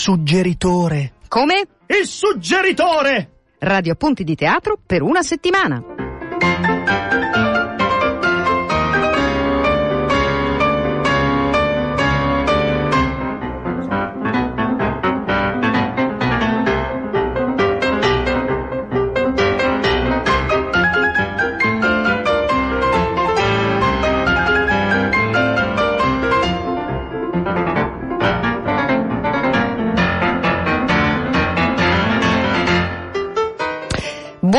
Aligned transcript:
suggeritore. 0.00 1.12
Come? 1.28 1.66
Il 1.86 2.06
suggeritore! 2.06 3.32
Radio 3.58 3.92
Appunti 3.92 4.24
di 4.24 4.34
Teatro 4.34 4.78
per 4.82 5.02
una 5.02 5.20
settimana. 5.20 5.99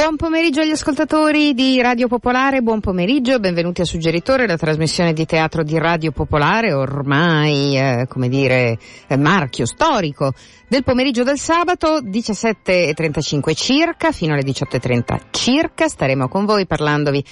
Buon 0.01 0.15
pomeriggio 0.15 0.61
agli 0.61 0.71
ascoltatori 0.71 1.53
di 1.53 1.79
Radio 1.79 2.07
Popolare, 2.07 2.63
buon 2.63 2.79
pomeriggio, 2.79 3.37
benvenuti 3.37 3.81
a 3.81 3.85
Suggeritore, 3.85 4.47
la 4.47 4.57
trasmissione 4.57 5.13
di 5.13 5.27
teatro 5.27 5.61
di 5.61 5.77
Radio 5.77 6.11
Popolare, 6.11 6.73
ormai, 6.73 7.77
eh, 7.77 8.07
come 8.09 8.27
dire, 8.27 8.79
eh, 9.05 9.15
marchio 9.15 9.67
storico 9.67 10.33
del 10.67 10.83
pomeriggio 10.83 11.21
del 11.21 11.37
sabato, 11.37 12.01
17.35 12.01 13.53
circa, 13.53 14.11
fino 14.11 14.33
alle 14.33 14.41
18.30 14.41 15.19
circa, 15.29 15.87
staremo 15.87 16.27
con 16.27 16.45
voi 16.45 16.65
parlandovi 16.65 17.23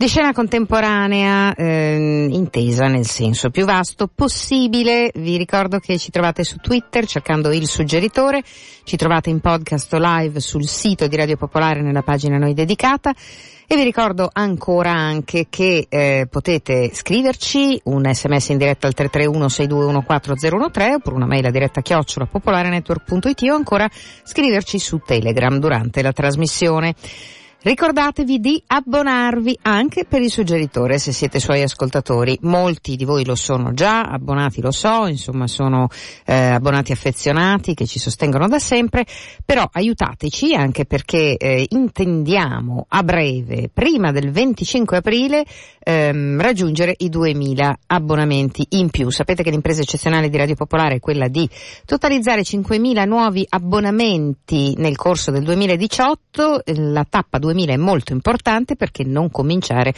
di 0.00 0.08
scena 0.08 0.32
contemporanea 0.32 1.54
eh, 1.54 2.26
intesa 2.30 2.86
nel 2.86 3.04
senso 3.04 3.50
più 3.50 3.66
vasto 3.66 4.08
possibile. 4.08 5.10
Vi 5.14 5.36
ricordo 5.36 5.78
che 5.78 5.98
ci 5.98 6.10
trovate 6.10 6.42
su 6.42 6.56
Twitter 6.56 7.04
cercando 7.04 7.52
il 7.52 7.66
suggeritore, 7.66 8.42
ci 8.84 8.96
trovate 8.96 9.28
in 9.28 9.40
podcast 9.40 9.92
o 9.92 9.98
live 10.00 10.40
sul 10.40 10.66
sito 10.66 11.06
di 11.06 11.16
Radio 11.16 11.36
Popolare 11.36 11.82
nella 11.82 12.00
pagina 12.00 12.38
noi 12.38 12.54
dedicata 12.54 13.12
e 13.66 13.76
vi 13.76 13.82
ricordo 13.82 14.30
ancora 14.32 14.90
anche 14.90 15.48
che 15.50 15.84
eh, 15.86 16.26
potete 16.30 16.88
scriverci 16.94 17.82
un 17.84 18.10
sms 18.10 18.48
in 18.48 18.56
diretta 18.56 18.86
al 18.86 18.94
331 18.94 19.48
6214013 19.48 20.92
oppure 20.94 21.14
una 21.14 21.26
mail 21.26 21.44
a 21.44 21.50
diretta 21.50 21.82
chiocciola 21.82 22.24
popolarenetwork.it 22.24 23.42
o 23.50 23.54
ancora 23.54 23.86
scriverci 24.22 24.78
su 24.78 25.02
Telegram 25.04 25.58
durante 25.58 26.00
la 26.00 26.12
trasmissione. 26.12 26.94
Ricordatevi 27.62 28.40
di 28.40 28.62
abbonarvi 28.68 29.58
anche 29.64 30.06
per 30.06 30.22
il 30.22 30.30
suggeritore 30.30 30.98
se 30.98 31.12
siete 31.12 31.38
suoi 31.38 31.60
ascoltatori. 31.60 32.38
Molti 32.40 32.96
di 32.96 33.04
voi 33.04 33.22
lo 33.22 33.34
sono 33.34 33.74
già, 33.74 34.00
abbonati 34.00 34.62
lo 34.62 34.70
so, 34.70 35.06
insomma 35.06 35.46
sono 35.46 35.88
eh, 36.24 36.34
abbonati 36.34 36.92
affezionati 36.92 37.74
che 37.74 37.84
ci 37.84 37.98
sostengono 37.98 38.48
da 38.48 38.58
sempre, 38.58 39.04
però 39.44 39.68
aiutateci 39.70 40.54
anche 40.54 40.86
perché 40.86 41.36
eh, 41.36 41.66
intendiamo 41.68 42.86
a 42.88 43.02
breve, 43.02 43.68
prima 43.70 44.10
del 44.10 44.30
25 44.30 44.96
aprile, 44.96 45.44
ehm, 45.80 46.40
raggiungere 46.40 46.94
i 46.96 47.10
2000 47.10 47.76
abbonamenti 47.88 48.66
in 48.70 48.88
più. 48.88 49.10
Sapete 49.10 49.42
che 49.42 49.50
l'impresa 49.50 49.82
eccezionale 49.82 50.30
di 50.30 50.38
Radio 50.38 50.54
Popolare 50.54 50.94
è 50.94 51.00
quella 51.00 51.28
di 51.28 51.46
totalizzare 51.84 52.40
5.000 52.40 53.06
nuovi 53.06 53.44
abbonamenti 53.46 54.72
nel 54.78 54.96
corso 54.96 55.30
del 55.30 55.42
2018, 55.42 56.62
la 56.64 57.04
tappa 57.06 57.38
2000 57.50 57.72
è 57.72 57.76
molto 57.76 58.12
importante 58.12 58.76
perché 58.76 59.04
non 59.04 59.30
cominciare 59.30 59.92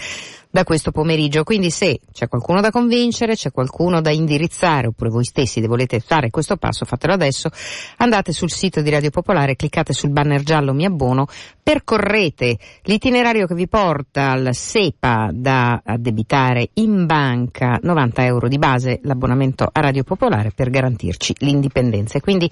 da 0.53 0.64
questo 0.64 0.91
pomeriggio. 0.92 1.42
Quindi 1.45 1.70
se 1.70 2.00
c'è 2.12 2.28
qualcuno 2.28 2.61
da 2.61 2.70
convincere, 2.70 3.34
c'è 3.34 3.50
qualcuno 3.50 4.03
da 4.03 4.11
indirizzare, 4.11 4.89
oppure 4.89 5.08
voi 5.08 5.25
stessi 5.25 5.61
volete 5.67 6.00
fare 6.00 6.28
questo 6.28 6.56
passo, 6.56 6.84
fatelo 6.84 7.14
adesso, 7.14 7.48
andate 7.97 8.33
sul 8.33 8.50
sito 8.50 8.83
di 8.83 8.91
Radio 8.91 9.08
Popolare, 9.08 9.56
cliccate 9.56 9.95
sul 9.95 10.11
banner 10.11 10.42
giallo 10.42 10.75
Mi 10.75 10.84
abbono, 10.84 11.27
percorrete 11.62 12.58
l'itinerario 12.83 13.46
che 13.46 13.55
vi 13.55 13.67
porta 13.67 14.33
al 14.33 14.51
SEPA 14.52 15.30
da 15.33 15.80
addebitare 15.83 16.68
in 16.74 17.07
banca 17.07 17.79
90 17.80 18.24
euro 18.27 18.48
di 18.48 18.58
base 18.58 19.01
l'abbonamento 19.05 19.67
a 19.73 19.80
Radio 19.80 20.02
Popolare 20.02 20.52
per 20.55 20.68
garantirci 20.68 21.36
l'indipendenza. 21.39 22.20
Quindi 22.20 22.51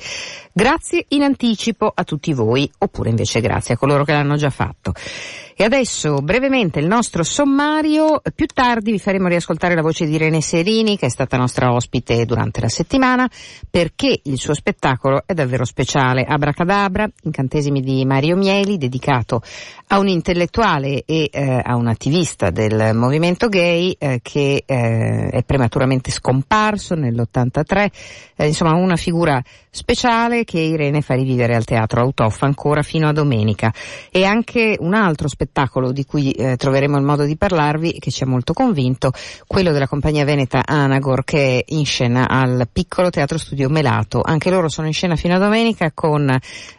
grazie 0.52 1.04
in 1.08 1.22
anticipo 1.22 1.92
a 1.94 2.04
tutti 2.04 2.32
voi, 2.32 2.70
oppure 2.78 3.10
invece 3.10 3.40
grazie 3.40 3.74
a 3.74 3.76
coloro 3.76 4.04
che 4.04 4.12
l'hanno 4.12 4.36
già 4.36 4.50
fatto. 4.50 4.94
E 5.60 5.64
adesso 5.64 6.22
brevemente 6.22 6.78
il 6.78 6.86
nostro 6.86 7.22
sommario, 7.22 7.89
più 8.34 8.46
tardi 8.46 8.92
vi 8.92 8.98
faremo 8.98 9.28
riascoltare 9.28 9.74
la 9.74 9.82
voce 9.82 10.06
di 10.06 10.14
Irene 10.14 10.40
Serini 10.40 10.96
che 10.96 11.06
è 11.06 11.08
stata 11.08 11.36
nostra 11.36 11.72
ospite 11.72 12.24
durante 12.24 12.60
la 12.60 12.68
settimana 12.68 13.28
perché 13.68 14.20
il 14.24 14.38
suo 14.38 14.54
spettacolo 14.54 15.22
è 15.26 15.34
davvero 15.34 15.64
speciale. 15.64 16.24
Abracadabra, 16.24 17.10
incantesimi 17.22 17.80
di 17.80 18.04
Mario 18.04 18.36
Mieli, 18.36 18.78
dedicato 18.78 19.42
a 19.88 19.98
un 19.98 20.08
intellettuale 20.08 21.02
e 21.04 21.28
eh, 21.32 21.60
a 21.62 21.74
un 21.76 21.88
attivista 21.88 22.50
del 22.50 22.92
movimento 22.94 23.48
gay 23.48 23.94
eh, 23.98 24.20
che 24.22 24.62
eh, 24.64 25.28
è 25.28 25.42
prematuramente 25.42 26.10
scomparso 26.10 26.94
nell'83, 26.94 27.86
eh, 28.36 28.46
insomma 28.46 28.74
una 28.74 28.96
figura 28.96 29.42
speciale 29.70 30.44
che 30.44 30.58
Irene 30.58 31.00
fa 31.00 31.14
rivivere 31.14 31.54
al 31.54 31.64
teatro 31.64 32.00
Autoff 32.00 32.42
ancora 32.42 32.82
fino 32.82 33.08
a 33.08 33.12
domenica. 33.12 33.72
E 34.10 34.24
anche 34.24 34.76
un 34.78 34.94
altro 34.94 35.28
spettacolo 35.28 35.92
di 35.92 36.04
cui 36.04 36.30
eh, 36.32 36.56
troveremo 36.56 36.96
il 36.96 37.04
modo 37.04 37.24
di 37.24 37.36
parlarvi 37.36 37.79
che 37.98 38.10
ci 38.10 38.22
ha 38.22 38.26
molto 38.26 38.52
convinto, 38.52 39.12
quello 39.46 39.72
della 39.72 39.88
compagnia 39.88 40.24
veneta 40.24 40.62
Anagor 40.64 41.24
che 41.24 41.58
è 41.58 41.72
in 41.74 41.84
scena 41.84 42.28
al 42.28 42.68
piccolo 42.72 43.10
teatro 43.10 43.38
studio 43.38 43.68
Melato. 43.68 44.20
Anche 44.22 44.50
loro 44.50 44.68
sono 44.68 44.86
in 44.86 44.92
scena 44.92 45.16
fino 45.16 45.34
a 45.34 45.38
domenica 45.38 45.90
con 45.92 46.28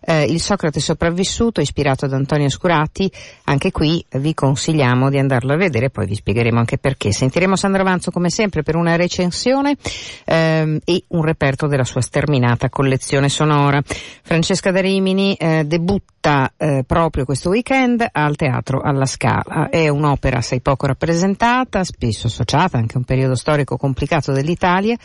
eh, 0.02 0.24
il 0.24 0.40
Socrate 0.40 0.80
sopravvissuto 0.80 1.62
ispirato 1.62 2.06
ad 2.06 2.14
Antonio 2.14 2.50
Scurati. 2.50 3.12
Anche 3.46 3.72
qui 3.72 4.04
vi 4.12 4.34
consigliamo 4.34 5.10
di 5.10 5.18
andarlo 5.18 5.54
a 5.54 5.58
vedere, 5.58 5.90
poi 5.90 6.06
vi 6.06 6.16
spiegheremo 6.16 6.60
anche 6.60 6.78
perché. 6.78 7.12
Sentiremo 7.12 7.56
Sandro 7.56 7.82
Avanzo 7.82 8.12
come 8.12 8.30
sempre 8.30 8.64
per 8.64 8.76
una 8.76 8.96
recensione 8.96 9.76
ehm, 10.26 10.80
e 10.84 11.04
un 11.08 11.24
reperto 11.24 11.68
della 11.68 11.84
sua 11.84 12.02
sterminata 12.02 12.70
collezione 12.70 13.30
sonora. 13.30 13.82
Francesca 14.22 14.72
da 14.72 14.82
Rimini 14.82 15.34
eh, 15.36 15.64
debutta 15.66 16.54
eh, 16.58 16.84
proprio 16.86 17.26
questo 17.26 17.50
weekend 17.50 18.06
al 18.12 18.36
Teatro 18.36 18.82
alla 18.82 19.06
Scala. 19.06 19.70
È 19.70 19.88
un'opera 19.88 20.38
assai 20.38 20.62
poco 20.62 20.86
rappresentata, 20.92 21.84
spesso 21.84 22.28
associata 22.28 22.78
anche 22.78 22.96
a 22.96 23.00
un 23.00 23.06
periodo 23.06 23.36
storico 23.36 23.78
complicato 23.78 24.32
dell'Italia. 24.32 24.96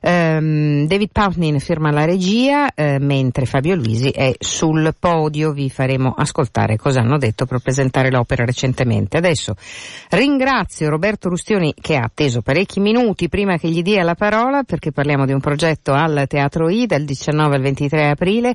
Um, 0.00 0.86
David 0.86 1.10
Pountney 1.10 1.58
firma 1.58 1.90
la 1.90 2.04
regia, 2.04 2.72
eh, 2.74 2.98
mentre 2.98 3.44
Fabio 3.44 3.74
Luisi 3.74 4.10
è 4.10 4.34
sul 4.38 4.94
podio. 4.98 5.52
Vi 5.52 5.68
faremo 5.68 6.14
ascoltare 6.16 6.76
cosa 6.76 7.00
hanno 7.00 7.18
detto 7.18 7.46
per 7.46 7.60
presentare 7.60 8.10
l'opera 8.10 8.44
recentemente. 8.44 9.16
Adesso 9.16 9.54
ringrazio 10.10 10.88
Roberto 10.88 11.28
Rustioni 11.28 11.74
che 11.78 11.96
ha 11.96 12.04
atteso 12.04 12.42
parecchi 12.42 12.80
minuti 12.80 13.28
prima 13.28 13.58
che 13.58 13.68
gli 13.68 13.82
dia 13.82 14.02
la 14.02 14.14
parola 14.14 14.62
perché 14.62 14.92
parliamo 14.92 15.26
di 15.26 15.32
un 15.32 15.40
progetto 15.40 15.92
al 15.92 16.24
Teatro 16.28 16.68
I 16.68 16.86
dal 16.86 17.04
19 17.04 17.56
al 17.56 17.62
23 17.62 18.08
aprile. 18.10 18.54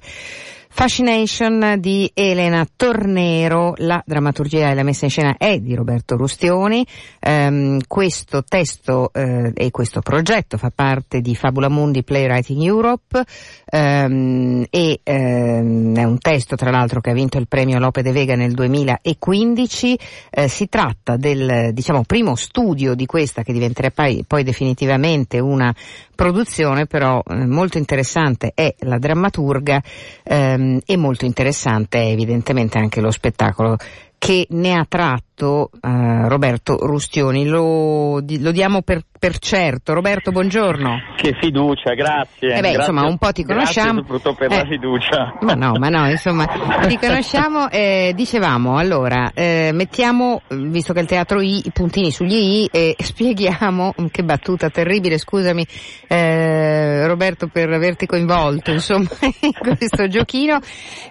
Fascination 0.74 1.76
di 1.80 2.10
Elena 2.14 2.66
Tornero, 2.76 3.74
la 3.78 4.02
drammaturgia 4.06 4.72
e 4.72 4.74
la 4.74 4.84
messa 4.84 5.04
in 5.04 5.12
scena 5.12 5.36
è 5.38 5.60
di 5.60 5.76
Roberto 5.76 6.16
Rustioni. 6.16 6.84
Um, 7.20 7.80
questo 7.88 8.44
testo 8.44 9.12
uh, 9.14 9.52
e 9.54 9.70
questo 9.70 10.00
progetto 10.00 10.58
fa 10.58 10.72
parte 10.74 11.20
di 11.20 11.36
Fabula 11.36 11.70
Mundi 11.70 12.04
Playwriting 12.04 12.64
Europe 12.64 13.22
um, 13.70 14.66
e 14.70 15.02
um, 15.04 15.96
è 15.96 16.04
un 16.04 16.18
testo 16.18 16.56
tra 16.56 16.72
l'altro 16.72 17.02
che 17.02 17.12
ha 17.12 17.14
vinto 17.14 17.38
il 17.38 17.48
premio 17.48 17.78
Lope 17.78 18.02
de 18.02 18.12
Vega 18.14 18.36
nel 18.36 18.54
2015. 18.54 20.00
Uh, 20.32 20.48
si 20.48 20.68
tratta 20.70 21.18
del 21.18 21.72
diciamo 21.74 22.04
primo 22.06 22.36
studio 22.36 22.96
di 22.96 23.06
questa 23.06 23.44
che 23.44 23.54
diventerà 23.54 23.92
poi, 23.92 24.24
poi 24.26 24.44
definitivamente 24.44 25.38
una 25.38 25.76
produzione, 26.22 26.86
però 26.86 27.20
eh, 27.26 27.48
molto 27.48 27.80
interessante 27.80 28.52
è 28.54 28.76
la 28.82 29.00
drammaturga 29.00 29.82
ehm, 30.24 30.61
e 30.86 30.98
molto 30.98 31.26
interessante 31.26 32.00
evidentemente 32.00 32.78
anche 32.78 33.02
lo 33.02 33.12
spettacolo 33.12 33.78
che 34.22 34.46
ne 34.52 34.76
ha 34.76 34.86
tratto 34.88 35.72
eh, 35.82 36.28
Roberto 36.30 36.78
Rustioni. 36.86 37.48
Lo, 37.48 38.20
lo 38.20 38.52
diamo 38.52 38.84
per, 38.84 39.02
per, 39.18 39.40
certo. 39.40 39.96
Roberto, 39.96 40.30
buongiorno. 40.30 41.16
Che 41.16 41.36
fiducia, 41.42 41.96
grazie. 41.96 42.50
Eh 42.50 42.62
beh, 42.62 42.74
grazie, 42.74 42.78
insomma, 42.78 43.08
un 43.08 43.18
po' 43.18 43.32
ti 43.32 43.44
conosciamo. 43.44 44.04
Grazie 44.04 44.36
per 44.36 44.52
eh, 44.52 44.58
la 44.58 44.66
fiducia. 44.66 45.38
Ma 45.42 45.54
no, 45.56 45.72
ma 45.80 45.90
no, 45.90 46.08
insomma, 46.08 46.46
ti 46.88 47.00
conosciamo. 47.00 47.68
Eh, 47.72 48.14
dicevamo, 48.16 48.78
allora, 48.78 49.32
eh, 49.34 49.72
mettiamo, 49.74 50.44
visto 50.50 50.94
che 50.94 51.00
il 51.00 51.08
teatro 51.08 51.42
I, 51.42 51.64
i 51.66 51.72
puntini 51.72 52.12
sugli 52.12 52.62
I, 52.62 52.70
e 52.72 52.96
spieghiamo, 53.02 53.96
che 54.12 54.24
battuta 54.24 54.70
terribile, 54.70 55.18
scusami 55.18 55.66
eh, 56.08 57.08
Roberto 57.08 57.48
per 57.48 57.72
averti 57.72 58.06
coinvolto, 58.06 58.70
insomma, 58.70 59.10
in 59.42 59.54
questo 59.60 60.08
giochino. 60.08 60.60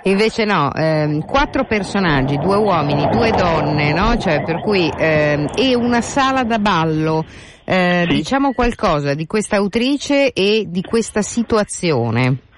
Invece 0.04 0.44
no, 0.44 0.72
ehm, 0.72 1.24
quattro 1.24 1.64
personaggi, 1.64 2.36
due 2.36 2.56
uomini, 2.56 2.99
due 3.08 3.30
donne, 3.30 3.92
no? 3.92 4.16
Cioè, 4.16 4.42
per 4.42 4.60
cui, 4.60 4.88
eh, 4.88 5.46
e 5.56 5.74
una 5.74 6.00
sala 6.00 6.44
da 6.44 6.58
ballo. 6.58 7.24
Eh, 7.64 8.04
Sì. 8.08 8.14
Diciamo 8.16 8.52
qualcosa 8.52 9.14
di 9.14 9.26
questa 9.26 9.56
autrice 9.56 10.32
e 10.32 10.64
di 10.66 10.82
questa 10.82 11.22
situazione. 11.22 12.48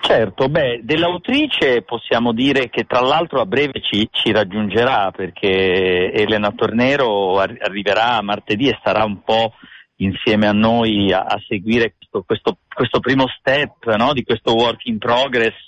Certo, 0.00 0.48
beh, 0.48 0.80
dell'autrice 0.82 1.82
possiamo 1.82 2.32
dire 2.32 2.70
che 2.70 2.84
tra 2.84 3.00
l'altro 3.00 3.40
a 3.40 3.46
breve 3.46 3.80
ci, 3.82 4.08
ci 4.10 4.32
raggiungerà 4.32 5.10
perché 5.10 6.12
Elena 6.12 6.50
Tornero 6.52 7.38
ar- 7.38 7.58
arriverà 7.60 8.22
martedì 8.22 8.68
e 8.68 8.78
sarà 8.82 9.04
un 9.04 9.22
po' 9.22 9.52
insieme 9.96 10.46
a 10.46 10.52
noi 10.52 11.12
a, 11.12 11.20
a 11.20 11.38
seguire 11.46 11.94
questo, 11.96 12.22
questo, 12.24 12.58
questo, 12.72 13.00
primo 13.00 13.26
step 13.38 13.94
no, 13.96 14.12
di 14.12 14.22
questo 14.22 14.54
work 14.54 14.86
in 14.86 14.98
progress 14.98 15.66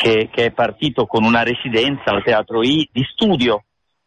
che, 0.00 0.30
che, 0.32 0.46
è 0.46 0.50
partito 0.52 1.04
con 1.04 1.24
una 1.24 1.42
residenza 1.42 2.04
al 2.10 2.22
Teatro 2.22 2.62
I 2.62 2.88
di 2.90 3.04
studio 3.12 3.64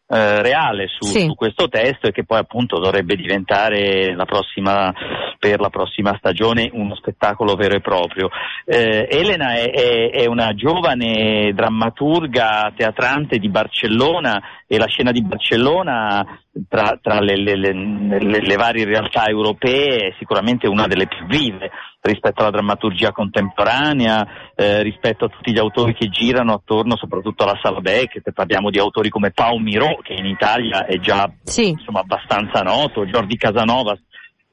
eh, 0.08 0.42
reale 0.42 0.86
su, 0.88 1.06
sì. 1.06 1.20
su, 1.20 1.34
questo 1.34 1.68
testo 1.68 2.08
e 2.08 2.10
che 2.10 2.24
poi 2.24 2.38
appunto 2.38 2.80
dovrebbe 2.80 3.14
diventare 3.14 4.12
la 4.16 4.24
prossima, 4.24 4.92
per 5.38 5.60
la 5.60 5.70
prossima 5.70 6.16
stagione 6.18 6.68
uno 6.72 6.96
spettacolo 6.96 7.54
vero 7.54 7.76
e 7.76 7.80
proprio. 7.80 8.28
Eh, 8.64 9.06
Elena 9.08 9.54
è, 9.54 9.70
è, 9.70 10.10
è, 10.10 10.26
una 10.26 10.52
giovane 10.52 11.52
drammaturga 11.54 12.72
teatrante 12.76 13.38
di 13.38 13.48
Barcellona 13.48 14.42
e 14.66 14.78
la 14.78 14.86
scena 14.86 15.12
di 15.12 15.22
Barcellona 15.22 16.43
tra, 16.68 16.98
tra 17.02 17.20
le, 17.20 17.36
le, 17.36 17.56
le, 17.56 18.18
le, 18.18 18.56
varie 18.56 18.84
realtà 18.84 19.26
europee 19.26 20.08
è 20.08 20.14
sicuramente 20.18 20.68
una 20.68 20.86
delle 20.86 21.08
più 21.08 21.26
vive 21.26 21.70
rispetto 22.00 22.42
alla 22.42 22.50
drammaturgia 22.50 23.12
contemporanea, 23.12 24.52
eh, 24.54 24.82
rispetto 24.82 25.24
a 25.24 25.28
tutti 25.28 25.52
gli 25.52 25.58
autori 25.58 25.94
che 25.94 26.08
girano 26.08 26.52
attorno 26.52 26.96
soprattutto 26.96 27.44
alla 27.44 27.58
Sala 27.62 27.80
Beckett, 27.80 28.30
parliamo 28.32 28.70
di 28.70 28.78
autori 28.78 29.08
come 29.08 29.30
Pau 29.30 29.56
Miro 29.56 29.98
che 30.02 30.12
in 30.12 30.26
Italia 30.26 30.84
è 30.84 30.98
già 30.98 31.30
sì. 31.42 31.70
insomma, 31.70 32.00
abbastanza 32.00 32.60
noto, 32.60 33.06
Jordi 33.06 33.36
Casanova. 33.36 33.98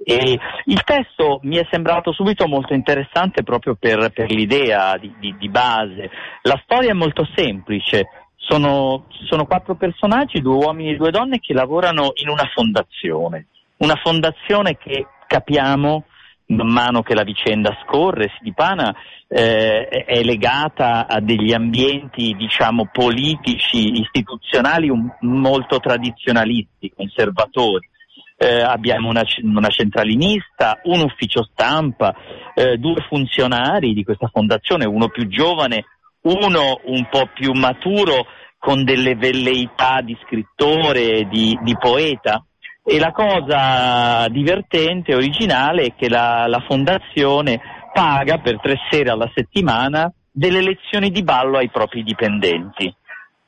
E 0.04 0.40
il 0.66 0.84
testo 0.84 1.40
mi 1.44 1.58
è 1.58 1.68
sembrato 1.70 2.12
subito 2.12 2.48
molto 2.48 2.74
interessante 2.74 3.44
proprio 3.44 3.76
per, 3.80 4.12
per 4.12 4.32
l'idea 4.32 4.98
di, 4.98 5.14
di, 5.20 5.36
di 5.38 5.50
base. 5.50 6.10
La 6.42 6.60
storia 6.64 6.90
è 6.90 6.94
molto 6.94 7.28
semplice, 7.36 8.08
sono, 8.42 9.06
sono 9.26 9.46
quattro 9.46 9.76
personaggi, 9.76 10.42
due 10.42 10.56
uomini 10.56 10.92
e 10.92 10.98
due 10.98 11.12
donne 11.12 11.40
che 11.40 11.54
lavorano 11.54 12.12
in 12.16 12.30
una 12.30 12.50
fondazione, 12.54 13.48
una 13.78 13.96
fondazione 13.96 14.78
che 14.78 15.06
capiamo 15.28 16.06
man 16.52 16.68
mano 16.68 17.02
che 17.02 17.14
la 17.14 17.24
vicenda 17.24 17.78
scorre, 17.86 18.32
si 18.36 18.44
dipana, 18.44 18.94
eh, 19.28 19.88
è 19.88 20.22
legata 20.24 21.08
a 21.08 21.20
degli 21.22 21.54
ambienti, 21.54 22.36
diciamo, 22.36 22.90
politici, 22.92 24.00
istituzionali 24.02 24.90
un, 24.90 25.10
molto 25.22 25.80
tradizionalisti, 25.80 26.92
conservatori. 26.96 27.88
Eh, 28.38 28.62
abbiamo 28.62 29.10
una, 29.10 29.24
una, 29.44 29.70
centralinista, 29.70 30.82
un 30.86 31.02
ufficio 31.02 31.48
stampa, 31.52 32.14
eh, 32.56 32.78
due 32.78 33.06
funzionari 33.08 33.94
di 33.94 34.04
questa 34.04 34.30
fondazione, 34.34 34.86
uno 34.86 35.10
più 35.10 35.28
giovane, 35.28 35.86
uno 36.22 36.80
un 36.86 37.08
po' 37.10 37.30
più 37.34 37.52
maturo 37.54 38.26
con 38.58 38.84
delle 38.84 39.16
velleità 39.16 40.02
di 40.02 40.18
scrittore, 40.24 41.28
di, 41.28 41.58
di 41.62 41.76
poeta. 41.78 42.44
E 42.84 43.00
la 43.00 43.12
cosa 43.12 44.28
divertente 44.30 45.16
originale 45.16 45.84
è 45.84 45.96
che 45.96 46.10
la, 46.10 46.46
la 46.48 46.64
fondazione 46.68 47.60
paga 47.94 48.38
per 48.38 48.60
tre 48.60 48.78
sere 48.90 49.10
alla 49.10 49.30
settimana 49.34 50.12
delle 50.32 50.62
lezioni 50.62 51.10
di 51.10 51.24
ballo 51.24 51.58
ai 51.58 51.70
propri 51.70 52.04
dipendenti. 52.04 52.94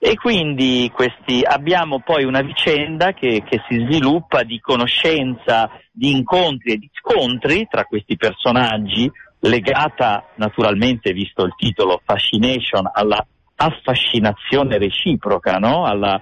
E 0.05 0.15
quindi 0.15 0.91
questi, 0.93 1.41
abbiamo 1.45 2.01
poi 2.01 2.25
una 2.25 2.41
vicenda 2.41 3.13
che, 3.13 3.41
che, 3.47 3.63
si 3.69 3.79
sviluppa 3.79 4.43
di 4.43 4.59
conoscenza, 4.59 5.69
di 5.89 6.11
incontri 6.11 6.73
e 6.73 6.77
di 6.77 6.89
scontri 6.91 7.65
tra 7.69 7.85
questi 7.85 8.17
personaggi, 8.17 9.09
legata 9.44 10.30
naturalmente, 10.36 11.12
visto 11.13 11.44
il 11.44 11.54
titolo 11.57 12.01
Fascination, 12.04 12.90
alla 12.92 13.25
affascinazione 13.56 14.78
reciproca, 14.78 15.57
no? 15.57 15.86
alla, 15.86 16.19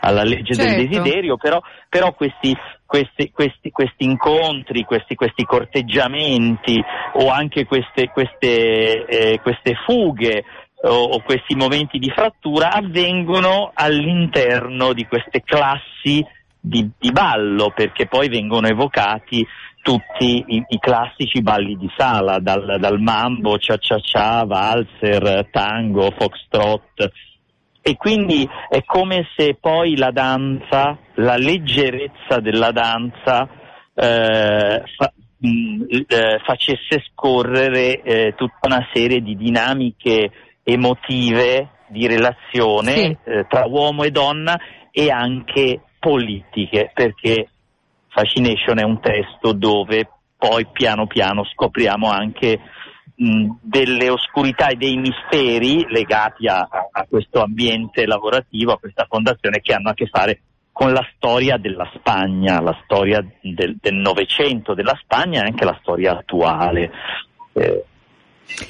alla 0.00 0.24
legge 0.24 0.54
certo. 0.54 0.74
del 0.74 0.88
desiderio, 0.88 1.36
però, 1.36 1.60
però 1.88 2.12
questi, 2.12 2.56
questi, 2.84 3.30
questi, 3.30 3.70
questi, 3.70 4.04
incontri, 4.04 4.84
questi, 4.84 5.14
questi, 5.14 5.44
corteggiamenti 5.44 6.82
o 7.14 7.30
anche 7.30 7.66
queste, 7.66 8.10
eh, 9.06 9.40
queste 9.42 9.74
fughe 9.86 10.44
o, 10.84 11.04
o, 11.04 11.22
questi 11.22 11.54
momenti 11.54 11.98
di 11.98 12.10
frattura 12.10 12.72
avvengono 12.72 13.70
all'interno 13.72 14.92
di 14.92 15.06
queste 15.06 15.42
classi 15.42 16.24
di, 16.64 16.88
di 16.96 17.10
ballo 17.10 17.72
perché 17.74 18.06
poi 18.06 18.28
vengono 18.28 18.68
evocati 18.68 19.44
tutti 19.82 20.44
i, 20.46 20.64
i, 20.68 20.78
classici 20.78 21.42
balli 21.42 21.76
di 21.76 21.90
sala, 21.96 22.38
dal, 22.38 22.76
dal 22.78 23.00
mambo, 23.00 23.58
cha-cha-cha, 23.58 24.44
valzer, 24.44 25.48
tango, 25.50 26.12
foxtrot. 26.16 27.10
E 27.82 27.96
quindi 27.96 28.48
è 28.68 28.84
come 28.84 29.26
se 29.36 29.56
poi 29.60 29.96
la 29.96 30.12
danza, 30.12 30.96
la 31.14 31.36
leggerezza 31.36 32.38
della 32.40 32.70
danza, 32.70 33.48
eh, 33.92 34.82
fa, 34.96 35.12
mh, 35.38 35.48
mm, 35.48 35.82
eh, 36.06 36.40
facesse 36.44 37.04
scorrere 37.10 38.00
eh, 38.02 38.34
tutta 38.36 38.68
una 38.68 38.86
serie 38.92 39.20
di 39.20 39.36
dinamiche 39.36 40.30
emotive 40.62 41.70
di 41.88 42.06
relazione 42.06 42.92
sì. 42.92 43.16
Eh, 43.24 43.46
tra 43.48 43.66
uomo 43.66 44.04
e 44.04 44.12
donna 44.12 44.56
e 44.92 45.10
anche 45.10 45.80
politiche, 46.02 46.90
perché 46.92 47.48
Fascination 48.08 48.80
è 48.80 48.82
un 48.82 49.00
testo 49.00 49.52
dove 49.52 50.08
poi 50.36 50.66
piano 50.72 51.06
piano 51.06 51.44
scopriamo 51.44 52.10
anche 52.10 52.58
mh, 53.14 53.50
delle 53.60 54.10
oscurità 54.10 54.66
e 54.66 54.74
dei 54.74 54.96
misteri 54.96 55.86
legati 55.88 56.48
a, 56.48 56.68
a, 56.90 57.06
questo 57.08 57.40
ambiente 57.40 58.04
lavorativo, 58.04 58.72
a 58.72 58.78
questa 58.78 59.06
fondazione 59.08 59.60
che 59.60 59.72
hanno 59.72 59.90
a 59.90 59.94
che 59.94 60.08
fare 60.08 60.40
con 60.72 60.92
la 60.92 61.06
storia 61.14 61.58
della 61.58 61.88
Spagna, 61.94 62.60
la 62.60 62.76
storia 62.82 63.24
del, 63.40 63.78
Novecento 63.92 64.74
della 64.74 64.98
Spagna 65.00 65.42
e 65.42 65.46
anche 65.46 65.64
la 65.64 65.78
storia 65.80 66.18
attuale. 66.18 66.90
Eh, 67.52 67.84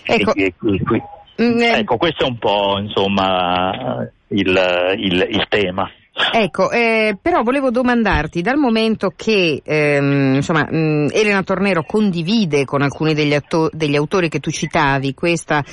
ecco. 0.04 0.34
E, 0.34 0.42
e, 0.42 0.54
e, 0.60 1.42
mm, 1.42 1.58
eh. 1.58 1.78
ecco, 1.78 1.96
questo 1.96 2.24
è 2.24 2.28
un 2.28 2.38
po' 2.38 2.78
insomma 2.78 4.06
il, 4.28 4.94
il, 4.98 5.26
il 5.30 5.46
tema. 5.48 5.90
Ecco, 6.14 6.70
eh, 6.70 7.16
però 7.20 7.42
volevo 7.42 7.70
domandarti, 7.70 8.42
dal 8.42 8.58
momento 8.58 9.14
che 9.16 9.62
ehm, 9.64 10.34
insomma, 10.34 10.66
mh, 10.70 11.08
Elena 11.10 11.42
Tornero 11.42 11.84
condivide 11.84 12.66
con 12.66 12.82
alcuni 12.82 13.14
degli, 13.14 13.32
atto- 13.32 13.70
degli, 13.72 13.96
autori 13.96 14.28
che 14.28 14.38
tu 14.38 14.50
citavi 14.50 15.14
questa 15.14 15.64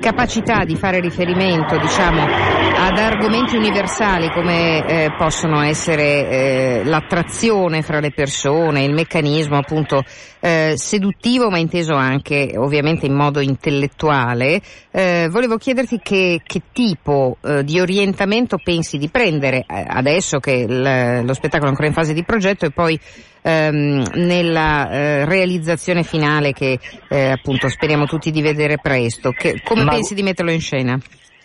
capacità 0.00 0.64
di 0.64 0.76
fare 0.76 1.00
riferimento 1.00 1.76
diciamo, 1.78 2.22
ad 2.22 2.96
argomenti 2.96 3.56
universali 3.56 4.30
come 4.30 4.86
eh, 4.86 5.14
possono 5.18 5.62
essere 5.62 6.28
eh, 6.28 6.82
l'attrazione 6.84 7.82
fra 7.82 7.98
le 7.98 8.12
persone, 8.12 8.84
il 8.84 8.94
meccanismo 8.94 9.56
appunto 9.56 10.04
eh, 10.38 10.74
seduttivo 10.76 11.50
ma 11.50 11.58
inteso 11.58 11.94
anche 11.94 12.54
ovviamente 12.56 13.06
in 13.06 13.14
modo 13.14 13.40
intellettuale, 13.40 14.60
eh, 14.92 15.28
volevo 15.28 15.56
chiederti 15.56 15.98
che, 16.00 16.40
che 16.44 16.62
tipo 16.72 17.36
eh, 17.42 17.64
di 17.64 17.80
orientamento 17.80 18.58
pensi 18.62 18.96
di 18.98 19.08
prendere 19.08 19.64
adesso 19.88 20.38
che 20.38 20.52
il, 20.52 21.24
lo 21.24 21.34
spettacolo 21.34 21.66
è 21.66 21.70
ancora 21.70 21.88
in 21.88 21.94
fase 21.94 22.12
di 22.12 22.24
progetto 22.24 22.66
e 22.66 22.70
poi 22.70 22.98
ehm, 23.42 24.04
nella 24.14 24.90
eh, 24.90 25.24
realizzazione 25.24 26.02
finale 26.02 26.52
che 26.52 26.78
eh, 27.08 27.30
appunto 27.30 27.68
speriamo 27.68 28.06
tutti 28.06 28.30
di 28.30 28.42
vedere 28.42 28.78
presto. 28.78 29.30
Che, 29.30 29.62
come 29.62 29.84
Ma... 29.84 29.92
pensi 29.92 30.14
di 30.14 30.22
metterlo 30.22 30.50
in 30.50 30.60
scena? 30.60 31.00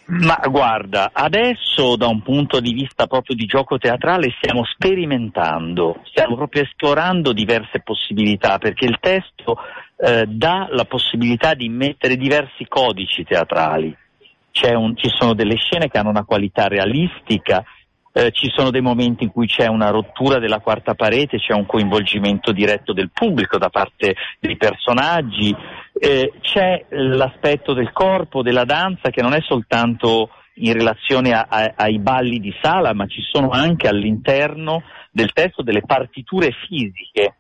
Ma 0.06 0.38
guarda, 0.50 1.12
adesso 1.14 1.96
da 1.96 2.08
un 2.08 2.22
punto 2.22 2.60
di 2.60 2.74
vista 2.74 3.08
proprio 3.08 3.38
di 3.38 3.46
gioco 3.46 3.78
teatrale 3.78 4.34
stiamo 4.36 4.66
sperimentando, 4.66 6.02
stiamo 6.04 6.36
proprio 6.36 6.64
esplorando 6.64 7.32
diverse 7.32 7.80
possibilità 7.80 8.58
perché 8.58 8.84
il 8.84 8.98
testo 9.00 9.58
eh, 9.96 10.26
dà 10.28 10.68
la 10.72 10.84
possibilità 10.84 11.54
di 11.54 11.70
mettere 11.70 12.18
diversi 12.18 12.66
codici 12.68 13.24
teatrali. 13.24 13.96
Un, 14.76 14.96
ci 14.98 15.10
sono 15.10 15.34
delle 15.34 15.56
scene 15.56 15.90
che 15.90 15.98
hanno 15.98 16.10
una 16.10 16.26
qualità 16.26 16.68
realistica, 16.68 17.64
eh, 18.14 18.32
ci 18.32 18.52
sono 18.56 18.70
dei 18.70 18.82
momenti 18.82 19.24
in 19.24 19.32
cui 19.32 19.48
c'è 19.48 19.68
una 19.68 19.90
rottura 19.90 20.38
della 20.38 20.60
quarta 20.60 20.94
parete, 20.94 21.40
c'è 21.40 21.54
un 21.54 21.66
coinvolgimento 21.66 22.52
diretto 22.52 22.94
del 22.94 23.10
pubblico 23.12 23.58
da 23.58 23.70
parte 23.70 24.16
dei 24.40 24.56
personaggi, 24.56 25.54
eh, 26.00 26.32
c'è 26.40 26.86
l'aspetto 26.90 27.74
del 27.74 27.92
corpo, 27.92 28.44
della 28.44 28.66
danza 28.66 29.10
che 29.10 29.24
non 29.24 29.34
è 29.34 29.42
soltanto 29.42 30.30
in 30.56 30.74
relazione 30.74 31.34
a, 31.34 31.48
a, 31.50 31.74
ai 31.76 31.98
balli 31.98 32.40
di 32.40 32.54
sala, 32.62 32.94
ma 32.94 33.08
ci 33.08 33.22
sono 33.22 33.50
anche 33.50 33.88
all'interno 33.88 34.84
del 35.12 35.34
testo 35.34 35.64
delle 35.64 35.82
partiture 35.82 36.52
fisiche 36.68 37.36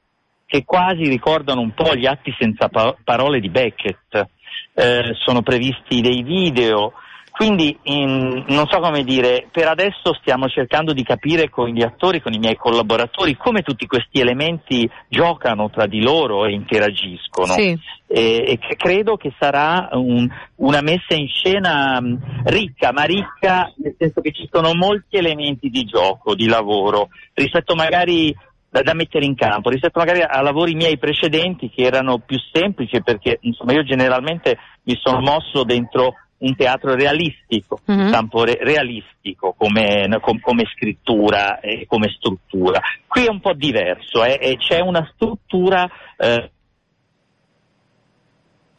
che 0.47 0.65
quasi 0.65 1.07
ricordano 1.07 1.61
un 1.61 1.73
po' 1.73 1.95
gli 1.95 2.05
atti 2.05 2.33
senza 2.37 2.69
pa- 2.69 2.95
parole 3.03 3.39
di 3.39 3.49
Beckett. 3.49 4.27
Eh, 4.75 5.11
sono 5.19 5.41
previsti 5.43 6.01
dei 6.01 6.23
video, 6.23 6.93
Quindi 7.33 7.75
in, 7.85 8.45
non 8.49 8.67
so 8.67 8.79
come 8.79 9.03
dire, 9.03 9.47
per 9.51 9.67
adesso 9.67 10.13
stiamo 10.21 10.47
cercando 10.47 10.93
di 10.93 11.01
capire 11.01 11.49
con 11.49 11.67
gli 11.67 11.81
attori, 11.81 12.21
con 12.21 12.31
i 12.31 12.37
miei 12.37 12.55
collaboratori, 12.55 13.35
come 13.35 13.63
tutti 13.63 13.87
questi 13.87 14.19
elementi 14.19 14.87
giocano 15.07 15.71
tra 15.71 15.87
di 15.87 15.99
loro 15.99 16.45
e 16.45 16.51
interagiscono. 16.51 17.53
Sì. 17.53 17.75
E, 18.05 18.45
e, 18.47 18.75
credo 18.77 19.17
che 19.17 19.33
sarà 19.39 19.89
un, 19.93 20.29
una 20.57 20.81
messa 20.81 21.15
in 21.15 21.27
scena 21.27 21.99
ricca, 22.43 22.91
ma 22.91 23.01
ricca 23.01 23.73
nel 23.77 23.95
senso 23.97 24.21
che 24.21 24.31
ci 24.31 24.47
sono 24.51 24.75
molti 24.75 25.17
elementi 25.17 25.69
di 25.69 25.85
gioco, 25.85 26.35
di 26.35 26.45
lavoro, 26.45 27.09
rispetto 27.33 27.73
magari 27.73 28.31
da, 28.69 28.83
da, 28.83 28.93
mettere 28.93 29.25
in 29.25 29.35
campo 29.35 29.69
rispetto 29.69 29.99
magari 29.99 30.21
a 30.21 30.41
lavori 30.41 30.73
miei 30.73 30.97
precedenti 30.97 31.69
che 31.69 31.83
erano 31.83 32.17
più 32.17 32.39
semplici 32.51 33.03
perché 33.03 33.37
insomma 33.41 33.71
io 33.73 33.83
generalmente 33.83 34.57
mi 34.83 34.97
sono 34.99 35.19
mosso 35.19 35.63
dentro 35.63 36.15
un 36.43 36.55
teatro 36.55 36.95
realistico, 36.95 37.79
un 37.85 38.09
campo 38.11 38.43
re- 38.43 38.59
realistico 38.61 39.55
come, 39.57 40.07
com- 40.21 40.39
come, 40.39 40.63
scrittura 40.75 41.59
e 41.59 41.85
come 41.87 42.13
struttura. 42.15 42.79
Qui 43.07 43.25
è 43.25 43.29
un 43.29 43.39
po' 43.39 43.53
diverso, 43.53 44.23
eh, 44.23 44.57
c'è 44.57 44.79
una 44.79 45.09
struttura 45.13 45.89
eh, 46.17 46.51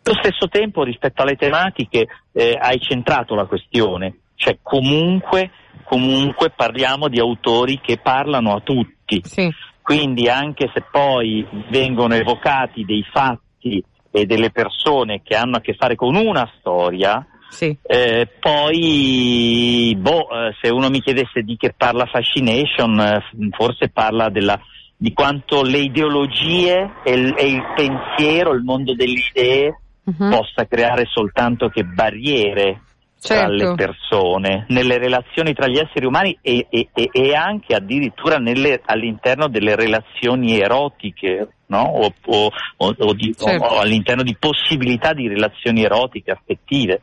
allo 0.07 0.19
stesso 0.23 0.49
tempo 0.49 0.83
rispetto 0.83 1.23
alle 1.23 1.37
tematiche 1.37 2.07
eh, 2.33 2.59
hai 2.61 2.79
centrato 2.79 3.35
la 3.35 3.47
questione, 3.47 4.19
cioè 4.35 4.59
comunque, 4.61 5.51
comunque, 5.85 6.51
parliamo 6.55 7.09
di 7.09 7.19
autori 7.19 7.81
che 7.81 7.97
parlano 7.97 8.55
a 8.55 8.61
tutti, 8.61 9.23
sì. 9.25 9.51
quindi 9.81 10.29
anche 10.29 10.71
se 10.75 10.85
poi 10.91 11.47
vengono 11.71 12.15
evocati 12.15 12.85
dei 12.85 13.05
fatti 13.11 13.83
e 14.11 14.27
delle 14.27 14.51
persone 14.51 15.23
che 15.25 15.35
hanno 15.35 15.57
a 15.57 15.61
che 15.61 15.75
fare 15.75 15.97
con 15.97 16.15
una 16.15 16.49
storia, 16.59 17.27
sì. 17.55 17.79
Eh, 17.83 18.29
poi, 18.41 19.97
boh, 19.97 20.29
eh, 20.29 20.57
se 20.61 20.71
uno 20.71 20.91
mi 20.91 21.01
chiedesse 21.01 21.43
di 21.43 21.57
che 21.57 21.73
parla 21.77 22.05
Fascination, 22.07 22.99
eh, 22.99 23.23
forse 23.57 23.91
parla 23.91 24.29
della, 24.29 24.59
di 24.97 25.13
quanto 25.13 25.63
le 25.63 25.79
ideologie 25.79 26.95
e 27.05 27.13
il, 27.13 27.33
e 27.39 27.47
il, 27.47 27.63
pensiero, 27.77 28.55
il 28.55 28.65
mondo 28.65 28.95
delle 28.95 29.21
idee 29.31 29.81
uh-huh. 30.03 30.31
possa 30.31 30.67
creare 30.67 31.05
soltanto 31.07 31.69
che 31.69 31.85
barriere 31.85 32.81
certo. 33.21 33.45
tra 33.45 33.49
le 33.49 33.75
persone, 33.77 34.67
nelle 34.71 34.99
relazioni 34.99 35.55
tra 35.55 35.69
gli 35.69 35.79
esseri 35.79 36.07
umani 36.07 36.37
e, 36.43 36.67
e, 36.69 36.89
e 36.93 37.35
anche 37.37 37.77
addirittura 37.77 38.39
nelle, 38.39 38.81
all'interno 38.85 39.47
delle 39.47 39.77
relazioni 39.77 40.59
erotiche. 40.59 41.51
No? 41.67 41.83
O, 41.83 42.13
o, 42.27 42.51
o, 42.77 43.15
di, 43.15 43.35
certo. 43.35 43.65
o 43.65 43.79
all'interno 43.81 44.23
di 44.23 44.37
possibilità 44.39 45.15
di 45.15 45.29
relazioni 45.29 45.83
erotiche, 45.83 46.31
affettive 46.31 47.01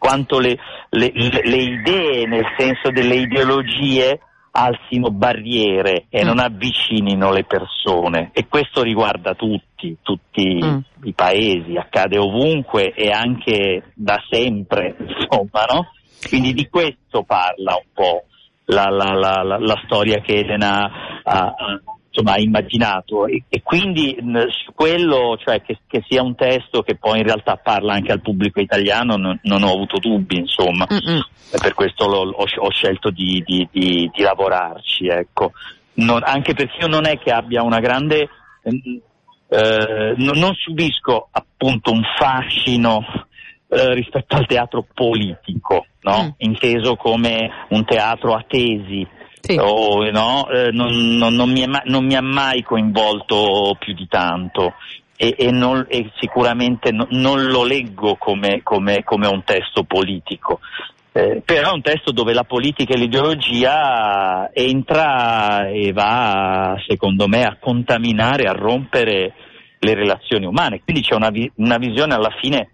quanto 0.00 0.38
le, 0.38 0.56
le, 0.88 1.12
le, 1.12 1.56
idee, 1.56 2.26
nel 2.26 2.46
senso 2.56 2.90
delle 2.90 3.16
ideologie, 3.16 4.18
alzino 4.52 5.10
barriere 5.10 6.06
e 6.08 6.24
mm. 6.24 6.26
non 6.26 6.38
avvicinino 6.38 7.30
le 7.30 7.44
persone 7.44 8.30
e 8.32 8.48
questo 8.48 8.82
riguarda 8.82 9.34
tutti, 9.34 9.98
tutti 10.00 10.58
mm. 10.64 10.78
i 11.02 11.12
paesi, 11.12 11.76
accade 11.76 12.16
ovunque 12.16 12.94
e 12.94 13.10
anche 13.10 13.92
da 13.94 14.16
sempre, 14.30 14.96
insomma, 15.06 15.66
no? 15.70 15.90
Quindi 16.26 16.54
di 16.54 16.66
questo 16.68 17.22
parla 17.22 17.74
un 17.74 17.90
po' 17.92 18.24
la, 18.64 18.88
la, 18.88 19.12
la, 19.12 19.58
la 19.58 19.82
storia 19.84 20.20
che 20.22 20.36
Elena 20.36 21.22
ha, 21.22 21.54
insomma, 22.10 22.36
immaginato 22.38 23.26
e, 23.26 23.44
e 23.48 23.62
quindi 23.62 24.16
mh, 24.20 24.48
su 24.48 24.72
quello, 24.74 25.38
cioè 25.42 25.62
che, 25.62 25.78
che, 25.86 26.04
sia 26.08 26.22
un 26.22 26.34
testo 26.34 26.82
che 26.82 26.96
poi 26.96 27.18
in 27.18 27.24
realtà 27.24 27.56
parla 27.56 27.94
anche 27.94 28.12
al 28.12 28.20
pubblico 28.20 28.60
italiano, 28.60 29.16
non, 29.16 29.38
non 29.44 29.62
ho 29.62 29.72
avuto 29.72 29.98
dubbi, 29.98 30.38
insomma, 30.38 30.86
Mm-mm. 30.90 31.20
per 31.60 31.74
questo 31.74 32.04
ho, 32.04 32.28
ho, 32.30 32.70
scelto 32.70 33.10
di, 33.10 33.42
di, 33.46 33.66
di, 33.70 34.10
di 34.12 34.22
lavorarci, 34.22 35.06
ecco. 35.06 35.52
non, 35.94 36.20
anche 36.24 36.52
perché 36.54 36.78
io 36.80 36.88
non 36.88 37.06
è 37.06 37.16
che 37.18 37.30
abbia 37.30 37.62
una 37.62 37.78
grande, 37.78 38.28
eh, 38.62 40.14
non, 40.16 40.38
non 40.38 40.52
subisco 40.54 41.28
appunto 41.30 41.92
un 41.92 42.02
fascino 42.18 43.04
eh, 43.68 43.94
rispetto 43.94 44.34
al 44.34 44.46
teatro 44.46 44.84
politico, 44.92 45.86
no? 46.00 46.24
mm. 46.24 46.28
inteso 46.38 46.96
come 46.96 47.66
un 47.68 47.84
teatro 47.84 48.34
a 48.34 48.44
tesi 48.46 49.06
sì. 49.40 49.56
o, 49.58 50.08
no, 50.10 50.48
eh, 50.50 50.70
non, 50.70 51.16
non, 51.16 51.34
non, 51.34 51.50
mi 51.50 51.66
mai, 51.66 51.82
non, 51.84 52.04
mi 52.04 52.14
ha 52.14 52.22
mai 52.22 52.62
coinvolto 52.62 53.76
più 53.78 53.94
di 53.94 54.06
tanto 54.08 54.74
e, 55.16 55.34
e, 55.36 55.50
non, 55.50 55.84
e 55.88 56.10
sicuramente 56.18 56.90
non 56.92 57.46
lo 57.46 57.64
leggo 57.64 58.16
come, 58.16 58.62
come, 58.62 59.02
come 59.04 59.26
un 59.26 59.42
testo 59.44 59.84
politico. 59.84 60.60
Eh, 61.12 61.42
però 61.44 61.70
è 61.70 61.74
un 61.74 61.82
testo 61.82 62.12
dove 62.12 62.32
la 62.32 62.44
politica 62.44 62.94
e 62.94 62.96
l'ideologia 62.96 64.48
entra 64.52 65.68
e 65.68 65.92
va, 65.92 66.76
secondo 66.86 67.26
me, 67.26 67.42
a 67.44 67.56
contaminare, 67.60 68.44
a 68.44 68.52
rompere 68.52 69.34
le 69.78 69.94
relazioni 69.94 70.46
umane. 70.46 70.80
Quindi 70.82 71.02
c'è 71.02 71.14
una, 71.14 71.30
una 71.56 71.78
visione 71.78 72.14
alla 72.14 72.34
fine 72.40 72.70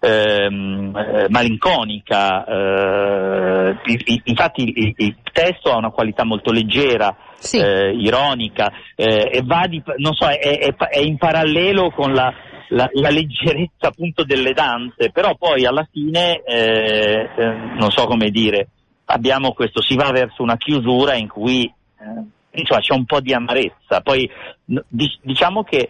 ehm, 0.00 0.96
eh, 0.96 1.26
malinconica, 1.28 2.44
eh, 2.44 3.76
infatti 4.24 4.62
il, 4.74 4.94
il, 4.96 5.16
testo 5.32 5.70
ha 5.70 5.76
una 5.76 5.90
qualità 5.90 6.24
molto 6.24 6.50
leggera, 6.50 7.14
sì. 7.38 7.58
eh, 7.58 7.92
ironica 7.92 8.72
eh, 8.96 9.30
e 9.32 9.42
va 9.44 9.66
di, 9.68 9.82
non 9.98 10.14
so, 10.14 10.26
è, 10.26 10.38
è, 10.38 10.74
è 10.74 10.98
in 10.98 11.18
parallelo 11.18 11.90
con 11.90 12.12
la, 12.12 12.32
la, 12.68 12.88
la, 12.92 13.10
leggerezza 13.10 13.88
appunto 13.88 14.24
delle 14.24 14.52
danze, 14.52 15.10
però 15.12 15.36
poi 15.36 15.66
alla 15.66 15.86
fine, 15.90 16.42
eh, 16.42 17.28
eh, 17.36 17.54
non 17.78 17.90
so 17.90 18.06
come 18.06 18.30
dire, 18.30 18.68
abbiamo 19.04 19.52
questo, 19.52 19.82
si 19.82 19.94
va 19.96 20.10
verso 20.10 20.42
una 20.42 20.56
chiusura 20.56 21.14
in 21.14 21.28
cui 21.28 21.72
insomma, 22.52 22.80
c'è 22.80 22.94
un 22.94 23.04
po' 23.04 23.20
di 23.20 23.32
amarezza, 23.32 24.00
poi 24.02 24.28
diciamo 25.20 25.62
che 25.62 25.76
eh, 25.78 25.88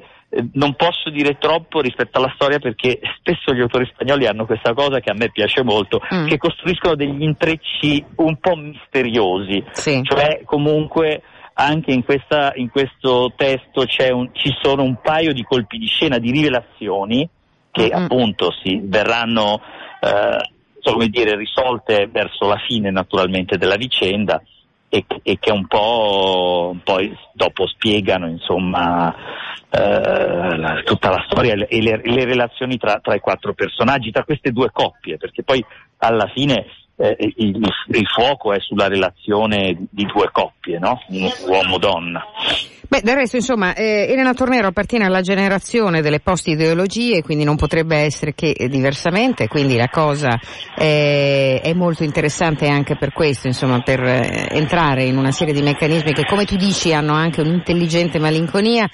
non 0.53 0.75
posso 0.75 1.11
dire 1.11 1.39
troppo 1.39 1.81
rispetto 1.81 2.19
alla 2.19 2.33
storia 2.35 2.59
perché 2.59 3.01
spesso 3.19 3.53
gli 3.53 3.61
autori 3.61 3.91
spagnoli 3.93 4.27
hanno 4.27 4.47
questa 4.47 4.75
cosa 4.75 5.01
che 5.01 5.11
a 5.11 5.15
me 5.15 5.31
piace 5.31 5.63
molto, 5.65 6.01
mm. 6.15 6.27
che 6.27 6.39
costruiscono 6.39 6.95
degli 6.95 7.23
intrecci 7.23 8.05
un 8.17 8.37
po' 8.39 8.55
misteriosi, 8.55 9.65
sì. 9.73 10.03
cioè 10.05 10.43
comunque 10.45 11.23
anche 11.55 11.93
in, 11.93 12.05
questa, 12.05 12.53
in 12.55 12.71
questo 12.71 13.33
testo 13.37 13.85
un, 14.13 14.31
ci 14.33 14.55
sono 14.63 14.83
un 14.83 15.01
paio 15.03 15.33
di 15.33 15.43
colpi 15.43 15.79
di 15.79 15.87
scena, 15.87 16.19
di 16.19 16.31
rivelazioni 16.31 17.29
che 17.71 17.83
mm-hmm. 17.83 18.03
appunto 18.03 18.53
si 18.63 18.81
verranno 18.83 19.61
eh, 20.01 20.39
come 20.83 21.09
dire, 21.09 21.37
risolte 21.37 22.09
verso 22.11 22.47
la 22.47 22.59
fine 22.67 22.91
naturalmente 22.91 23.59
della 23.59 23.77
vicenda 23.77 24.41
e, 24.91 25.07
e 25.23 25.39
che 25.39 25.53
un 25.53 25.67
po' 25.69 26.77
poi 26.83 27.17
dopo 27.33 27.67
spiegano 27.69 28.29
insomma 28.29 29.15
eh, 29.71 30.57
la, 30.57 30.83
tutta 30.85 31.11
la 31.11 31.25
storia 31.29 31.55
e 31.55 31.81
le, 31.81 32.01
le 32.03 32.25
relazioni 32.25 32.77
tra, 32.77 32.99
tra, 33.01 33.15
i 33.15 33.21
quattro 33.21 33.55
personaggi, 33.55 34.11
tra 34.11 34.25
queste 34.25 34.51
due 34.51 34.71
coppie, 34.73 35.17
perché 35.17 35.45
poi 35.45 35.65
alla 35.99 36.27
fine 36.35 36.67
eh, 37.01 37.17
il, 37.37 37.59
il, 37.89 38.07
fuoco 38.07 38.53
è 38.53 38.61
sulla 38.61 38.87
relazione 38.87 39.87
di 39.91 40.05
due 40.05 40.29
coppie, 40.31 40.79
no? 40.79 41.01
uomo-donna. 41.47 42.23
Beh, 42.87 43.01
del 43.03 43.15
resto, 43.15 43.37
insomma, 43.37 43.73
eh, 43.73 44.07
Elena 44.11 44.35
Tornero 44.35 44.69
appartiene 44.69 45.07
alla 45.07 45.23
generazione 45.23 46.03
delle 46.03 46.21
post-ideologie, 46.21 47.23
quindi 47.23 47.45
non 47.45 47.57
potrebbe 47.57 47.97
essere 47.97 48.35
che 48.35 48.55
diversamente, 48.69 49.49
quindi 49.49 49.77
la 49.77 49.89
cosa 49.89 50.39
eh, 50.77 51.61
è 51.63 51.73
molto 51.73 52.03
interessante 52.03 52.69
anche 52.69 52.97
per 52.97 53.13
questo, 53.13 53.47
insomma, 53.47 53.81
per 53.81 54.03
eh, 54.03 54.49
entrare 54.51 55.05
in 55.05 55.17
una 55.17 55.31
serie 55.31 55.55
di 55.55 55.63
meccanismi 55.63 56.13
che, 56.13 56.27
come 56.27 56.45
tu 56.45 56.57
dici, 56.57 56.93
hanno 56.93 57.15
anche 57.15 57.41
un'intelligente 57.41 58.19
malinconia. 58.19 58.89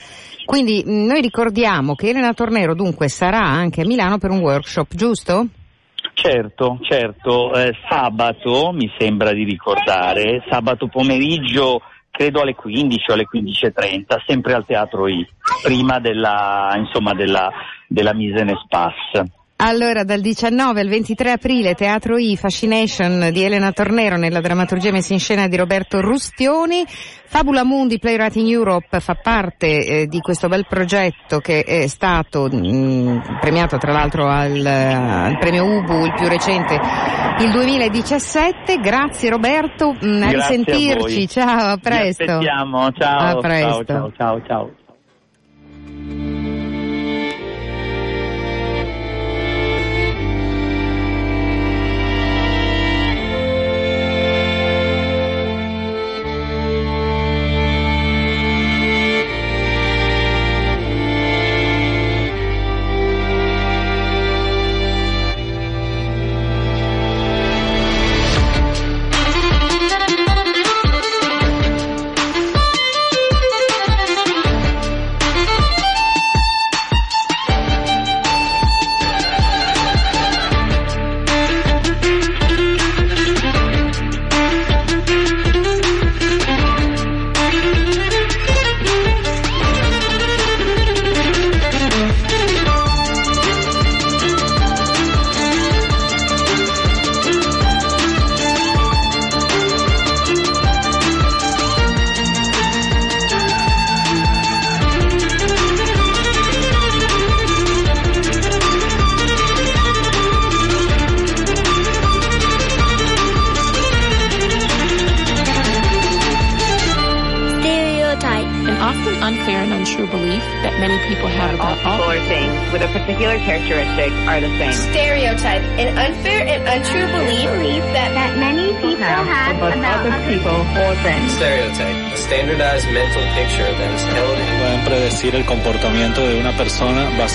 Quindi 0.44 0.84
noi 0.86 1.20
ricordiamo 1.22 1.96
che 1.96 2.10
Elena 2.10 2.32
Tornero 2.32 2.74
dunque 2.74 3.08
sarà 3.08 3.42
anche 3.42 3.80
a 3.80 3.84
Milano 3.84 4.18
per 4.18 4.30
un 4.30 4.38
workshop, 4.38 4.94
giusto? 4.94 5.48
Certo, 6.18 6.78
certo, 6.80 7.52
eh, 7.52 7.76
sabato 7.86 8.72
mi 8.72 8.90
sembra 8.98 9.32
di 9.32 9.44
ricordare, 9.44 10.42
sabato 10.48 10.88
pomeriggio 10.88 11.82
credo 12.10 12.40
alle 12.40 12.54
15 12.54 13.10
o 13.10 13.14
alle 13.14 13.26
15.30, 13.30 14.22
sempre 14.26 14.54
al 14.54 14.64
Teatro 14.64 15.06
I, 15.08 15.24
prima 15.62 16.00
della, 16.00 16.72
insomma, 16.74 17.12
della, 17.12 17.52
della 17.86 18.14
mise 18.14 18.38
en 18.38 18.48
espace. 18.48 19.30
Allora, 19.58 20.04
dal 20.04 20.20
19 20.20 20.80
al 20.80 20.88
23 20.88 21.30
aprile, 21.32 21.74
Teatro 21.74 22.18
I, 22.18 22.36
Fascination 22.36 23.30
di 23.32 23.42
Elena 23.42 23.72
Tornero 23.72 24.18
nella 24.18 24.42
drammaturgia 24.42 24.90
messa 24.90 25.14
in 25.14 25.18
scena 25.18 25.48
di 25.48 25.56
Roberto 25.56 26.02
Rustioni. 26.02 26.84
Fabula 26.86 27.64
Mundi 27.64 27.98
Playwriting 27.98 28.46
Europe 28.48 29.00
fa 29.00 29.14
parte 29.14 30.02
eh, 30.02 30.06
di 30.08 30.20
questo 30.20 30.48
bel 30.48 30.66
progetto 30.68 31.40
che 31.40 31.62
è 31.62 31.86
stato 31.86 32.48
mh, 32.52 32.68
mm, 32.68 33.18
premiato 33.40 33.78
tra 33.78 33.92
l'altro 33.92 34.28
al, 34.28 34.64
al, 34.64 35.38
premio 35.38 35.64
Ubu, 35.64 36.04
il 36.04 36.12
più 36.14 36.28
recente, 36.28 36.78
il 37.38 37.50
2017. 37.50 38.76
Grazie 38.78 39.30
Roberto, 39.30 39.92
mh, 39.98 40.06
mm, 40.06 40.22
a 40.22 40.30
risentirci. 40.32 41.22
A 41.22 41.26
ciao, 41.28 41.70
a 41.72 41.76
presto. 41.78 42.24
Ciao. 42.24 42.92
A 43.00 43.36
presto. 43.38 43.84
ciao, 43.86 44.12
ciao. 44.14 44.42
ciao. 44.46 44.84
that 45.96 46.65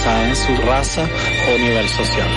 en 0.05 0.35
su 0.35 0.55
raza 0.57 1.07
o 1.47 1.57
nivel 1.59 1.87
social. 1.89 2.27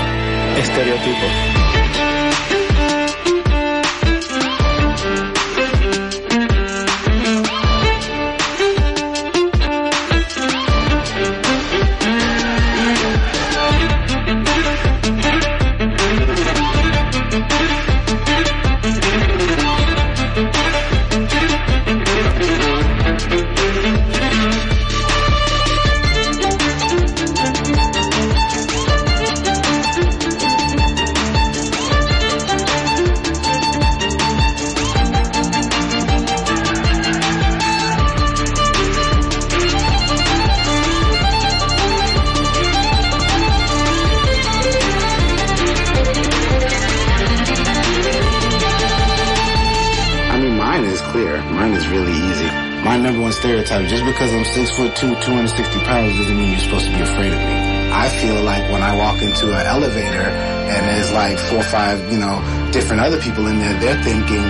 Stereotype. 53.32 53.86
Just 53.88 54.04
because 54.04 54.32
I'm 54.32 54.44
six 54.44 54.70
foot 54.76 54.94
two, 54.96 55.14
260 55.14 55.78
pounds 55.80 56.16
doesn't 56.18 56.36
mean 56.36 56.52
you're 56.52 56.60
supposed 56.60 56.86
to 56.86 56.92
be 56.92 57.00
afraid 57.00 57.32
of 57.32 57.38
me. 57.38 57.90
I 57.92 58.08
feel 58.08 58.42
like 58.42 58.70
when 58.72 58.82
I 58.82 58.96
walk 58.96 59.22
into 59.22 59.52
an 59.54 59.66
elevator 59.66 60.26
and 60.26 60.82
there's 60.88 61.12
like 61.12 61.38
four 61.38 61.58
or 61.58 61.62
five, 61.62 62.12
you 62.12 62.18
know, 62.18 62.42
different 62.72 63.02
other 63.02 63.20
people 63.20 63.46
in 63.46 63.58
there, 63.58 63.78
they're 63.78 64.02
thinking, 64.02 64.42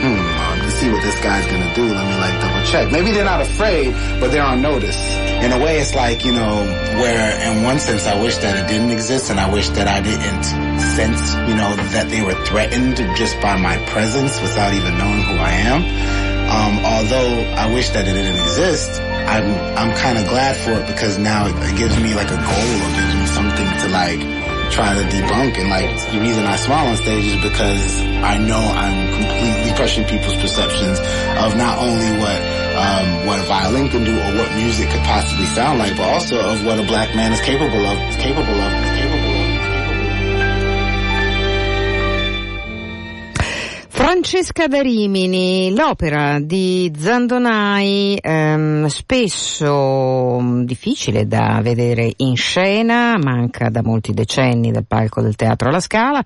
hmm, 0.00 0.60
let's 0.62 0.74
see 0.74 0.90
what 0.90 1.02
this 1.02 1.18
guy's 1.20 1.46
gonna 1.46 1.74
do. 1.74 1.84
Let 1.84 2.06
me 2.06 2.16
like 2.20 2.40
double 2.40 2.64
check. 2.66 2.92
Maybe 2.92 3.10
they're 3.12 3.24
not 3.24 3.42
afraid, 3.42 3.92
but 4.20 4.30
they're 4.30 4.44
on 4.44 4.62
notice. 4.62 5.00
In 5.42 5.52
a 5.52 5.58
way, 5.58 5.80
it's 5.80 5.94
like, 5.94 6.24
you 6.24 6.32
know, 6.32 6.64
where 7.00 7.52
in 7.52 7.62
one 7.64 7.78
sense 7.80 8.06
I 8.06 8.20
wish 8.22 8.36
that 8.38 8.56
it 8.64 8.68
didn't 8.68 8.90
exist 8.90 9.30
and 9.30 9.40
I 9.40 9.50
wish 9.52 9.68
that 9.70 9.88
I 9.88 10.00
didn't 10.00 10.44
sense, 10.80 11.34
you 11.48 11.56
know, 11.56 11.74
that 11.92 12.08
they 12.08 12.22
were 12.22 12.38
threatened 12.44 12.96
just 13.16 13.40
by 13.40 13.56
my 13.56 13.76
presence 13.86 14.40
without 14.40 14.72
even 14.72 14.96
knowing 14.96 15.22
who 15.22 15.34
I 15.34 15.52
am. 15.68 16.09
Um, 16.50 16.82
although 16.84 17.46
I 17.54 17.72
wish 17.72 17.90
that 17.90 18.08
it 18.08 18.12
didn't 18.12 18.34
exist, 18.34 19.00
I'm 19.00 19.46
I'm 19.78 19.96
kind 19.96 20.18
of 20.18 20.26
glad 20.26 20.56
for 20.56 20.72
it 20.72 20.86
because 20.86 21.16
now 21.18 21.46
it, 21.46 21.54
it 21.70 21.78
gives 21.78 21.94
me 22.02 22.14
like 22.14 22.26
a 22.26 22.40
goal 22.42 22.70
or 22.82 22.90
gives 22.98 23.14
me 23.14 23.26
something 23.30 23.68
to 23.82 23.86
like 23.94 24.20
try 24.74 24.94
to 24.94 25.04
debunk. 25.06 25.58
And 25.58 25.70
like 25.70 25.90
the 26.10 26.18
reason 26.18 26.44
I 26.44 26.56
smile 26.56 26.88
on 26.90 26.96
stage 26.96 27.26
is 27.26 27.38
because 27.42 28.02
I 28.22 28.38
know 28.38 28.58
I'm 28.58 29.14
completely 29.14 29.74
crushing 29.78 30.04
people's 30.06 30.36
perceptions 30.36 30.98
of 31.38 31.54
not 31.54 31.78
only 31.78 32.10
what 32.18 32.40
um, 32.74 33.26
what 33.26 33.38
a 33.38 33.46
violin 33.46 33.88
can 33.88 34.04
do 34.04 34.14
or 34.16 34.30
what 34.34 34.50
music 34.56 34.90
could 34.90 35.02
possibly 35.06 35.46
sound 35.46 35.78
like, 35.78 35.96
but 35.96 36.08
also 36.08 36.40
of 36.40 36.64
what 36.64 36.78
a 36.78 36.84
black 36.84 37.14
man 37.14 37.32
is 37.32 37.40
capable 37.40 37.84
of, 37.84 37.98
is 38.08 38.16
capable 38.16 38.58
of, 38.58 38.72
Francesca 44.02 44.66
da 44.66 44.80
Rimini, 44.80 45.74
l'opera 45.76 46.40
di 46.40 46.90
Zandonai, 46.96 48.18
ehm, 48.18 48.86
spesso 48.86 50.38
mm, 50.40 50.62
difficile 50.62 51.26
da 51.26 51.60
vedere 51.62 52.10
in 52.16 52.34
scena, 52.34 53.18
manca 53.22 53.68
da 53.68 53.82
molti 53.82 54.14
decenni 54.14 54.70
dal 54.70 54.86
palco 54.86 55.20
del 55.20 55.36
Teatro 55.36 55.68
alla 55.68 55.80
Scala 55.80 56.24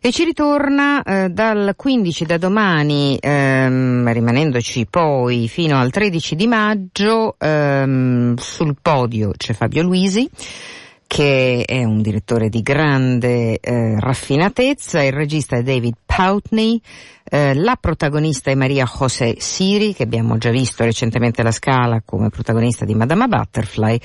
e 0.00 0.10
ci 0.10 0.24
ritorna 0.24 1.04
eh, 1.04 1.28
dal 1.30 1.74
15 1.76 2.24
da 2.24 2.36
domani, 2.36 3.16
ehm, 3.20 4.12
rimanendoci 4.12 4.88
poi 4.90 5.46
fino 5.46 5.78
al 5.78 5.92
13 5.92 6.34
di 6.34 6.48
maggio, 6.48 7.36
ehm, 7.38 8.34
sul 8.38 8.74
podio 8.82 9.30
c'è 9.36 9.52
Fabio 9.52 9.84
Luisi 9.84 10.28
che 11.06 11.64
è 11.66 11.84
un 11.84 12.02
direttore 12.02 12.48
di 12.48 12.62
grande 12.62 13.58
eh, 13.60 13.98
raffinatezza, 14.00 15.02
il 15.02 15.12
regista 15.12 15.56
è 15.56 15.62
David 15.62 15.94
Poutney, 16.04 16.80
eh, 17.24 17.54
la 17.54 17.76
protagonista 17.80 18.50
è 18.50 18.54
Maria 18.54 18.84
José 18.84 19.36
Siri, 19.38 19.94
che 19.94 20.02
abbiamo 20.02 20.38
già 20.38 20.50
visto 20.50 20.84
recentemente 20.84 21.40
alla 21.40 21.52
Scala 21.52 22.02
come 22.04 22.30
protagonista 22.30 22.84
di 22.84 22.94
Madama 22.94 23.26
Butterfly, 23.28 23.98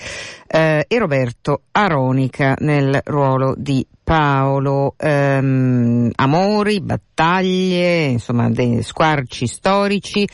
eh, 0.48 0.86
e 0.88 0.98
Roberto 0.98 1.64
Aronica 1.72 2.56
nel 2.60 3.02
ruolo 3.04 3.54
di 3.58 3.86
Paolo, 4.04 4.96
ehm, 4.98 6.10
amori, 6.16 6.82
battaglie, 6.82 8.06
insomma, 8.06 8.50
dei 8.50 8.82
squarci 8.82 9.46
storici, 9.46 10.28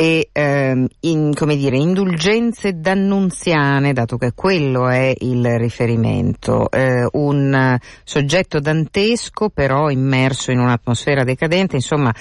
e 0.00 0.28
ehm, 0.30 0.86
in, 1.00 1.32
come 1.34 1.56
dire, 1.56 1.76
indulgenze 1.76 2.78
dannunziane, 2.78 3.92
dato 3.92 4.16
che 4.16 4.30
quello 4.32 4.88
è 4.88 5.12
il 5.18 5.58
riferimento, 5.58 6.70
eh, 6.70 7.04
un 7.14 7.76
soggetto 8.04 8.60
dantesco 8.60 9.48
però 9.48 9.90
immerso 9.90 10.52
in 10.52 10.60
un'atmosfera 10.60 11.24
decadente, 11.24 11.74
insomma 11.74 12.14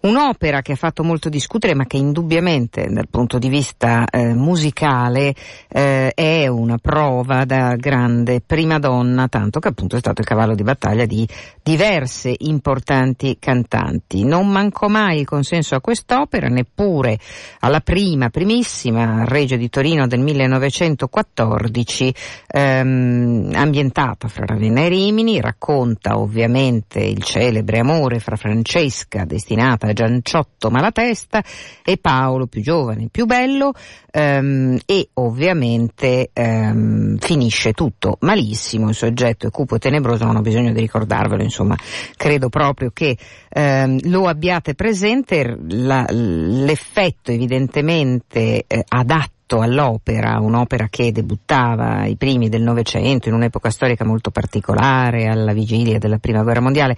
un'opera 0.00 0.60
che 0.60 0.72
ha 0.72 0.76
fatto 0.76 1.04
molto 1.04 1.30
discutere 1.30 1.74
ma 1.74 1.86
che 1.86 1.96
indubbiamente 1.96 2.86
dal 2.90 3.08
punto 3.08 3.38
di 3.38 3.48
vista 3.48 4.04
eh, 4.10 4.34
musicale 4.34 5.34
eh, 5.68 6.12
è 6.12 6.48
una 6.48 6.76
prova 6.76 7.46
da 7.46 7.76
grande 7.76 8.42
prima 8.44 8.78
donna, 8.78 9.28
tanto 9.28 9.58
che 9.58 9.68
appunto 9.68 9.96
è 9.96 10.00
stato 10.00 10.20
il 10.20 10.26
cavallo 10.26 10.54
di 10.54 10.64
battaglia 10.64 11.06
di 11.06 11.26
diverse 11.62 12.34
importanti 12.36 13.38
cantanti. 13.40 14.22
Non 14.22 14.48
mancò 14.48 14.88
mai 14.88 15.20
il 15.20 15.26
consenso 15.26 15.74
a 15.76 15.80
quest'opera, 15.80 16.48
neppure 16.48 17.20
alla 17.60 17.80
prima, 17.80 18.30
primissima 18.30 19.24
Reggio 19.24 19.56
di 19.56 19.68
Torino 19.68 20.06
del 20.06 20.20
1914, 20.20 22.14
ehm, 22.46 23.50
ambientata 23.54 24.28
fra 24.28 24.46
Ravenna 24.46 24.82
e 24.82 24.88
Rimini, 24.88 25.40
racconta 25.40 26.18
ovviamente 26.18 27.00
il 27.00 27.22
celebre 27.22 27.78
amore 27.78 28.18
fra 28.18 28.36
Francesca, 28.36 29.24
destinata 29.24 29.88
a 29.88 29.92
Gianciotto 29.92 30.70
Malatesta, 30.70 31.42
e 31.84 31.96
Paolo, 31.98 32.46
più 32.46 32.62
giovane, 32.62 33.08
più 33.10 33.26
bello, 33.26 33.72
ehm, 34.10 34.78
e 34.86 35.08
ovviamente 35.14 36.30
ehm, 36.32 37.18
finisce 37.18 37.72
tutto 37.72 38.16
malissimo, 38.20 38.88
il 38.88 38.94
soggetto 38.94 39.46
è 39.46 39.50
cupo 39.50 39.76
e 39.76 39.78
tenebroso, 39.78 40.24
non 40.24 40.36
ho 40.36 40.40
bisogno 40.40 40.72
di 40.72 40.80
ricordarvelo, 40.80 41.42
insomma, 41.42 41.76
credo 42.16 42.48
proprio 42.48 42.90
che 42.92 43.16
ehm, 43.48 44.10
lo 44.10 44.28
abbiate 44.28 44.74
presente, 44.74 45.56
la, 45.68 46.04
l'effetto 46.08 47.01
evidentemente 47.32 48.64
eh, 48.66 48.84
adatto 48.88 49.60
all'opera, 49.60 50.40
un'opera 50.40 50.88
che 50.88 51.12
debuttava 51.12 51.98
ai 51.98 52.16
primi 52.16 52.48
del 52.48 52.62
Novecento, 52.62 53.28
in 53.28 53.34
un'epoca 53.34 53.70
storica 53.70 54.04
molto 54.04 54.30
particolare, 54.30 55.26
alla 55.26 55.52
vigilia 55.52 55.98
della 55.98 56.18
Prima 56.18 56.42
Guerra 56.42 56.60
Mondiale, 56.60 56.96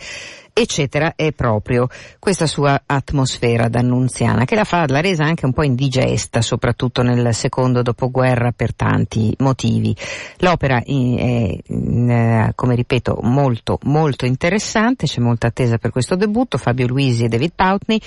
eccetera, 0.52 1.14
è 1.16 1.32
proprio 1.32 1.88
questa 2.20 2.46
sua 2.46 2.80
atmosfera 2.86 3.66
d'annunziana 3.68 4.44
che 4.44 4.54
la 4.54 4.62
fa, 4.62 4.84
l'ha 4.86 5.00
resa 5.00 5.24
anche 5.24 5.46
un 5.46 5.52
po' 5.52 5.64
indigesta, 5.64 6.40
soprattutto 6.42 7.02
nel 7.02 7.34
secondo 7.34 7.82
dopoguerra 7.82 8.52
per 8.52 8.72
tanti 8.72 9.34
motivi. 9.38 9.94
L'opera 10.38 10.80
è, 10.84 11.58
è 11.66 12.52
come 12.54 12.74
ripeto, 12.76 13.18
molto, 13.22 13.78
molto 13.82 14.26
interessante, 14.26 15.06
c'è 15.06 15.20
molta 15.20 15.48
attesa 15.48 15.78
per 15.78 15.90
questo 15.90 16.14
debutto, 16.14 16.56
Fabio 16.56 16.86
Luisi 16.86 17.24
e 17.24 17.28
David 17.28 17.52
Poutney 17.56 18.00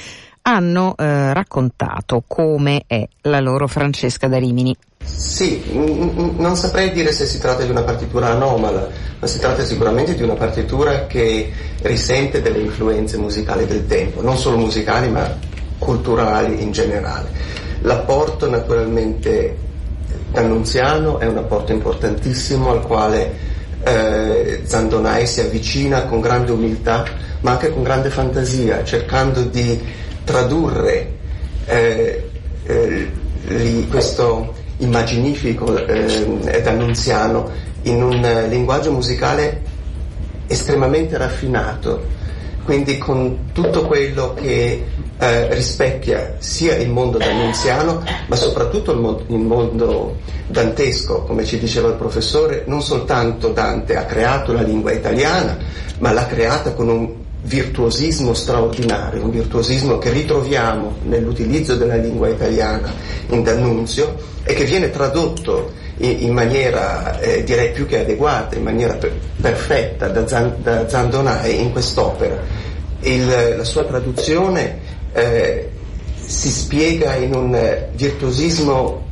hanno 0.47 0.95
eh, 0.97 1.33
raccontato 1.33 2.23
come 2.25 2.83
è 2.87 3.05
la 3.23 3.41
loro 3.41 3.67
Francesca 3.67 4.29
da 4.29 4.37
Rimini. 4.37 4.75
Sì, 5.03 5.61
non 5.73 6.55
saprei 6.55 6.91
dire 6.91 7.11
se 7.11 7.25
si 7.25 7.37
tratta 7.37 7.63
di 7.63 7.69
una 7.69 7.81
partitura 7.81 8.29
anomala, 8.29 8.87
ma 9.19 9.27
si 9.27 9.39
tratta 9.39 9.65
sicuramente 9.65 10.15
di 10.15 10.23
una 10.23 10.35
partitura 10.35 11.05
che 11.05 11.51
risente 11.81 12.41
delle 12.41 12.59
influenze 12.59 13.17
musicali 13.17 13.65
del 13.65 13.85
tempo, 13.87 14.21
non 14.21 14.37
solo 14.37 14.57
musicali 14.57 15.09
ma 15.09 15.29
culturali 15.77 16.61
in 16.61 16.71
generale. 16.71 17.29
L'apporto 17.81 18.49
naturalmente 18.49 19.55
d'Annunziano 20.31 21.19
è 21.19 21.25
un 21.25 21.37
apporto 21.37 21.73
importantissimo 21.73 22.71
al 22.71 22.81
quale 22.81 23.37
eh, 23.83 24.61
Zandonai 24.63 25.27
si 25.27 25.41
avvicina 25.41 26.03
con 26.03 26.21
grande 26.21 26.51
umiltà 26.51 27.25
ma 27.41 27.51
anche 27.51 27.71
con 27.71 27.83
grande 27.83 28.09
fantasia, 28.09 28.83
cercando 28.83 29.41
di 29.41 30.05
tradurre 30.27 31.13
eh, 31.65 32.29
eh, 32.65 33.87
questo 33.89 34.53
immaginifico 34.79 35.73
eh, 35.87 36.61
d'annunziano 36.61 37.49
in 37.83 38.03
un 38.03 38.23
eh, 38.23 38.47
linguaggio 38.49 38.91
musicale 38.91 39.61
estremamente 40.47 41.17
raffinato, 41.17 42.03
quindi 42.65 42.97
con 42.97 43.51
tutto 43.53 43.85
quello 43.87 44.33
che 44.33 44.83
eh, 45.17 45.53
rispecchia 45.53 46.35
sia 46.39 46.75
il 46.75 46.89
mondo 46.89 47.17
d'annunziano, 47.17 48.03
ma 48.27 48.35
soprattutto 48.35 48.91
il, 48.91 48.99
mo- 48.99 49.21
il 49.27 49.39
mondo 49.39 50.17
dantesco, 50.47 51.23
come 51.23 51.45
ci 51.45 51.57
diceva 51.57 51.87
il 51.87 51.95
professore, 51.95 52.63
non 52.67 52.81
soltanto 52.81 53.49
Dante 53.49 53.95
ha 53.95 54.03
creato 54.03 54.51
la 54.51 54.61
lingua 54.61 54.91
italiana, 54.91 55.57
ma 55.99 56.11
l'ha 56.11 56.25
creata 56.27 56.73
con 56.73 56.89
un 56.89 57.25
virtuosismo 57.41 58.33
straordinario, 58.33 59.23
un 59.23 59.29
virtuosismo 59.29 59.97
che 59.97 60.09
ritroviamo 60.09 60.97
nell'utilizzo 61.03 61.75
della 61.75 61.95
lingua 61.95 62.29
italiana 62.29 62.91
in 63.29 63.43
D'Annunzio 63.43 64.15
e 64.43 64.53
che 64.53 64.65
viene 64.65 64.89
tradotto 64.89 65.71
in, 65.97 66.23
in 66.23 66.33
maniera 66.33 67.19
eh, 67.19 67.43
direi 67.43 67.71
più 67.71 67.85
che 67.85 67.99
adeguata, 67.99 68.55
in 68.55 68.63
maniera 68.63 68.95
per, 68.95 69.13
perfetta 69.39 70.07
da, 70.07 70.27
Zan, 70.27 70.55
da 70.61 70.87
Zandonai 70.89 71.61
in 71.61 71.71
quest'opera. 71.71 72.37
Il, 73.01 73.27
la 73.55 73.63
sua 73.63 73.85
traduzione 73.85 74.79
eh, 75.13 75.69
si 76.15 76.49
spiega 76.49 77.15
in 77.15 77.33
un 77.33 77.87
virtuosismo 77.93 79.05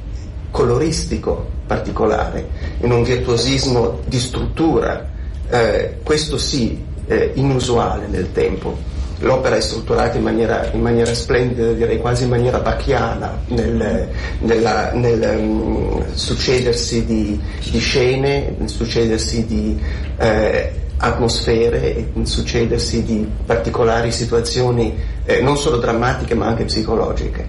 coloristico 0.52 1.54
particolare, 1.66 2.48
in 2.82 2.92
un 2.92 3.04
virtuosismo 3.04 4.00
di 4.06 4.20
struttura, 4.20 5.10
eh, 5.50 5.98
questo 6.04 6.38
sì 6.38 6.85
eh, 7.08 7.32
inusuale 7.36 8.08
nel 8.08 8.32
tempo. 8.32 8.94
L'opera 9.20 9.56
è 9.56 9.62
strutturata 9.62 10.18
in 10.18 10.24
maniera, 10.24 10.70
in 10.74 10.82
maniera, 10.82 11.14
splendida, 11.14 11.72
direi 11.72 12.00
quasi 12.00 12.24
in 12.24 12.30
maniera 12.30 12.60
bacchiana, 12.60 13.40
nel, 13.48 14.10
nella, 14.40 14.92
nel 14.92 15.38
um, 15.40 16.04
succedersi 16.14 17.06
di, 17.06 17.40
di, 17.72 17.80
scene, 17.80 18.56
nel 18.58 18.68
succedersi 18.68 19.46
di 19.46 19.80
eh, 20.18 20.72
atmosfere, 20.98 22.10
nel 22.12 22.28
succedersi 22.28 23.04
di 23.04 23.26
particolari 23.46 24.12
situazioni 24.12 24.98
eh, 25.26 25.42
non 25.42 25.58
solo 25.58 25.78
drammatiche 25.78 26.36
ma 26.36 26.48
anche 26.48 26.66
psicologiche. 26.66 27.48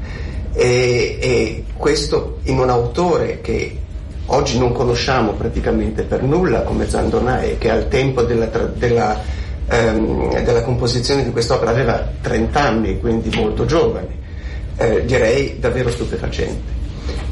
E, 0.53 1.19
e 1.21 1.65
questo 1.77 2.39
in 2.45 2.59
un 2.59 2.71
autore 2.71 3.41
che 3.41 3.77
oggi 4.27 4.59
non 4.59 4.73
conosciamo 4.73 5.33
praticamente 5.33 6.03
per 6.03 6.23
nulla 6.23 6.63
come 6.63 6.89
Zandonai, 6.89 7.59
che 7.59 7.71
al 7.71 7.89
tempo 7.89 8.23
della, 8.23 8.47
della 8.47 9.21
ehm, 9.69 10.43
della 10.43 10.63
composizione 10.63 11.25
di 11.25 11.31
quest'opera 11.31 11.71
aveva 11.71 12.09
30 12.21 12.61
anni, 12.61 13.01
quindi 13.01 13.31
molto 13.37 13.65
giovane, 13.65 14.09
eh, 14.77 15.05
direi 15.05 15.59
davvero 15.59 15.91
stupefacente. 15.91 16.85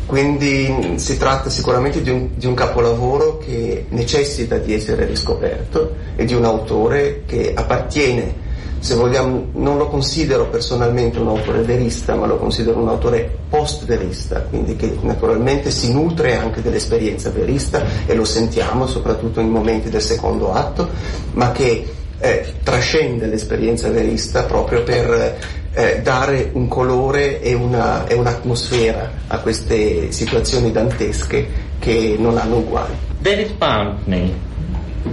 Quindi 0.06 0.94
si 0.96 1.16
tratta 1.16 1.48
sicuramente 1.48 2.02
di 2.02 2.10
un, 2.10 2.28
di 2.34 2.46
un, 2.46 2.54
capolavoro 2.54 3.38
che 3.38 3.86
necessita 3.88 4.58
di 4.58 4.74
essere 4.74 5.06
riscoperto 5.06 5.94
e 6.14 6.26
di 6.26 6.34
un 6.34 6.44
autore 6.44 7.22
che 7.24 7.52
appartiene, 7.54 8.42
se 8.80 8.94
vogliamo, 8.96 9.46
non 9.54 9.78
lo 9.78 9.88
considero 9.88 10.46
personalmente 10.48 11.18
un 11.18 11.28
autore 11.28 11.62
verista, 11.62 12.14
ma 12.16 12.26
lo 12.26 12.36
considero 12.36 12.80
un 12.80 12.88
autore 12.88 13.38
post-verista, 13.48 14.40
quindi 14.42 14.76
che 14.76 14.94
naturalmente 15.00 15.70
si 15.70 15.90
nutre 15.90 16.36
anche 16.36 16.60
dell'esperienza 16.60 17.30
verista 17.30 17.82
e 18.04 18.14
lo 18.14 18.26
sentiamo 18.26 18.86
soprattutto 18.86 19.40
in 19.40 19.48
momenti 19.48 19.88
del 19.88 20.02
secondo 20.02 20.52
atto, 20.52 20.86
ma 21.32 21.50
che 21.50 21.86
eh, 22.18 22.54
trascende 22.62 23.26
l'esperienza 23.26 23.90
verista 23.90 24.44
proprio 24.44 24.82
per 24.82 25.38
eh, 25.74 26.00
dare 26.02 26.50
un 26.52 26.68
colore 26.68 27.40
e, 27.40 27.52
una, 27.54 28.06
e, 28.06 28.14
un'atmosfera 28.14 29.10
a 29.26 29.38
queste 29.38 30.12
situazioni 30.12 30.70
dantesche 30.70 31.46
che 31.78 32.16
non 32.18 32.38
hanno 32.38 32.58
uguali. 32.58 32.94
David 33.18 33.54
Pumpney, 33.54 34.34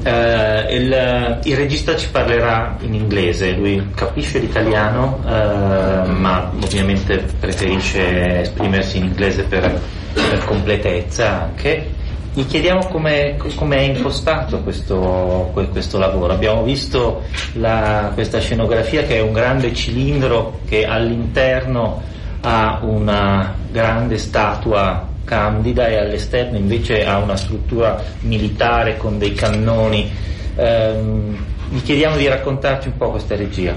eh, 0.03 0.75
il, 0.75 1.39
il, 1.43 1.55
regista 1.55 1.95
ci 1.95 2.09
parlerà 2.09 2.77
in 2.81 2.93
inglese, 2.93 3.51
lui 3.51 3.89
capisce 3.95 4.39
l'italiano 4.39 5.19
eh, 5.25 6.07
ma 6.07 6.51
ovviamente 6.61 7.25
preferisce 7.39 8.41
esprimersi 8.41 8.97
in 8.97 9.05
inglese 9.05 9.43
per, 9.43 9.79
per 10.13 10.45
completezza 10.45 11.43
anche 11.43 11.99
gli 12.33 12.45
chiediamo 12.45 12.87
come 12.87 13.35
è 13.35 13.79
impostato 13.81 14.59
questo, 14.59 15.49
questo, 15.51 15.97
lavoro. 15.97 16.31
Abbiamo 16.31 16.63
visto 16.63 17.23
la, 17.53 18.11
questa 18.13 18.39
scenografia 18.39 19.03
che 19.03 19.17
è 19.17 19.21
un 19.21 19.33
grande 19.33 19.73
cilindro 19.73 20.59
che 20.65 20.85
all'interno 20.85 22.01
ha 22.41 22.79
una 22.83 23.53
grande 23.69 24.17
statua 24.17 25.07
candida 25.25 25.87
e 25.87 25.97
all'esterno 25.97 26.57
invece 26.57 27.05
ha 27.05 27.17
una 27.17 27.35
struttura 27.35 28.01
militare 28.21 28.95
con 28.97 29.17
dei 29.17 29.33
cannoni. 29.33 30.09
Um, 30.55 31.37
gli 31.69 31.81
chiediamo 31.81 32.15
di 32.15 32.27
raccontarci 32.27 32.87
un 32.87 32.97
po' 32.97 33.11
questa 33.11 33.35
regia. 33.35 33.75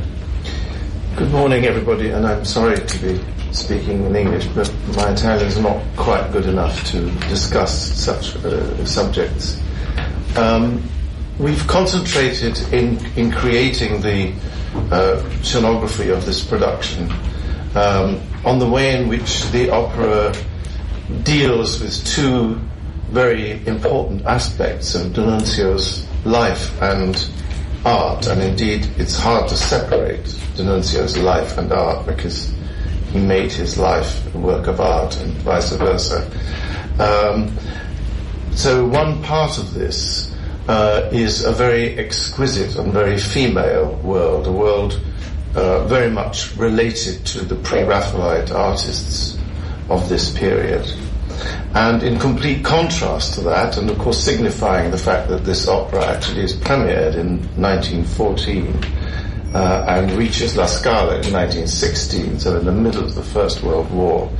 Good 1.16 1.30
morning 1.30 1.64
everybody 1.64 2.08
and 2.08 2.26
I'm 2.26 2.44
sorry 2.44 2.76
to 2.76 2.98
be 2.98 3.24
speaking 3.52 4.04
in 4.04 4.16
English, 4.16 4.46
but 4.46 4.68
my 4.96 5.12
Italian 5.12 5.46
is 5.46 5.60
not 5.60 5.80
quite 5.96 6.32
good 6.32 6.46
enough 6.46 6.84
to 6.90 7.08
discuss 7.28 7.72
such 7.72 8.34
uh, 8.44 8.84
subjects. 8.84 9.62
Um, 10.36 10.82
we've 11.38 11.64
concentrated 11.68 12.60
in, 12.72 12.98
in 13.14 13.30
creating 13.30 14.00
the 14.00 14.32
uh, 14.90 15.22
scenography 15.42 16.12
of 16.12 16.26
this 16.26 16.44
production 16.44 17.08
um, 17.76 18.20
on 18.44 18.58
the 18.58 18.68
way 18.68 19.00
in 19.00 19.08
which 19.08 19.48
the 19.52 19.70
opera 19.70 20.34
deals 21.22 21.80
with 21.80 22.04
two 22.04 22.60
very 23.10 23.64
important 23.68 24.26
aspects 24.26 24.96
of 24.96 25.12
D'Annunzio's 25.12 26.08
life 26.24 26.82
and 26.82 27.14
art, 27.84 28.26
and 28.26 28.42
indeed 28.42 28.88
it's 28.96 29.16
hard 29.16 29.48
to 29.48 29.56
separate 29.56 30.24
D'Annunzio's 30.56 31.16
life 31.18 31.58
and 31.58 31.72
art 31.72 32.06
because 32.06 32.52
he 33.12 33.18
made 33.20 33.52
his 33.52 33.78
life 33.78 34.34
a 34.34 34.38
work 34.38 34.66
of 34.66 34.80
art 34.80 35.16
and 35.20 35.32
vice 35.42 35.72
versa. 35.72 36.28
Um, 36.98 37.56
so 38.52 38.86
one 38.86 39.22
part 39.22 39.58
of 39.58 39.74
this 39.74 40.34
uh, 40.68 41.08
is 41.12 41.44
a 41.44 41.52
very 41.52 41.98
exquisite 41.98 42.76
and 42.76 42.92
very 42.92 43.18
female 43.18 43.96
world, 43.96 44.46
a 44.46 44.52
world 44.52 45.00
uh, 45.54 45.84
very 45.86 46.10
much 46.10 46.56
related 46.56 47.24
to 47.26 47.44
the 47.44 47.56
pre-Raphaelite 47.56 48.50
artists 48.50 49.38
of 49.88 50.08
this 50.08 50.36
period. 50.36 50.90
And 51.74 52.04
in 52.04 52.20
complete 52.20 52.64
contrast 52.64 53.34
to 53.34 53.40
that, 53.42 53.76
and 53.76 53.90
of 53.90 53.98
course 53.98 54.22
signifying 54.22 54.92
the 54.92 54.98
fact 54.98 55.28
that 55.28 55.44
this 55.44 55.66
opera 55.66 56.06
actually 56.06 56.42
is 56.42 56.54
premiered 56.54 57.16
in 57.16 57.38
1914, 57.60 58.78
uh, 59.54 59.84
and 59.88 60.10
reaches 60.12 60.56
La 60.56 60.66
Scala 60.66 61.20
in 61.20 61.32
1916, 61.32 62.38
so 62.38 62.58
in 62.58 62.66
the 62.66 62.72
middle 62.72 63.02
of 63.02 63.16
the 63.16 63.22
First 63.22 63.62
World 63.62 63.90
War. 63.90 64.30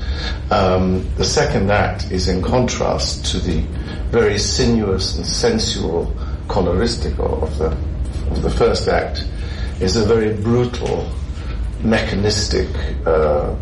Um, 0.52 1.08
the 1.16 1.24
second 1.24 1.72
act 1.72 2.12
is 2.12 2.28
in 2.28 2.40
contrast 2.40 3.24
to 3.26 3.38
the 3.38 3.60
very 4.10 4.38
sinuous 4.38 5.16
and 5.16 5.26
sensual 5.26 6.14
coloristic 6.46 7.18
of 7.18 7.58
the, 7.58 7.76
of 8.30 8.42
the 8.42 8.50
first 8.50 8.86
act, 8.86 9.26
is 9.80 9.96
a 9.96 10.04
very 10.04 10.34
brutal, 10.34 11.10
mechanistic, 11.82 12.68
uh, 13.06 13.54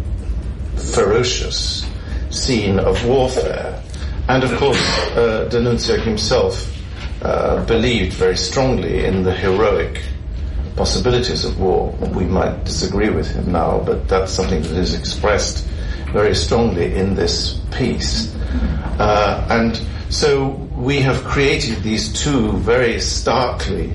ferocious 0.76 1.86
scene 2.32 2.78
of 2.78 3.04
warfare. 3.06 3.82
And 4.28 4.44
of 4.44 4.56
course, 4.56 4.80
uh, 5.16 5.48
D'Annunzio 5.50 6.02
himself 6.02 6.68
uh, 7.22 7.64
believed 7.66 8.14
very 8.14 8.36
strongly 8.36 9.04
in 9.04 9.22
the 9.22 9.32
heroic 9.32 10.02
possibilities 10.76 11.44
of 11.44 11.60
war. 11.60 11.90
We 12.14 12.24
might 12.24 12.64
disagree 12.64 13.10
with 13.10 13.30
him 13.30 13.52
now, 13.52 13.80
but 13.80 14.08
that's 14.08 14.32
something 14.32 14.62
that 14.62 14.72
is 14.72 14.94
expressed 14.94 15.66
very 16.12 16.34
strongly 16.34 16.94
in 16.94 17.14
this 17.14 17.60
piece. 17.72 18.34
Uh, 18.98 19.46
and 19.50 19.80
so 20.10 20.48
we 20.76 21.00
have 21.00 21.24
created 21.24 21.82
these 21.82 22.12
two 22.12 22.52
very 22.58 23.00
starkly 23.00 23.92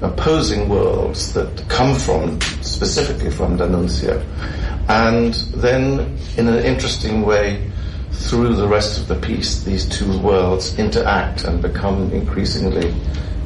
opposing 0.00 0.68
worlds 0.68 1.32
that 1.34 1.64
come 1.68 1.94
from, 1.94 2.40
specifically 2.62 3.30
from 3.30 3.56
D'Annunzio. 3.56 4.24
And 4.88 5.34
then, 5.54 6.18
in 6.36 6.48
an 6.48 6.64
interesting 6.64 7.22
way, 7.22 7.70
through 8.28 8.54
the 8.54 8.68
rest 8.68 9.00
of 9.00 9.08
the 9.08 9.16
piece, 9.16 9.64
these 9.64 9.86
two 9.86 10.18
worlds 10.18 10.78
interact 10.78 11.44
and 11.44 11.60
become 11.62 12.12
increasingly 12.12 12.94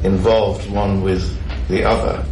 involved 0.03 0.69
one 0.69 1.01
with 1.01 1.23
the 1.69 1.83
other. 1.83 2.23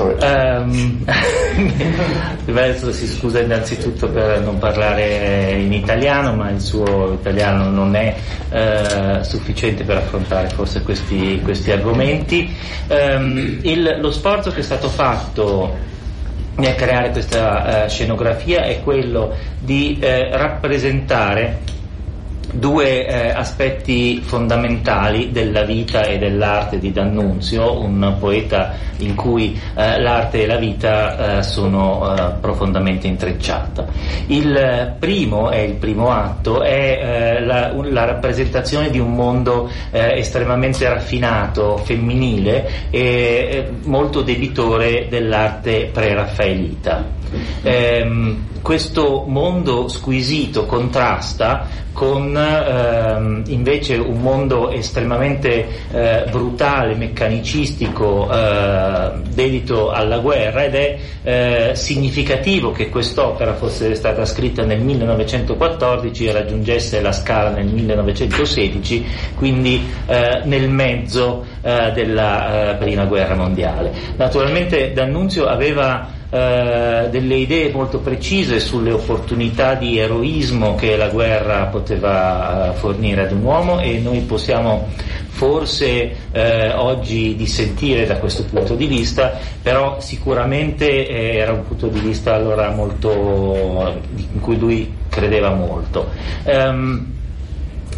Um, 0.00 1.04
Verso 2.46 2.90
si 2.90 3.06
scusa 3.06 3.40
innanzitutto 3.40 4.08
per 4.08 4.40
non 4.40 4.58
parlare 4.58 5.52
in 5.60 5.74
italiano, 5.74 6.34
ma 6.34 6.48
il 6.48 6.60
suo 6.60 7.12
italiano 7.12 7.68
non 7.68 7.94
è 7.94 8.16
uh, 8.50 9.22
sufficiente 9.22 9.84
per 9.84 9.98
affrontare 9.98 10.48
forse 10.48 10.82
questi, 10.82 11.38
questi 11.44 11.70
argomenti. 11.70 12.56
Um, 12.88 13.58
il, 13.62 13.98
lo 14.00 14.10
sforzo 14.10 14.50
che 14.50 14.60
è 14.60 14.62
stato 14.62 14.88
fatto 14.88 15.76
nel 16.56 16.74
creare 16.74 17.10
questa 17.10 17.84
eh, 17.84 17.88
scenografia 17.88 18.64
è 18.64 18.82
quello 18.82 19.32
di 19.58 19.98
eh, 20.00 20.36
rappresentare 20.36 21.78
due 22.52 23.06
eh, 23.06 23.30
aspetti 23.30 24.20
fondamentali 24.22 25.30
della 25.30 25.62
vita 25.62 26.02
e 26.02 26.18
dell'arte 26.18 26.78
di 26.78 26.92
D'Annunzio, 26.92 27.80
un 27.80 28.16
poeta 28.18 28.74
in 28.98 29.14
cui 29.14 29.58
eh, 29.74 30.00
l'arte 30.00 30.42
e 30.42 30.46
la 30.46 30.56
vita 30.56 31.38
eh, 31.38 31.42
sono 31.42 32.14
eh, 32.14 32.32
profondamente 32.40 33.06
intrecciate. 33.06 33.86
Il 34.26 34.96
primo, 34.98 35.50
è 35.50 35.58
il 35.58 35.74
primo 35.74 36.10
atto, 36.10 36.62
è 36.62 37.36
eh, 37.38 37.44
la, 37.44 37.72
la, 37.72 38.04
rappresentazione 38.04 38.90
di 38.90 38.98
un 38.98 39.14
mondo 39.14 39.70
eh, 39.90 40.18
estremamente 40.18 40.88
raffinato, 40.88 41.76
femminile 41.78 42.88
e 42.90 43.70
molto 43.84 44.22
debitore 44.22 45.06
dell'arte 45.08 45.90
pre-raffaelita. 45.92 47.18
Ehm, 47.62 48.48
questo 48.62 49.24
mondo 49.26 49.88
squisito 49.88 50.66
contrasta 50.66 51.66
con 51.92 52.36
ehm, 52.36 53.42
invece 53.48 53.96
un 53.96 54.20
mondo 54.20 54.70
estremamente 54.70 55.66
eh, 55.90 56.24
brutale, 56.30 56.94
meccanicistico, 56.94 58.30
eh, 58.30 59.10
dedito 59.28 59.90
alla 59.90 60.18
guerra 60.18 60.64
ed 60.64 60.74
è 60.74 60.98
eh, 61.22 61.70
significativo 61.74 62.70
che 62.70 62.88
quest'opera 62.88 63.54
fosse 63.54 63.94
stata 63.94 64.24
scritta 64.24 64.64
nel 64.64 64.80
1914 64.80 66.26
e 66.26 66.32
raggiungesse 66.32 67.00
la 67.00 67.12
scala 67.12 67.50
nel 67.50 67.66
1916, 67.66 69.04
quindi 69.36 69.82
eh, 70.06 70.42
nel 70.44 70.70
mezzo 70.70 71.44
eh, 71.60 71.90
della 71.92 72.70
eh, 72.70 72.74
prima 72.76 73.04
guerra 73.04 73.34
mondiale. 73.34 73.92
Naturalmente 74.16 74.92
D'Annunzio 74.92 75.46
aveva 75.46 76.18
eh, 76.30 77.08
delle 77.10 77.34
idee 77.34 77.72
molto 77.72 77.98
precise 77.98 78.60
sulle 78.60 78.92
opportunità 78.92 79.74
di 79.74 79.98
eroismo 79.98 80.76
che 80.76 80.96
la 80.96 81.08
guerra 81.08 81.66
poteva 81.66 82.70
eh, 82.70 82.74
fornire 82.76 83.22
ad 83.22 83.32
un 83.32 83.42
uomo 83.42 83.80
e 83.80 83.98
noi 83.98 84.20
possiamo 84.20 84.88
forse 85.28 86.14
eh, 86.32 86.72
oggi 86.72 87.34
dissentire 87.34 88.06
da 88.06 88.18
questo 88.18 88.44
punto 88.44 88.74
di 88.74 88.86
vista, 88.86 89.38
però 89.62 89.98
sicuramente 90.00 91.08
eh, 91.08 91.36
era 91.36 91.52
un 91.52 91.66
punto 91.66 91.88
di 91.88 91.98
vista 91.98 92.34
allora 92.34 92.70
molto, 92.70 94.00
in 94.14 94.40
cui 94.40 94.58
lui 94.58 94.92
credeva 95.08 95.50
molto. 95.50 96.10
Um, 96.44 97.18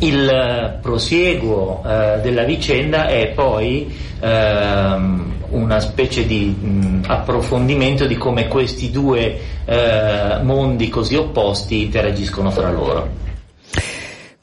il 0.02 0.78
prosieguo 0.80 1.82
eh, 1.84 2.20
della 2.22 2.44
vicenda 2.44 3.06
è 3.06 3.28
poi 3.28 3.92
ehm, 4.20 5.34
una 5.50 5.80
specie 5.80 6.26
di 6.26 6.46
mh, 6.46 7.04
approfondimento 7.06 8.06
di 8.06 8.16
come 8.16 8.48
questi 8.48 8.90
due 8.90 9.38
eh, 9.64 10.40
mondi 10.42 10.88
così 10.88 11.14
opposti 11.14 11.82
interagiscono 11.82 12.50
fra 12.50 12.70
loro. 12.70 13.20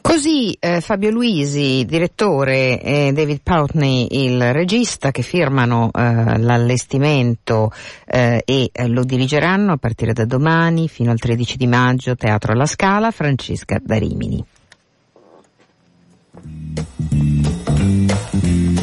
Così 0.02 0.58
eh, 0.60 0.82
Fabio 0.82 1.12
Luisi, 1.12 1.86
direttore, 1.86 2.82
e 2.82 3.12
David 3.14 3.42
Poutney, 3.44 4.08
il 4.10 4.54
regista, 4.54 5.12
che 5.12 5.22
firmano 5.22 5.92
eh, 5.94 6.38
l'allestimento 6.40 7.72
eh, 8.08 8.42
e 8.44 8.70
eh, 8.72 8.88
lo 8.88 9.04
dirigeranno 9.04 9.74
a 9.74 9.78
partire 9.78 10.14
da 10.14 10.26
domani 10.26 10.88
fino 10.88 11.12
al 11.12 11.20
13 11.20 11.58
di 11.58 11.68
maggio, 11.68 12.16
Teatro 12.16 12.54
alla 12.54 12.66
Scala, 12.66 13.12
Francesca 13.12 13.80
da 13.80 13.98
Thank 16.80 18.44
you. 18.46 18.79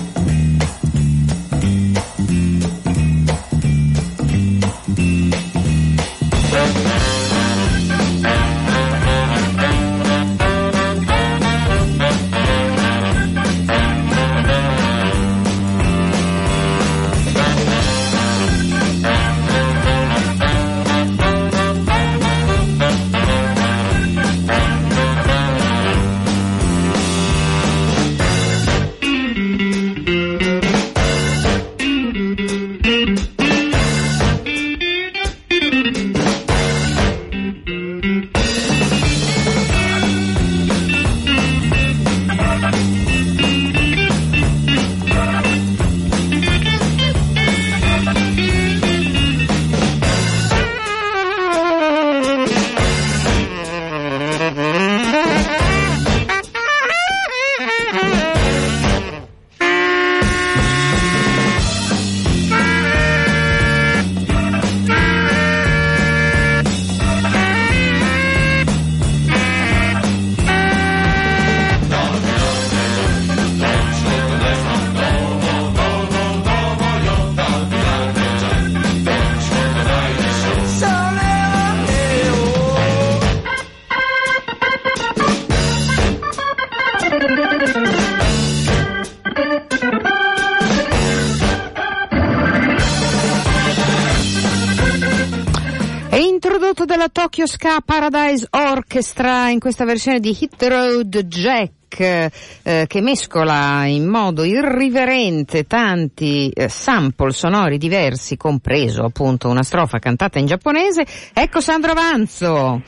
Ska 97.46 97.80
Paradise 97.84 98.46
Orchestra 98.50 99.50
in 99.50 99.60
questa 99.60 99.84
versione 99.84 100.18
di 100.18 100.36
Hit 100.38 100.60
Road 100.64 101.16
Jack 101.26 102.30
eh, 102.62 102.86
che 102.88 103.00
mescola 103.00 103.84
in 103.84 104.06
modo 104.08 104.42
irriverente 104.42 105.64
tanti 105.64 106.50
eh, 106.50 106.68
sample 106.68 107.30
sonori 107.30 107.78
diversi, 107.78 108.36
compreso 108.36 109.04
appunto 109.04 109.48
una 109.48 109.62
strofa 109.62 109.98
cantata 109.98 110.40
in 110.40 110.46
giapponese. 110.46 111.06
Ecco 111.32 111.60
Sandro 111.60 111.92
Avanzo. 111.92 112.82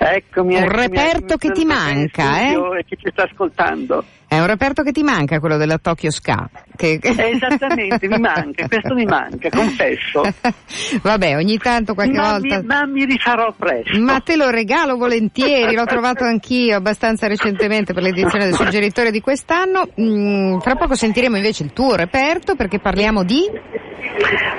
Eccomi, 0.00 0.54
un 0.54 0.62
eccomi, 0.62 0.80
reperto 0.80 1.34
eccomi, 1.34 1.38
che 1.38 1.50
ti 1.52 1.64
manca, 1.66 2.40
eh? 2.40 2.54
E 2.78 2.84
che 2.88 2.96
ci 2.96 3.10
sta 3.10 3.24
ascoltando. 3.24 4.04
È 4.28 4.38
un 4.38 4.46
reperto 4.46 4.82
che 4.82 4.92
ti 4.92 5.02
manca 5.02 5.40
quello 5.40 5.56
della 5.56 5.78
Tokyo 5.78 6.10
Ska. 6.10 6.50
Che... 6.76 7.00
Esattamente, 7.02 8.06
mi 8.08 8.18
manca, 8.18 8.68
questo 8.68 8.92
mi 8.94 9.06
manca, 9.06 9.48
confesso. 9.48 10.20
Vabbè, 11.00 11.34
ogni 11.34 11.56
tanto 11.56 11.94
qualche 11.94 12.18
ma 12.18 12.32
volta. 12.32 12.58
Mi, 12.58 12.66
ma 12.66 12.84
mi 12.84 13.06
rifarò 13.06 13.54
presto. 13.56 13.98
Ma 13.98 14.20
te 14.20 14.36
lo 14.36 14.50
regalo 14.50 14.98
volentieri, 14.98 15.74
l'ho 15.74 15.86
trovato 15.86 16.24
anch'io 16.24 16.76
abbastanza 16.76 17.26
recentemente 17.26 17.94
per 17.94 18.02
l'edizione 18.02 18.44
del 18.44 18.54
suggeritore 18.54 19.10
di 19.10 19.22
quest'anno. 19.22 19.88
Mm, 19.98 20.58
tra 20.58 20.74
poco 20.74 20.94
sentiremo 20.94 21.36
invece 21.36 21.62
il 21.62 21.72
tuo 21.72 21.94
reperto 21.94 22.54
perché 22.54 22.78
parliamo 22.78 23.24
di. 23.24 23.40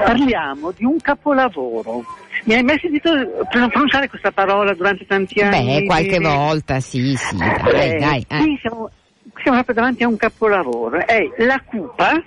Parliamo 0.03 0.71
di 0.75 0.83
un 0.83 0.99
capolavoro. 0.99 2.03
Mi 2.45 2.55
hai 2.55 2.63
mai 2.63 2.79
sentito 2.79 3.11
pronunciare 3.49 4.09
questa 4.09 4.31
parola 4.31 4.73
durante 4.73 5.05
tanti 5.05 5.41
anni? 5.41 5.81
Beh, 5.81 5.85
qualche 5.85 6.19
volta, 6.19 6.79
sì, 6.79 7.15
sì, 7.15 7.37
dai, 7.37 7.91
eh, 7.91 7.97
dai. 7.97 8.25
Eh. 8.27 8.41
Sì, 8.41 8.57
siamo, 8.61 8.89
siamo 9.41 9.57
proprio 9.57 9.75
davanti 9.75 10.03
a 10.03 10.07
un 10.07 10.17
capolavoro. 10.17 11.05
È 11.05 11.29
La 11.37 11.61
Cupa, 11.65 12.21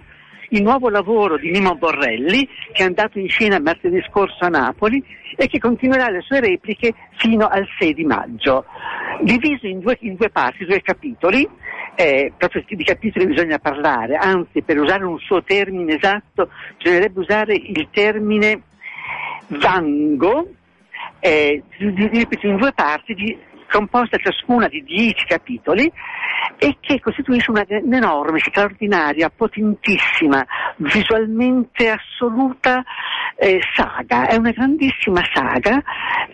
il 0.50 0.62
nuovo 0.62 0.88
lavoro 0.88 1.36
di 1.38 1.50
Mimo 1.50 1.74
Borrelli, 1.74 2.46
che 2.72 2.82
è 2.82 2.86
andato 2.86 3.18
in 3.18 3.28
scena 3.28 3.58
martedì 3.58 4.02
scorso 4.08 4.44
a 4.44 4.48
Napoli 4.48 5.02
e 5.36 5.46
che 5.48 5.58
continuerà 5.58 6.08
le 6.10 6.20
sue 6.20 6.40
repliche 6.40 6.92
fino 7.16 7.46
al 7.46 7.66
6 7.78 7.94
di 7.94 8.04
maggio. 8.04 8.64
Diviso 9.22 9.66
in 9.66 9.80
due, 9.80 9.96
in 10.00 10.16
due 10.16 10.30
parti, 10.30 10.64
due 10.64 10.82
capitoli, 10.82 11.48
eh, 11.94 12.32
proprio 12.36 12.64
di 12.66 12.84
capitoli 12.84 13.26
bisogna 13.26 13.58
parlare, 13.58 14.16
anzi 14.16 14.62
per 14.62 14.78
usare 14.78 15.04
un 15.04 15.18
suo 15.18 15.42
termine 15.42 15.96
esatto 15.96 16.48
bisognerebbe 16.78 17.20
usare 17.20 17.54
il 17.54 17.88
termine 17.90 18.62
vango, 19.48 20.48
eh, 21.20 21.62
in 21.78 22.56
due 22.56 22.72
parti 22.72 23.14
di, 23.14 23.38
composta 23.72 24.18
ciascuna 24.18 24.68
di 24.68 24.82
dieci 24.84 25.24
capitoli 25.24 25.90
e 26.58 26.76
che 26.80 27.00
costituisce 27.00 27.50
un'enorme, 27.50 28.38
straordinaria, 28.38 29.32
potentissima, 29.34 30.44
visualmente 30.76 31.88
assoluta 31.88 32.84
eh, 33.36 33.60
saga, 33.74 34.28
è 34.28 34.36
una 34.36 34.50
grandissima 34.50 35.22
saga, 35.32 35.82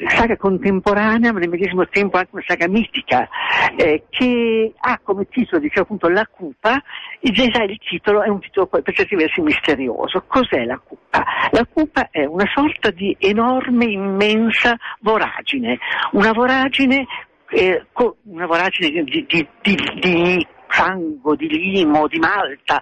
saga 0.08 0.36
contemporanea 0.36 1.32
ma 1.32 1.38
nel 1.38 1.48
medesimo 1.48 1.86
tempo 1.86 2.18
anche 2.18 2.30
una 2.32 2.44
saga 2.46 2.68
mitica 2.68 3.28
eh, 3.76 4.04
che 4.10 4.72
ha 4.78 4.98
come 5.02 5.28
titolo, 5.28 5.60
dicevo 5.60 5.82
appunto, 5.82 6.08
La 6.08 6.26
Cupa, 6.26 6.82
e 7.20 7.30
già 7.30 7.62
il 7.62 7.78
titolo 7.78 8.22
è 8.22 8.28
un 8.28 8.40
titolo 8.40 8.66
per 8.66 8.82
certi 8.92 9.14
versi 9.14 9.40
misterioso. 9.40 10.24
Cos'è 10.26 10.64
la 10.64 10.78
Cupa? 10.78 11.24
La 11.52 11.66
Cupa 11.70 12.08
è 12.10 12.24
una 12.24 12.46
sorta 12.52 12.90
di 12.90 13.16
enorme, 13.18 13.86
immensa 13.86 14.76
voragine, 15.00 15.78
una 16.12 16.32
voragine 16.32 17.06
eh, 17.50 17.86
una 18.24 18.46
voragine 18.46 19.02
di, 19.02 19.26
di, 19.26 19.48
di, 19.62 19.76
di 20.00 20.46
fango, 20.68 21.34
di 21.34 21.48
limo, 21.48 22.06
di 22.06 22.18
malta, 22.18 22.80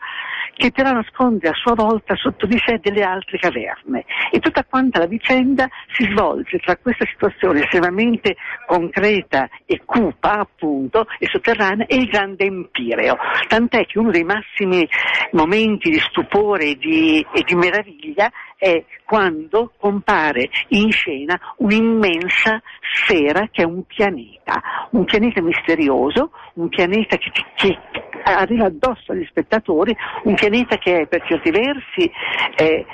che 0.56 0.70
però 0.70 0.90
nasconde 0.90 1.48
a 1.48 1.54
sua 1.54 1.74
volta 1.74 2.14
sotto 2.16 2.46
di 2.46 2.58
sé 2.64 2.78
delle 2.80 3.02
altre 3.02 3.38
caverne. 3.38 4.04
E 4.30 4.38
tutta 4.40 4.64
quanta 4.64 4.98
la 4.98 5.06
vicenda 5.06 5.68
si 5.92 6.04
svolge 6.10 6.58
tra 6.58 6.76
questa 6.76 7.04
situazione 7.06 7.62
estremamente 7.62 8.36
concreta 8.66 9.48
e 9.66 9.82
cupa, 9.84 10.38
appunto, 10.40 11.06
e 11.18 11.26
sotterranea, 11.30 11.86
e 11.86 11.96
il 11.96 12.06
grande 12.06 12.46
empireo. 12.46 13.16
Tant'è 13.48 13.84
che 13.86 13.98
uno 13.98 14.10
dei 14.10 14.24
massimi 14.24 14.88
momenti 15.32 15.90
di 15.90 15.98
stupore 16.00 16.70
e 16.70 16.76
di, 16.76 17.24
e 17.34 17.42
di 17.42 17.54
meraviglia 17.54 18.30
è 18.56 18.84
quando 19.04 19.72
compare 19.78 20.48
in 20.68 20.90
scena 20.90 21.38
un'immensa 21.58 22.60
sfera 22.94 23.48
che 23.50 23.62
è 23.62 23.64
un 23.64 23.84
pianeta, 23.84 24.62
un 24.90 25.04
pianeta 25.04 25.40
misterioso, 25.42 26.30
un 26.54 26.68
pianeta 26.68 27.16
che, 27.16 27.30
che 27.54 27.78
arriva 28.24 28.66
addosso 28.66 29.12
agli 29.12 29.24
spettatori, 29.26 29.96
un 30.24 30.34
pianeta 30.34 30.76
che 30.78 31.02
è 31.02 31.06
per 31.06 31.24
certi 31.26 31.50
versi 31.50 32.10
eh, 32.56 32.84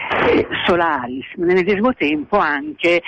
Solaris, 0.66 1.26
ma 1.36 1.46
nel 1.46 1.56
medesimo 1.56 1.94
tempo 1.94 2.36
anche 2.38 3.02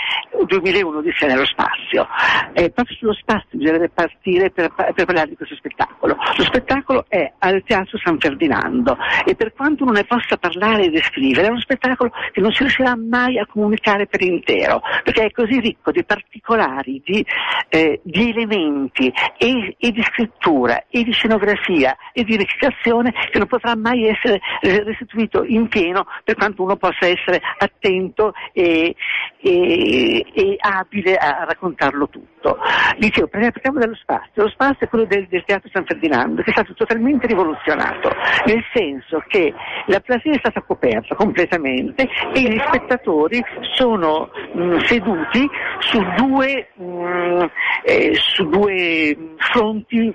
2001 0.47 1.03
di 1.03 1.13
sé 1.17 1.27
nello 1.27 1.45
spazio. 1.45 2.07
Eh, 2.53 2.71
proprio 2.71 2.97
sullo 2.97 3.15
spazio 3.15 3.59
bisognerebbe 3.59 3.91
partire 3.91 4.51
per, 4.51 4.73
per, 4.73 5.05
parlare 5.05 5.29
di 5.29 5.37
questo 5.37 5.57
spettacolo. 5.57 6.17
Lo 6.37 6.45
spettacolo 6.45 7.05
è 7.09 7.31
al 7.39 7.63
Teatro 7.65 7.99
San 7.99 8.19
Ferdinando 8.19 8.97
e 9.25 9.35
per 9.35 9.53
quanto 9.53 9.85
non 9.85 9.95
ne 9.95 10.05
possa 10.05 10.37
parlare 10.37 10.85
e 10.85 10.91
descrivere, 10.91 11.49
è 11.49 11.51
uno 11.51 11.61
spettacolo 11.61 12.11
che 12.33 12.41
non 12.45 12.53
si 12.53 12.59
riuscirà 12.61 12.95
mai 12.95 13.39
a 13.39 13.47
comunicare 13.47 14.07
per 14.07 14.21
intero, 14.21 14.83
perché 15.03 15.25
è 15.25 15.31
così 15.31 15.61
ricco 15.61 15.91
di 15.91 16.05
particolari, 16.05 17.01
di, 17.03 17.25
eh, 17.71 18.01
di 18.03 18.31
elementi 18.31 19.11
e, 19.39 19.75
e, 19.79 19.91
di 19.91 20.03
scrittura 20.03 20.85
e 20.91 21.03
di 21.05 21.13
scenografia 21.13 21.97
e 22.13 22.23
di 22.23 22.37
recitazione 22.37 23.13
che 23.31 23.39
non 23.39 23.47
potrà 23.47 23.75
mai 23.75 24.07
essere 24.09 24.41
restituito 24.61 25.43
in 25.45 25.69
pieno 25.69 26.05
per 26.23 26.35
quanto 26.35 26.63
uno 26.63 26.77
possa 26.77 27.07
essere 27.07 27.41
attento 27.59 28.35
e, 28.53 28.95
e, 29.41 30.27
e 30.35 30.57
abile 30.59 31.17
a 31.17 31.45
raccontarlo 31.45 32.09
tutto. 32.11 32.59
Dicevo, 32.99 33.29
parliamo 33.29 33.79
dello 33.79 33.95
spazio, 33.95 34.43
lo 34.43 34.49
spazio 34.51 34.85
è 34.85 34.89
quello 34.89 35.07
del, 35.07 35.27
del 35.29 35.45
Teatro 35.47 35.71
San 35.73 35.87
Ferdinando 35.87 36.43
che 36.43 36.51
è 36.51 36.53
stato 36.53 36.75
totalmente 36.75 37.27
rivoluzionato, 37.27 38.11
nel 38.45 38.63
senso 38.75 39.25
che 39.29 39.55
la 39.87 40.01
platea 40.01 40.35
è 40.35 40.39
stata 40.39 40.61
coperta 40.61 41.15
completamente 41.15 42.07
e 42.35 42.41
gli 42.41 42.61
spettatori 42.67 43.43
sono 43.77 44.29
mh, 44.53 44.63
mm, 44.63 44.79
seduti 44.87 45.49
su 45.79 46.03
due, 46.17 46.69
mh, 46.75 46.85
mm, 46.85 47.45
eh, 47.85 48.15
su 48.15 48.49
due 48.49 49.17
fronti 49.37 50.13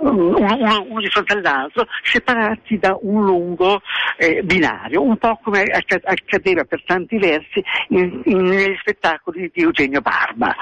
uno, 0.00 1.00
di 1.00 1.08
fronte 1.08 1.34
all'altro, 1.34 1.86
separati 2.02 2.78
da 2.78 2.96
un 3.00 3.24
lungo 3.24 3.82
eh, 4.16 4.42
binario, 4.42 5.02
un 5.02 5.16
po' 5.16 5.38
come 5.42 5.62
accadeva 5.62 6.64
per 6.64 6.82
tanti 6.84 7.18
versi 7.18 7.62
negli 7.88 8.76
spettacoli 8.80 9.50
di 9.52 9.62
Eugenio 9.62 10.00
Barba. 10.00 10.54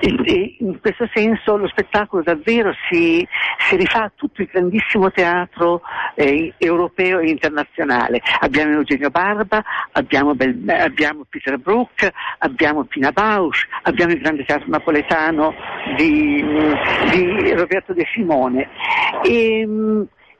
E, 0.00 0.14
e 0.24 0.56
in 0.60 0.80
questo 0.80 1.08
senso 1.12 1.56
lo 1.56 1.68
spettacolo 1.68 2.22
davvero 2.22 2.72
si, 2.88 3.26
si 3.58 3.76
rifà 3.76 4.04
a 4.04 4.12
tutto 4.14 4.42
il 4.42 4.48
grandissimo 4.50 5.10
teatro 5.10 5.82
eh, 6.14 6.54
europeo 6.58 7.18
e 7.20 7.30
internazionale. 7.30 8.20
Abbiamo 8.40 8.72
Eugenio 8.72 9.10
Barba, 9.10 9.62
abbiamo, 9.92 10.34
Bel, 10.34 10.64
abbiamo 10.68 11.24
Peter 11.28 11.58
Brook, 11.58 12.10
abbiamo 12.38 12.84
Pina 12.84 13.12
Bausch, 13.12 13.66
abbiamo 13.82 14.12
il 14.12 14.20
grande 14.20 14.44
teatro 14.44 14.66
napoletano 14.68 15.54
di, 15.96 16.44
di 17.10 17.52
Roberto 17.52 17.92
De 17.92 18.06
Simone. 18.12 18.68
E, 19.22 19.68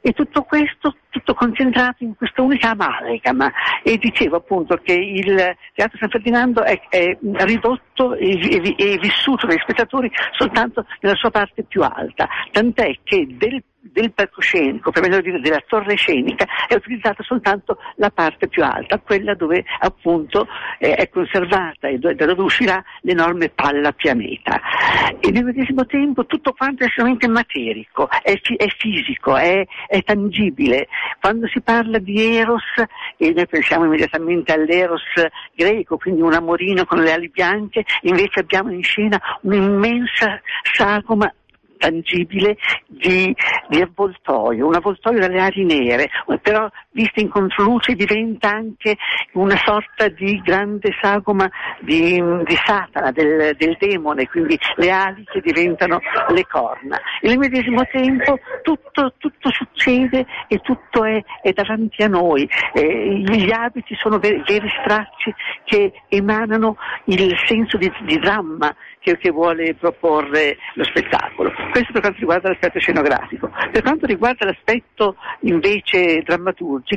e 0.01 0.12
tutto 0.12 0.42
questo 0.42 0.94
tutto 1.11 1.35
concentrato 1.35 2.05
in 2.05 2.14
questa 2.16 2.42
unica 2.42 2.70
amalgama. 2.70 3.53
E 3.83 3.98
dicevo 3.98 4.37
appunto 4.37 4.77
che 4.83 4.92
il 4.94 5.57
Teatro 5.74 5.98
San 5.98 6.09
Ferdinando 6.09 6.62
è, 6.62 6.81
è 6.88 7.16
ridotto 7.20 8.14
e, 8.14 8.74
e, 8.77 8.98
vissuto 8.98 9.46
dai 9.46 9.59
spettatori 9.61 10.11
soltanto 10.37 10.85
nella 11.01 11.16
sua 11.16 11.31
parte 11.31 11.64
più 11.64 11.83
alta, 11.83 12.29
tant'è 12.53 12.98
che 13.03 13.27
del 13.29 13.62
del 13.81 14.12
palcoscenico, 14.12 14.91
per 14.91 15.03
meglio 15.03 15.21
dire 15.21 15.41
della 15.41 15.62
torre 15.67 15.95
scenica, 15.95 16.47
è 16.67 16.75
utilizzata 16.75 17.23
soltanto 17.23 17.79
la 17.97 18.11
parte 18.11 18.49
più 18.49 18.64
alta, 18.64 18.99
quella 18.99 19.35
dove 19.35 19.64
appunto 19.81 20.47
eh, 20.79 20.95
è 20.95 21.09
conservata 21.09 21.88
e 21.88 21.99
da 21.99 22.12
dove 22.12 22.43
uscirà 22.43 22.83
l'enorme 23.03 23.49
palla 23.51 23.93
pianeta. 23.93 24.61
E 25.21 25.31
nel 25.31 25.45
medesimo 25.45 25.87
tempo 25.87 26.27
tutto 26.27 26.53
quanto 26.53 26.83
è 26.83 26.87
estremamente 26.87 27.29
materico, 27.29 28.09
è, 28.23 28.38
fi- 28.43 28.57
è 28.57 28.67
fisico, 28.77 29.37
è, 29.37 29.64
è, 29.87 30.03
tangibile. 30.03 30.88
Quando 31.21 31.47
si 31.49 31.61
parla 31.61 31.99
di 31.99 32.37
Eros, 32.37 32.62
e 33.17 33.33
noi 33.33 33.47
pensiamo 33.47 33.85
immediatamente 33.85 34.53
all'Eros 34.53 35.03
greco, 35.55 35.97
quindi 35.97 36.21
un 36.21 36.35
amorino 36.35 36.85
con 36.85 37.01
le 37.01 37.12
ali 37.12 37.29
bianche, 37.29 37.85
invece 38.03 38.41
abbiamo 38.41 38.73
in 38.73 38.83
scena 38.83 39.21
un'immensa 39.43 40.41
sagoma 40.62 41.33
tangibile 41.79 42.57
di, 42.87 43.35
di, 43.69 43.81
avvoltoio, 43.81 44.67
un 44.67 44.75
avvoltoio 44.75 45.19
dalle 45.19 45.41
ali 45.41 45.64
nere, 45.64 46.11
però 46.43 46.69
vista 46.99 47.21
in 47.21 47.29
controluce 47.29 47.95
diventa 47.95 48.51
anche 48.51 48.97
una 49.33 49.57
sorta 49.57 50.09
di 50.09 50.41
grande 50.45 50.91
sagoma 51.01 51.49
di, 51.81 52.21
di 52.45 52.57
Satana, 52.64 53.12
del, 53.12 53.55
del, 53.57 53.77
demone, 53.79 54.27
quindi 54.27 54.59
le 54.77 54.91
ali 54.91 55.25
che 55.25 55.41
diventano 55.41 56.01
le 56.29 56.45
corna. 56.47 56.99
E 57.20 57.29
nel 57.29 57.39
medesimo 57.39 57.85
tempo 57.87 58.41
tutto, 58.62 59.14
tutto 59.18 59.51
succede 59.53 60.27
e 60.49 60.59
tutto 60.59 61.05
è, 61.05 61.22
è 61.43 61.53
davanti 61.53 62.03
a 62.03 62.09
noi, 62.09 62.49
eh, 62.75 63.22
gli 63.25 63.53
abiti 63.53 63.95
sono 63.95 64.18
veri, 64.18 64.43
veri 64.45 64.68
stracci 64.81 65.33
che 65.64 65.93
emanano 66.09 66.77
il 67.05 67.37
senso 67.47 67.77
di, 67.77 67.91
di 68.03 68.18
dramma 68.18 68.75
che, 69.01 69.16
che 69.18 69.31
vuole 69.31 69.75
proporre 69.75 70.57
lo 70.75 70.85
spettacolo. 70.85 71.53
Questo 71.70 71.93
per 71.93 72.01
quanto 72.01 72.18
riguarda 72.18 72.49
l'aspetto 72.49 72.81
scenografico. 72.81 73.51
Per 73.70 73.83
quanto 73.83 74.07
riguarda 74.07 74.45
l'aspetto 74.45 75.16
invece 75.41 76.22
drammaturgico, 76.22 76.88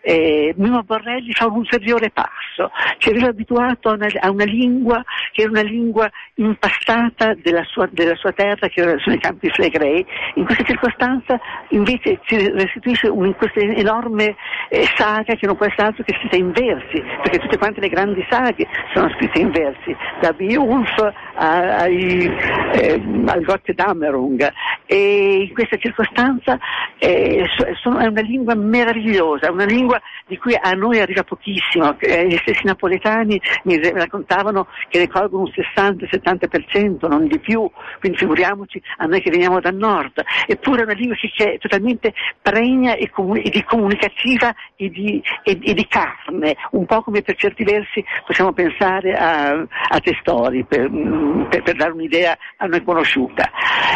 eh, 0.00 0.54
Mimo 0.56 0.82
Borrelli 0.82 1.32
fa 1.32 1.46
un 1.46 1.58
ulteriore 1.58 2.10
passo, 2.10 2.70
ci 2.98 3.10
aveva 3.10 3.28
abituato 3.28 3.88
a 3.88 3.92
una, 3.94 4.06
a 4.20 4.30
una, 4.30 4.44
lingua 4.44 5.02
che 5.32 5.42
era 5.42 5.50
una 5.50 5.62
lingua 5.62 6.08
impastata 6.34 7.34
della 7.34 7.64
sua, 7.64 7.88
della 7.90 8.14
sua 8.14 8.32
terra, 8.32 8.68
che 8.68 8.96
sono 8.98 9.16
i 9.16 9.20
campi 9.20 9.50
flegrei. 9.50 10.06
In 10.34 10.44
questa 10.44 10.64
circostanza 10.64 11.38
invece 11.70 12.20
ci 12.24 12.50
restituisce 12.50 13.08
un, 13.08 13.34
questa 13.34 13.60
enorme 13.60 14.36
eh, 14.68 14.86
saga 14.94 15.34
che 15.34 15.46
non 15.46 15.56
può 15.56 15.66
essere 15.66 15.88
altro 15.88 16.04
che 16.04 16.16
scritta 16.18 16.36
in 16.36 16.52
versi, 16.52 17.02
perché 17.22 17.38
tutte 17.38 17.58
quante 17.58 17.80
le 17.80 17.88
grandi 17.88 18.24
saghe 18.30 18.66
sono 18.94 19.10
scritte 19.16 19.40
in 19.40 19.50
versi, 19.50 19.96
da 20.20 20.32
Beowulf 20.32 21.12
ai, 21.34 22.26
eh, 22.72 23.02
al 23.26 23.42
Gotterdammerung 23.42 24.52
e 24.86 25.46
in 25.48 25.52
questa 25.52 25.76
circostanza 25.76 26.58
eh, 26.98 27.44
sono, 27.82 27.98
è 27.98 28.06
una 28.06 28.20
lingua 28.20 28.54
meravigliosa, 28.54 29.15
una 29.20 29.64
lingua 29.64 30.00
di 30.26 30.38
cui 30.38 30.56
a 30.60 30.72
noi 30.72 31.00
arriva 31.00 31.22
pochissimo, 31.22 31.98
eh, 32.00 32.26
gli 32.26 32.36
stessi 32.38 32.64
napoletani 32.64 33.40
mi 33.64 33.78
raccontavano 33.78 34.66
che 34.88 34.98
ne 34.98 35.08
colgono 35.08 35.44
un 35.44 35.52
60-70%, 35.54 37.08
non 37.08 37.26
di 37.26 37.38
più, 37.38 37.70
quindi 38.00 38.18
figuriamoci 38.18 38.82
a 38.98 39.06
noi 39.06 39.20
che 39.20 39.30
veniamo 39.30 39.60
dal 39.60 39.74
nord, 39.74 40.22
eppure 40.46 40.80
è 40.80 40.84
una 40.84 40.94
lingua 40.94 41.16
che, 41.16 41.52
è 41.52 41.58
totalmente 41.58 42.12
pregna 42.40 42.94
e, 42.94 43.10
comun- 43.10 43.38
e 43.38 43.50
di 43.50 43.62
comunicativa 43.64 44.54
e 44.74 44.90
di, 44.90 45.22
e, 45.42 45.58
e 45.62 45.74
di, 45.74 45.86
carne, 45.86 46.56
un 46.72 46.86
po' 46.86 47.02
come 47.02 47.22
per 47.22 47.36
certi 47.36 47.64
versi 47.64 48.04
possiamo 48.24 48.52
pensare 48.52 49.12
a, 49.12 49.50
a 49.88 50.00
Testori, 50.00 50.64
per, 50.64 50.90
per, 51.48 51.62
per 51.62 51.76
dare 51.76 51.92
un'idea 51.92 52.36
a 52.56 52.66
noi 52.66 52.82
conosciuta. 52.82 53.50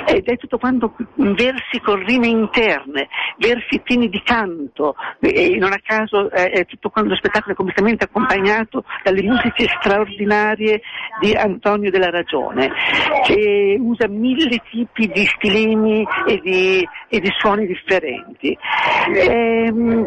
ed 0.07 0.27
è 0.27 0.37
tutto 0.37 0.59
quanto 0.59 0.95
versi 1.15 1.81
con 1.81 2.05
rime 2.05 2.29
interne, 2.29 3.09
versi 3.37 3.81
pieni 3.81 4.09
di 4.09 4.23
canto 4.23 4.95
e 5.19 5.57
non 5.59 5.73
a 5.73 5.81
caso 5.83 6.31
eh, 6.31 6.65
tutto 6.65 6.91
quanto 6.91 7.11
lo 7.11 7.17
spettacolo 7.17 7.53
è 7.53 7.57
completamente 7.57 8.05
accompagnato 8.05 8.85
dalle 9.03 9.23
musiche 9.23 9.67
straordinarie 9.81 10.81
di 11.21 11.35
Antonio 11.35 11.91
della 11.91 12.11
Ragione 12.11 12.71
che 13.25 13.77
usa 13.79 14.09
mille 14.09 14.63
tipi 14.71 15.09
di 15.09 15.27
stilemi 15.27 16.07
e 16.27 16.41
di, 16.43 16.89
e 17.09 17.21
di 17.21 17.31
suoni 17.39 17.67
differenti 17.67 18.57
ehm, 19.15 20.07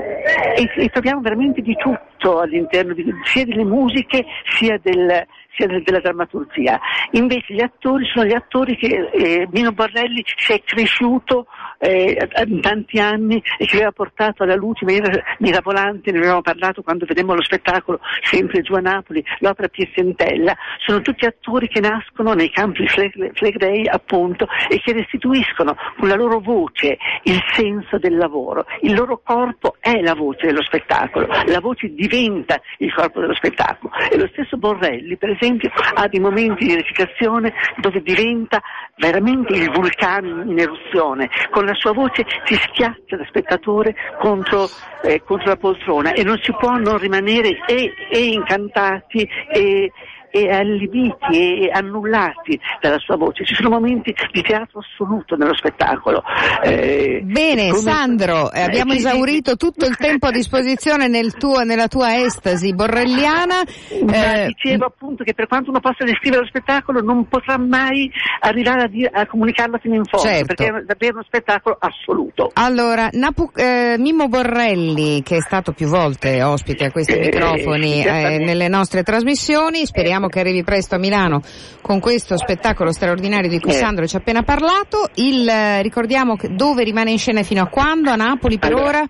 e, 0.55 0.71
e, 0.75 0.89
troviamo 0.89 1.21
veramente 1.21 1.61
di 1.61 1.75
tutto 1.75 2.39
all'interno 2.39 2.93
di, 2.93 3.05
sia 3.23 3.45
delle 3.45 3.65
musiche 3.65 4.25
sia 4.57 4.79
del, 4.81 5.25
sia 5.55 5.67
della 5.67 5.99
drammaturgia. 5.99 6.79
Invece 7.11 7.53
gli 7.53 7.61
attori 7.61 8.05
sono 8.05 8.25
gli 8.25 8.33
attori 8.33 8.75
che 8.77 9.09
eh, 9.11 9.47
Mino 9.51 9.71
Borrelli 9.71 10.23
si 10.37 10.53
è 10.53 10.61
cresciuto 10.63 11.47
eh, 11.83 12.29
in 12.47 12.61
tanti 12.61 12.99
anni 12.99 13.41
e 13.57 13.65
che 13.65 13.75
aveva 13.75 13.91
portato 13.91 14.43
alla 14.43 14.55
luce 14.55 14.85
in 14.85 14.95
maniera 14.95 15.23
mirabolante, 15.39 16.11
ne 16.11 16.19
avevamo 16.19 16.41
parlato 16.41 16.81
quando 16.81 17.05
vedemmo 17.05 17.35
lo 17.35 17.43
spettacolo 17.43 17.99
sempre 18.21 18.61
giù 18.61 18.73
a 18.73 18.79
Napoli, 18.79 19.23
l'opera 19.39 19.67
Piacentella, 19.67 20.55
sono 20.85 21.01
tutti 21.01 21.25
attori 21.25 21.67
che 21.67 21.79
nascono 21.79 22.33
nei 22.33 22.49
campi 22.49 22.87
Flegrei 22.87 23.87
appunto 23.87 24.47
e 24.69 24.79
che 24.79 24.93
restituiscono 24.93 25.75
con 25.97 26.07
la 26.07 26.15
loro 26.15 26.39
voce 26.39 26.97
il 27.23 27.41
senso 27.53 27.97
del 27.97 28.17
lavoro, 28.17 28.65
il 28.81 28.93
loro 28.93 29.21
corpo 29.23 29.75
è 29.79 29.99
la 30.01 30.13
voce 30.13 30.47
dello 30.47 30.63
spettacolo, 30.63 31.27
la 31.45 31.59
voce 31.59 31.93
diventa 31.93 32.61
il 32.77 32.93
corpo 32.93 33.19
dello 33.19 33.35
spettacolo. 33.35 33.93
E 34.09 34.17
lo 34.17 34.27
stesso 34.31 34.57
Borrelli 34.57 35.17
per 35.17 35.29
esempio 35.29 35.71
ha 35.95 36.07
dei 36.07 36.19
momenti 36.19 36.65
di 36.65 36.75
recitazione 36.75 37.53
dove 37.77 38.01
diventa 38.01 38.61
veramente 38.97 39.53
il 39.53 39.71
vulcano 39.71 40.43
in 40.43 40.59
eruzione, 40.59 41.29
con 41.49 41.65
la 41.65 41.72
sua 41.73 41.93
voce 41.93 42.25
si 42.45 42.55
schiaccia 42.55 43.15
lo 43.15 43.25
spettatore 43.25 43.95
contro, 44.19 44.69
eh, 45.03 45.21
contro 45.23 45.49
la 45.49 45.57
poltrona 45.57 46.13
e 46.13 46.23
non 46.23 46.39
si 46.41 46.53
può 46.53 46.75
non 46.77 46.97
rimanere 46.97 47.59
e, 47.65 47.93
e 48.09 48.25
incantati 48.25 49.27
e, 49.51 49.91
e 50.35 50.49
allibiti 50.49 51.29
e 51.31 51.69
annullati 51.71 52.59
dalla 52.81 52.97
sua 52.97 53.17
voce. 53.17 53.45
Ci 53.45 53.53
sono 53.53 53.69
momenti 53.69 54.15
di 54.31 54.41
teatro 54.41 54.79
assoluto 54.79 55.35
nello 55.35 55.53
spettacolo. 55.55 56.23
Eh, 56.63 57.21
Bene, 57.23 57.69
come... 57.69 57.81
Sandro, 57.81 58.51
eh, 58.51 58.61
abbiamo 58.61 58.93
esaurito 58.93 59.55
tutto 59.57 59.85
il 59.85 59.95
tempo 59.95 60.25
a 60.25 60.31
disposizione 60.31 61.07
nel 61.07 61.35
tuo, 61.35 61.61
nella 61.61 61.87
tua 61.87 62.17
estasi 62.17 62.73
borrelliana. 62.73 63.61
Eh, 63.61 64.47
dicevo 64.47 64.85
appunto 64.85 65.23
che 65.23 65.35
per 65.35 65.45
quanto 65.45 65.69
uno 65.69 65.79
possa 65.79 66.03
descrivere 66.03 66.41
lo 66.41 66.47
spettacolo 66.47 67.01
non 67.01 67.27
potrà 67.27 67.59
mai 67.59 68.11
arrivare 68.39 68.85
a, 68.85 68.87
dire, 68.87 69.11
a 69.13 69.27
comunicarlo 69.27 69.77
fino 69.77 69.93
in 69.93 70.03
fondo, 70.03 70.27
certo. 70.27 70.45
perché 70.47 70.65
è 70.65 70.81
davvero 70.81 71.13
uno 71.13 71.23
spettacolo 71.27 71.77
assoluto. 71.79 72.49
Allora, 72.55 73.09
Napu, 73.11 73.51
eh, 73.53 73.97
Mimmo 73.99 74.27
Borrelli, 74.27 75.21
che 75.21 75.37
è 75.37 75.41
stato 75.41 75.73
più 75.73 75.85
volte 75.87 76.41
ospite 76.41 76.85
a 76.85 76.91
questi 76.91 77.13
eh, 77.13 77.19
microfoni 77.19 78.03
eh, 78.03 78.37
nelle 78.39 78.67
nostre 78.67 79.03
trasmissioni, 79.03 79.85
speriamo 79.85 80.21
speriamo 80.23 80.27
che 80.27 80.39
arrivi 80.39 80.63
presto 80.63 80.95
a 80.95 80.97
Milano 80.97 81.41
con 81.81 81.99
questo 81.99 82.37
spettacolo 82.37 82.91
straordinario 82.91 83.49
di 83.49 83.59
cui 83.59 83.71
eh. 83.71 83.75
Sandro 83.75 84.07
ci 84.07 84.15
ha 84.15 84.19
appena 84.19 84.43
parlato. 84.43 85.09
Il, 85.15 85.47
eh, 85.47 85.81
ricordiamo 85.81 86.37
dove 86.49 86.83
rimane 86.83 87.11
in 87.11 87.17
scena 87.17 87.43
fino 87.43 87.63
a 87.63 87.67
quando? 87.67 88.09
A 88.09 88.15
Napoli 88.15 88.57
per 88.57 88.71
allora, 88.71 88.99
ora? 88.99 89.09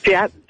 Teatro 0.00 0.41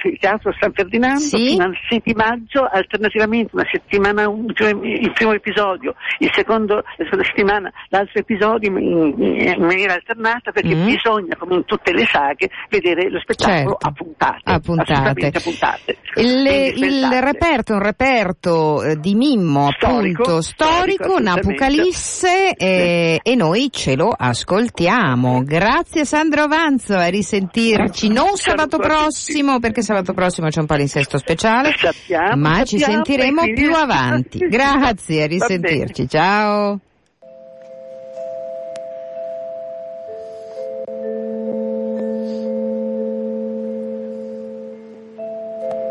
San 0.59 0.72
Ferdinando 0.72 1.20
sì? 1.20 1.50
fino 1.50 1.64
al 1.64 1.76
6 1.88 2.03
di 2.05 2.14
maggio, 2.14 2.68
alternativamente 2.70 3.50
una 3.53 3.66
settimana 3.70 4.22
il 4.22 5.12
primo 5.14 5.32
episodio, 5.32 5.94
il 6.18 6.30
secondo, 6.32 6.76
la 6.76 7.05
seconda 7.05 7.24
settimana 7.24 7.72
l'altro 7.88 8.20
episodio 8.20 8.70
in, 8.70 9.14
in 9.18 9.64
maniera 9.64 9.94
alternata 9.94 10.50
perché 10.53 10.74
mm. 10.74 10.84
bisogna, 10.84 11.36
come 11.36 11.57
in 11.57 11.64
tutte 11.64 11.92
le 11.92 12.07
saghe, 12.07 12.50
vedere 12.68 13.11
lo 13.11 13.20
spettacolo 13.20 13.76
certo. 13.78 13.86
a 13.86 13.92
puntate. 13.92 14.40
A 14.44 14.59
puntate. 14.61 15.26
A 15.26 15.40
puntate. 15.40 15.98
Il, 16.16 16.46
il, 16.76 17.20
reperto 17.20 17.72
è 17.72 17.76
un 17.76 17.82
reperto 17.82 18.82
eh, 18.82 18.98
di 18.98 19.14
Mimmo, 19.14 19.70
storico, 19.72 20.22
appunto, 20.22 20.42
storico, 20.42 21.05
storico 21.05 21.18
Napocalisse 21.20 22.55
eh, 22.55 23.20
e 23.22 23.34
noi 23.34 23.70
ce 23.70 23.96
lo 23.96 24.14
ascoltiamo. 24.16 25.42
Grazie 25.44 26.05
Sandro 26.05 26.46
Vanzo, 26.46 26.94
a 26.94 27.07
risentirci 27.07 28.09
non 28.09 28.36
sabato 28.36 28.78
prossimo 28.78 29.59
perché 29.59 29.82
sabato 29.93 30.14
prossimo 30.14 30.49
c'è 30.49 30.61
un 30.61 30.66
palinsesto 30.66 31.18
speciale, 31.18 31.74
sappiamo, 31.76 32.36
ma 32.36 32.57
sappiamo, 32.57 32.64
ci 32.64 32.78
sentiremo 32.78 33.43
più 33.53 33.74
avanti. 33.74 34.38
Grazie, 34.49 35.24
a 35.24 35.26
risentirci. 35.26 36.09
Ciao. 36.09 36.80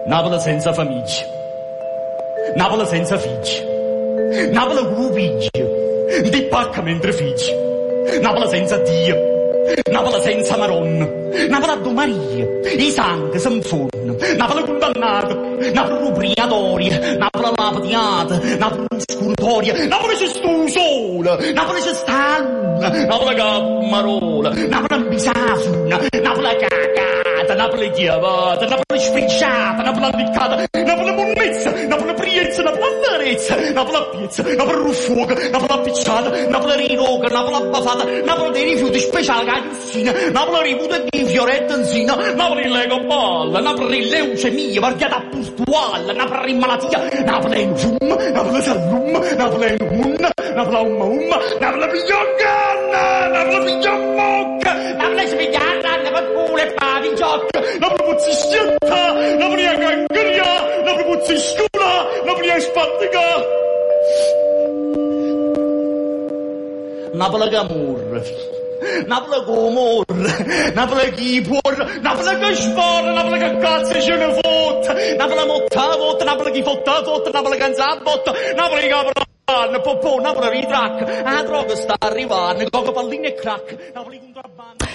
Napoli 0.08 0.40
senza 0.40 0.74
famiglia, 0.74 1.26
Napoli 2.56 2.86
senza 2.88 3.18
figli, 3.18 4.52
Napoli 4.52 4.84
con 4.84 5.06
un 5.06 5.14
figlio, 5.14 6.30
di 6.30 6.42
pacca 6.50 6.82
mentre 6.82 7.14
figli, 7.14 8.20
Napoli 8.20 8.50
senza 8.50 8.78
Dio. 8.80 9.31
Napoli 9.92 10.22
senza 10.22 10.58
Maronna, 10.58 11.06
Napoli 11.50 11.72
a 11.72 11.92
Maria, 11.94 12.48
i 12.78 12.90
sangue 12.92 13.38
si 13.38 13.48
infonno, 13.52 14.16
Napoli 14.38 14.64
condannato, 14.64 15.36
Napoli 15.74 16.00
rubriatoria, 16.00 17.18
Napoli 17.18 17.44
lapatiata, 17.56 18.40
Napoli 18.58 18.88
oscuratoria, 18.90 19.88
Napoli 19.88 20.16
c'è 20.16 20.28
sto 20.28 20.68
sole, 20.68 21.52
Napoli 21.54 21.82
c'è 21.82 21.94
sta 21.94 22.40
luna, 22.40 22.90
Napoli 23.06 23.36
cammarola, 23.36 24.50
Napoli 24.68 25.04
bisafuna, 25.10 26.00
Napoli 26.22 26.56
cacata, 26.58 27.54
Napoli 27.56 27.92
chiamata, 27.92 28.66
Napoli 28.68 29.00
sfricciata, 29.00 29.84
Napoli 29.84 30.06
ammiccata, 30.06 30.66
Napoli 30.72 31.12
monnezza, 31.12 31.71
Napoli 33.32 33.38
amarezza, 33.38 33.56
Napoli 33.74 33.96
a 33.96 34.02
piezza, 34.12 34.44
Napoli 34.44 34.84
ruffuoca, 34.84 35.34
Napoli 35.50 35.74
appicciata, 35.74 36.48
Napoli 36.50 36.88
riroca, 36.88 37.28
Napoli 37.30 37.56
abbafata, 37.56 38.04
Napoli 38.26 38.52
dei 38.52 38.64
rifiuti 38.74 39.00
speciali 39.00 39.46
cagliussina, 39.46 40.12
Napoli 40.32 40.74
riputa 40.74 40.98
di 41.10 41.26
fioretta 41.26 41.76
insina, 41.78 42.16
Napoli 42.34 42.68
lego 42.68 43.00
balla, 43.06 43.60
Napoli 43.62 44.10
leucemia, 44.10 44.80
marchiata 44.82 45.16
a 45.18 45.24
portuale, 45.30 46.14
Napoli 46.14 46.54
malattia, 46.56 47.24
Napoli 47.24 47.62
in 47.62 47.78
zoom, 47.78 47.98
Napoli 48.34 48.62
sallum, 48.62 49.36
Napoli 49.38 49.76
in 49.80 49.88
munna, 49.92 50.32
Napoli 50.56 50.76
umma 50.76 51.06
umma, 51.06 51.38
Napoli 51.60 51.88
piglioccanna, 51.92 53.28
Napoli 53.28 53.66
pigliocca, 53.66 54.74
Napoli 54.98 55.28
spigliata, 55.28 56.02
Napoli 56.04 56.26
pure 56.34 56.74
pari 56.76 57.16
gioca, 57.16 57.60
Napoli 57.80 58.04
puzzi 58.14 58.32
sciatta, 58.34 59.14
Napoli 59.38 59.66
a 59.68 59.76
gangaria, 59.76 60.84
Napoli 60.84 61.04
puzzi 61.04 61.38
scuola, 61.38 61.40
Napoli 61.40 61.40
a 61.40 61.40
spattica. 61.40 61.40
Napoli 61.42 61.56
gamur. 61.56 61.71
Napoli 69.06 69.44
comor, 69.46 70.06
Napoli 70.74 71.12
chi 71.12 71.42
puor, 71.42 72.00
Napoli 72.02 72.38
che 72.40 72.56
spara, 72.56 73.12
Napoli 73.12 73.40
che 73.40 73.58
cazzo 73.58 74.02
ce 74.02 74.16
ne 74.16 74.34
fotte, 74.42 75.16
Napoli 75.18 75.46
motta 75.46 75.96
votta, 75.98 76.24
Napoli 76.24 76.52
chi 76.52 76.64
fotta 76.64 77.02
votta, 77.02 77.30
Napoli 77.30 77.58
che 77.58 77.68
non 77.68 78.02
botta, 78.04 78.34
Napoli 78.56 78.82
che 78.82 79.30
Popò, 79.82 80.20
Napoli 80.20 80.62
ritrac, 80.62 81.24
la 81.24 81.44
droga 81.44 81.76
sta 81.76 81.96
arrivando, 82.00 82.66
coca 82.70 82.92
palline 82.92 83.28
e 83.28 83.34
crack, 83.34 83.92
Napoli 83.94 84.20
contrabbando. 84.20 84.91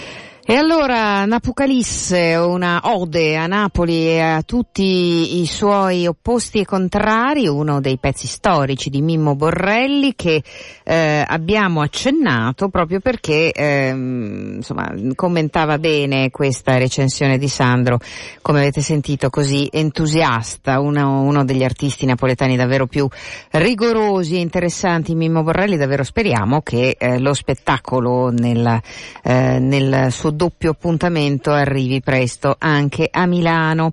E 0.48 0.54
allora 0.54 1.24
Napocalisse, 1.24 2.36
una 2.36 2.80
ode 2.84 3.36
a 3.36 3.48
Napoli 3.48 4.06
e 4.06 4.20
a 4.20 4.42
tutti 4.42 5.40
i 5.40 5.46
suoi 5.46 6.06
opposti 6.06 6.60
e 6.60 6.64
contrari, 6.64 7.48
uno 7.48 7.80
dei 7.80 7.98
pezzi 7.98 8.28
storici 8.28 8.88
di 8.88 9.02
Mimmo 9.02 9.34
Borrelli 9.34 10.14
che 10.14 10.40
eh, 10.84 11.24
abbiamo 11.26 11.80
accennato 11.80 12.68
proprio 12.68 13.00
perché 13.00 13.50
eh, 13.50 13.88
insomma, 13.88 14.94
commentava 15.16 15.78
bene 15.78 16.30
questa 16.30 16.78
recensione 16.78 17.38
di 17.38 17.48
Sandro, 17.48 17.98
come 18.40 18.60
avete 18.60 18.82
sentito 18.82 19.30
così 19.30 19.68
entusiasta, 19.72 20.78
uno, 20.78 21.22
uno 21.22 21.44
degli 21.44 21.64
artisti 21.64 22.06
napoletani 22.06 22.54
davvero 22.54 22.86
più 22.86 23.08
rigorosi 23.50 24.36
e 24.36 24.42
interessanti, 24.42 25.16
Mimmo 25.16 25.42
Borrelli, 25.42 25.76
davvero 25.76 26.04
speriamo 26.04 26.60
che 26.60 26.94
eh, 26.96 27.18
lo 27.18 27.34
spettacolo 27.34 28.30
nel, 28.30 28.80
eh, 29.24 29.58
nel 29.58 30.12
suo 30.12 30.34
doppio 30.36 30.70
appuntamento 30.70 31.50
arrivi 31.50 32.00
presto 32.00 32.54
anche 32.58 33.08
a 33.10 33.26
Milano. 33.26 33.92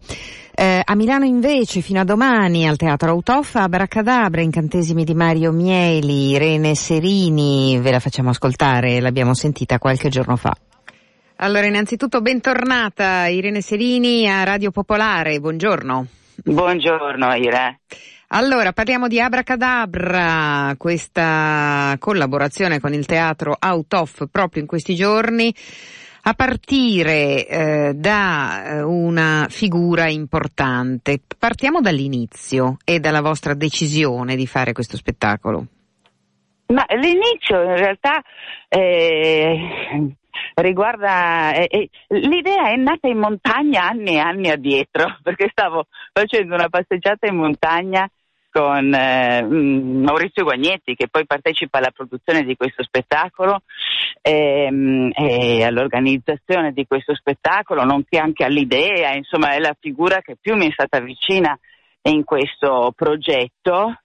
Eh, 0.53 0.81
a 0.83 0.95
Milano 0.95 1.25
invece 1.25 1.81
fino 1.81 2.01
a 2.01 2.03
domani 2.03 2.67
al 2.67 2.77
Teatro 2.77 3.09
Autoffa 3.09 3.63
Abracadabra, 3.63 4.41
incantesimi 4.41 5.03
di 5.03 5.15
Mario 5.15 5.51
Mieli, 5.51 6.29
Irene 6.29 6.75
Serini, 6.75 7.79
ve 7.81 7.89
la 7.89 7.99
facciamo 7.99 8.29
ascoltare, 8.29 8.99
l'abbiamo 8.99 9.33
sentita 9.33 9.79
qualche 9.79 10.09
giorno 10.09 10.35
fa. 10.35 10.55
Allora 11.37 11.65
innanzitutto 11.65 12.21
bentornata 12.21 13.25
Irene 13.25 13.61
Serini 13.61 14.29
a 14.29 14.43
Radio 14.43 14.69
Popolare, 14.69 15.39
buongiorno. 15.39 16.07
Buongiorno 16.43 17.33
Ire. 17.35 17.79
Allora, 18.35 18.73
parliamo 18.73 19.07
di 19.07 19.21
Abracadabra, 19.21 20.73
questa 20.77 21.95
collaborazione 21.99 22.79
con 22.79 22.91
il 22.93 23.05
teatro 23.05 23.55
Out 23.59 23.93
of 23.93 24.27
proprio 24.31 24.61
in 24.61 24.67
questi 24.67 24.95
giorni 24.95 25.53
a 26.25 26.33
partire 26.33 27.45
eh, 27.45 27.93
da 27.95 28.63
eh, 28.65 28.81
una 28.81 29.47
figura 29.49 30.07
importante. 30.07 31.19
Partiamo 31.37 31.81
dall'inizio 31.81 32.77
e 32.85 32.99
dalla 32.99 33.21
vostra 33.21 33.53
decisione 33.53 34.35
di 34.35 34.47
fare 34.47 34.71
questo 34.71 34.95
spettacolo. 34.95 35.65
Ma 36.67 36.85
l'inizio 36.95 37.61
in 37.61 37.75
realtà 37.75 38.21
eh, 38.69 40.15
riguarda 40.55 41.53
eh, 41.55 41.67
eh, 41.69 41.89
l'idea 42.07 42.69
è 42.69 42.75
nata 42.77 43.07
in 43.07 43.17
montagna 43.17 43.89
anni 43.89 44.15
e 44.15 44.19
anni 44.19 44.49
addietro 44.49 45.17
perché 45.21 45.49
stavo 45.51 45.87
facendo 46.11 46.55
una 46.55 46.69
passeggiata 46.69 47.27
in 47.27 47.35
montagna 47.35 48.09
con 48.53 48.93
eh, 48.93 49.41
mm, 49.41 50.03
Maurizio 50.03 50.43
Guagnetti 50.43 50.93
che 50.93 51.07
poi 51.09 51.25
partecipa 51.25 51.79
alla 51.79 51.89
produzione 51.89 52.43
di 52.43 52.55
questo 52.55 52.83
spettacolo 52.83 53.63
ehm, 54.21 55.11
e 55.15 55.63
all'organizzazione 55.63 56.71
di 56.71 56.85
questo 56.85 57.15
spettacolo, 57.15 57.83
nonché 57.83 58.19
anche 58.19 58.43
all'idea, 58.43 59.15
insomma 59.15 59.53
è 59.55 59.59
la 59.59 59.75
figura 59.79 60.21
che 60.21 60.37
più 60.39 60.55
mi 60.55 60.67
è 60.67 60.71
stata 60.71 60.99
vicina 60.99 61.57
in 62.03 62.23
questo 62.23 62.93
progetto. 62.95 63.97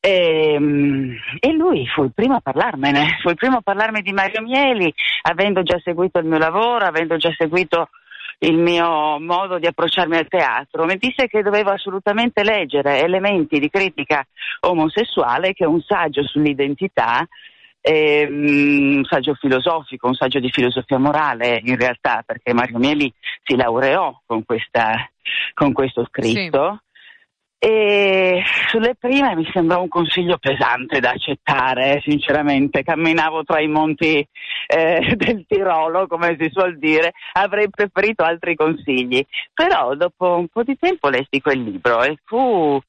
E, 0.00 0.54
ehm, 0.54 1.14
e, 1.38 1.52
lui 1.52 1.86
fu 1.86 2.02
il 2.02 2.12
primo 2.12 2.36
a 2.36 2.40
parlarmene, 2.40 3.18
fu 3.20 3.28
il 3.28 3.36
primo 3.36 3.58
a 3.58 3.62
parlarmi 3.62 4.00
di 4.00 4.12
Mario 4.12 4.42
Mieli, 4.42 4.92
avendo 5.22 5.62
già 5.62 5.78
seguito 5.84 6.18
il 6.18 6.26
mio 6.26 6.38
lavoro, 6.38 6.86
avendo 6.86 7.16
già 7.18 7.30
seguito 7.36 7.90
il 8.42 8.56
mio 8.56 9.18
modo 9.18 9.58
di 9.58 9.66
approcciarmi 9.66 10.16
al 10.16 10.28
teatro, 10.28 10.84
mi 10.84 10.96
disse 10.96 11.26
che 11.26 11.42
dovevo 11.42 11.70
assolutamente 11.70 12.42
leggere 12.42 13.02
elementi 13.02 13.58
di 13.58 13.68
critica 13.68 14.26
omosessuale, 14.60 15.52
che 15.52 15.64
è 15.64 15.66
un 15.66 15.82
saggio 15.82 16.26
sull'identità, 16.26 17.26
eh, 17.82 18.26
un 18.30 19.04
saggio 19.04 19.34
filosofico, 19.34 20.06
un 20.06 20.14
saggio 20.14 20.38
di 20.38 20.50
filosofia 20.50 20.98
morale 20.98 21.60
in 21.64 21.76
realtà, 21.76 22.22
perché 22.24 22.54
Mario 22.54 22.78
Mieli 22.78 23.12
si 23.42 23.56
laureò 23.56 24.20
con, 24.24 24.44
questa, 24.44 25.10
con 25.54 25.72
questo 25.72 26.06
scritto. 26.06 26.80
Sì. 26.82 26.88
E 27.62 28.42
sulle 28.68 28.94
prime 28.98 29.36
mi 29.36 29.46
sembra 29.52 29.76
un 29.76 29.88
consiglio 29.88 30.38
pesante 30.38 30.98
da 30.98 31.10
accettare, 31.10 32.00
sinceramente. 32.02 32.82
Camminavo 32.82 33.44
tra 33.44 33.60
i 33.60 33.68
monti 33.68 34.26
eh, 34.66 35.12
del 35.14 35.44
Tirolo, 35.46 36.06
come 36.06 36.38
si 36.40 36.48
suol 36.50 36.78
dire, 36.78 37.12
avrei 37.34 37.68
preferito 37.68 38.22
altri 38.22 38.54
consigli. 38.54 39.22
Però 39.52 39.94
dopo 39.94 40.38
un 40.38 40.48
po' 40.48 40.62
di 40.62 40.78
tempo 40.80 41.10
lessi 41.10 41.42
quel 41.42 41.62
libro 41.62 42.02
e 42.02 42.16
fu 42.24 42.80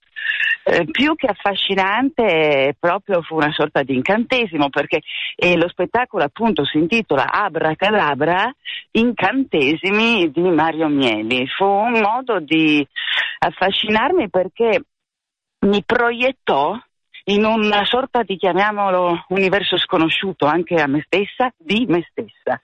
eh, 0.63 0.85
più 0.91 1.15
che 1.15 1.27
affascinante 1.27 2.75
proprio 2.79 3.21
fu 3.21 3.35
una 3.35 3.51
sorta 3.51 3.81
di 3.83 3.95
incantesimo 3.95 4.69
perché 4.69 5.01
eh, 5.35 5.57
lo 5.57 5.67
spettacolo 5.67 6.23
appunto 6.23 6.65
si 6.65 6.77
intitola 6.77 7.31
Abracadabra 7.31 8.53
incantesimi 8.91 10.29
di 10.31 10.41
Mario 10.41 10.87
Mieli 10.87 11.47
fu 11.47 11.65
un 11.65 11.99
modo 11.99 12.39
di 12.39 12.85
affascinarmi 13.39 14.29
perché 14.29 14.83
mi 15.61 15.83
proiettò 15.83 16.77
in 17.25 17.45
una 17.45 17.85
sorta 17.85 18.23
di, 18.23 18.35
chiamiamolo, 18.35 19.25
universo 19.29 19.77
sconosciuto 19.77 20.45
anche 20.45 20.75
a 20.75 20.87
me 20.87 21.03
stessa, 21.05 21.53
di 21.55 21.85
me 21.87 22.05
stessa. 22.09 22.59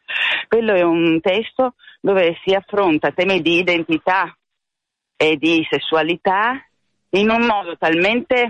Quello 0.48 0.74
è 0.74 0.82
un 0.82 1.20
testo 1.22 1.76
dove 2.02 2.40
si 2.44 2.54
affronta 2.56 3.12
temi 3.12 3.42
di 3.42 3.60
identità 3.60 4.36
e 5.16 5.36
di 5.38 5.66
sessualità 5.70 6.60
in 7.12 7.30
un 7.30 7.46
modo 7.46 7.78
talmente 7.78 8.50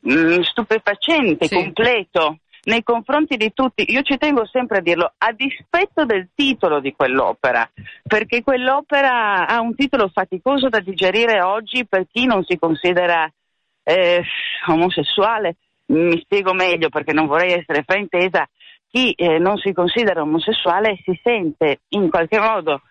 mh, 0.00 0.12
mm, 0.12 0.40
stupefacente, 0.40 1.46
sì. 1.46 1.54
completo, 1.54 2.38
nei 2.64 2.82
confronti 2.82 3.36
di 3.36 3.52
tutti, 3.54 3.84
io 3.90 4.02
ci 4.02 4.18
tengo 4.18 4.46
sempre 4.46 4.78
a 4.78 4.80
dirlo, 4.80 5.12
a 5.16 5.32
dispetto 5.32 6.04
del 6.04 6.28
titolo 6.34 6.80
di 6.80 6.92
quell'opera, 6.94 7.68
perché 8.02 8.42
quell'opera 8.42 9.46
ha 9.46 9.60
un 9.60 9.74
titolo 9.74 10.08
faticoso 10.08 10.68
da 10.68 10.80
digerire 10.80 11.40
oggi 11.40 11.86
per 11.86 12.06
chi 12.10 12.26
non 12.26 12.44
si 12.44 12.58
considera 12.58 13.30
eh, 13.84 14.22
omosessuale. 14.66 15.56
Mi 15.86 16.20
spiego 16.20 16.52
meglio 16.52 16.90
perché 16.90 17.14
non 17.14 17.26
vorrei 17.26 17.52
essere 17.52 17.84
fraintesa. 17.86 18.46
Chi 18.90 19.12
eh, 19.12 19.38
non 19.38 19.56
si 19.56 19.72
considera 19.72 20.20
omosessuale 20.20 20.98
si 21.04 21.18
sente 21.22 21.80
in 21.90 22.10
qualche 22.10 22.38
modo 22.38 22.82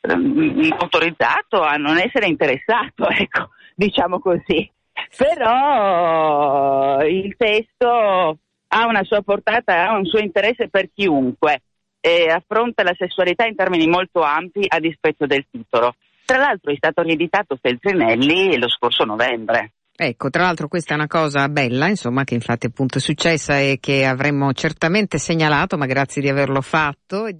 eh, 0.00 0.74
autorizzato 0.78 1.60
a 1.60 1.74
non 1.76 1.98
essere 1.98 2.26
interessato, 2.26 3.08
ecco, 3.10 3.50
diciamo 3.74 4.18
così. 4.18 4.70
Però 5.16 7.02
il 7.04 7.34
testo 7.36 8.38
ha 8.68 8.86
una 8.86 9.04
sua 9.04 9.22
portata, 9.22 9.88
ha 9.88 9.96
un 9.96 10.04
suo 10.04 10.18
interesse 10.18 10.68
per 10.68 10.90
chiunque 10.92 11.62
e 12.00 12.28
affronta 12.28 12.82
la 12.82 12.94
sessualità 12.96 13.46
in 13.46 13.56
termini 13.56 13.86
molto 13.86 14.22
ampi 14.22 14.64
a 14.68 14.78
dispetto 14.78 15.26
del 15.26 15.46
titolo. 15.50 15.94
Tra 16.24 16.38
l'altro 16.38 16.70
è 16.72 16.76
stato 16.76 17.02
rieditato 17.02 17.58
Feltrinelli 17.60 18.58
lo 18.58 18.68
scorso 18.68 19.04
novembre. 19.04 19.72
Ecco, 19.96 20.28
tra 20.28 20.42
l'altro 20.42 20.66
questa 20.66 20.94
è 20.94 20.96
una 20.96 21.06
cosa 21.06 21.48
bella, 21.48 21.86
insomma, 21.86 22.24
che 22.24 22.34
infatti 22.34 22.66
appunto 22.66 22.98
è 22.98 23.00
successa 23.00 23.60
e 23.60 23.78
che 23.80 24.04
avremmo 24.04 24.52
certamente 24.52 25.18
segnalato, 25.18 25.76
ma 25.76 25.86
grazie 25.86 26.20
di 26.20 26.28
averlo 26.28 26.60
fatto. 26.62 27.26
E, 27.26 27.36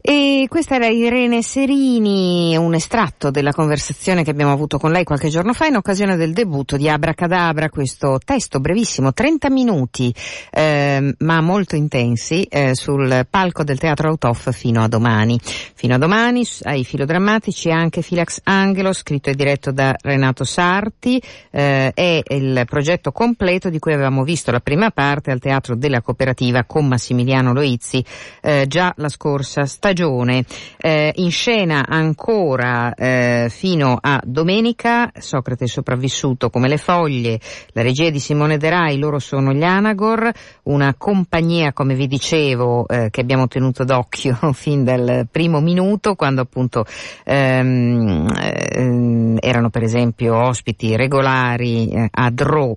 e 0.00 0.46
questa 0.48 0.76
era 0.76 0.86
Irene 0.86 1.42
Serini, 1.42 2.56
un 2.56 2.72
estratto 2.72 3.30
della 3.30 3.52
conversazione 3.52 4.24
che 4.24 4.30
abbiamo 4.30 4.50
avuto 4.50 4.78
con 4.78 4.92
lei 4.92 5.04
qualche 5.04 5.28
giorno 5.28 5.52
fa 5.52 5.66
in 5.66 5.76
occasione 5.76 6.16
del 6.16 6.32
debutto 6.32 6.78
di 6.78 6.88
Abracadabra, 6.88 7.68
questo 7.68 8.18
testo 8.24 8.58
brevissimo, 8.58 9.12
30 9.12 9.50
minuti, 9.50 10.10
eh, 10.50 11.14
ma 11.18 11.40
molto 11.42 11.76
intensi, 11.76 12.44
eh, 12.44 12.74
sul 12.74 13.26
palco 13.28 13.62
del 13.62 13.78
Teatro 13.78 14.08
Autof 14.08 14.52
fino 14.52 14.82
a 14.82 14.88
domani. 14.88 15.38
Fino 15.42 15.96
a 15.96 15.98
domani, 15.98 16.46
ai 16.62 16.82
filodrammatici 16.82 17.70
anche 17.70 18.00
Filax 18.00 18.40
Angelo, 18.44 18.94
scritto 18.94 19.28
e 19.28 19.34
diretto 19.34 19.70
da 19.70 19.94
Renato 20.00 20.44
Sarti, 20.44 21.20
eh, 21.52 21.92
è 21.92 22.22
il 22.28 22.64
progetto 22.66 23.12
completo 23.12 23.68
di 23.68 23.78
cui 23.78 23.92
avevamo 23.92 24.24
visto 24.24 24.50
la 24.50 24.60
prima 24.60 24.90
parte 24.90 25.30
al 25.30 25.38
Teatro 25.38 25.76
della 25.76 26.00
Cooperativa 26.00 26.64
con 26.64 26.88
Massimiliano 26.88 27.52
Loizzi 27.52 28.04
eh, 28.40 28.66
già 28.66 28.92
la 28.96 29.08
scorsa 29.08 29.66
stagione. 29.66 30.44
Eh, 30.78 31.12
in 31.16 31.30
scena 31.30 31.84
ancora 31.86 32.94
eh, 32.94 33.48
fino 33.50 33.98
a 34.00 34.20
domenica 34.24 35.10
Socrate 35.14 35.66
sopravvissuto 35.66 36.48
come 36.48 36.68
le 36.68 36.78
foglie, 36.78 37.38
la 37.72 37.82
regia 37.82 38.08
di 38.10 38.18
Simone 38.18 38.56
De 38.56 38.70
Rai, 38.70 38.98
loro 38.98 39.18
sono 39.18 39.52
gli 39.52 39.62
Anagor, 39.62 40.30
una 40.64 40.94
compagnia 40.96 41.72
come 41.72 41.94
vi 41.94 42.06
dicevo 42.06 42.88
eh, 42.88 43.10
che 43.10 43.20
abbiamo 43.20 43.46
tenuto 43.46 43.84
d'occhio 43.84 44.36
fin 44.54 44.84
dal 44.84 45.28
primo 45.30 45.60
minuto 45.60 46.14
quando 46.14 46.40
appunto 46.40 46.86
ehm, 47.24 48.26
ehm, 48.34 49.36
erano 49.40 49.68
per 49.68 49.82
esempio 49.82 50.36
ospiti 50.36 50.96
regolari 50.96 51.41
particolari 51.42 51.88
eh, 51.88 52.08
a 52.10 52.32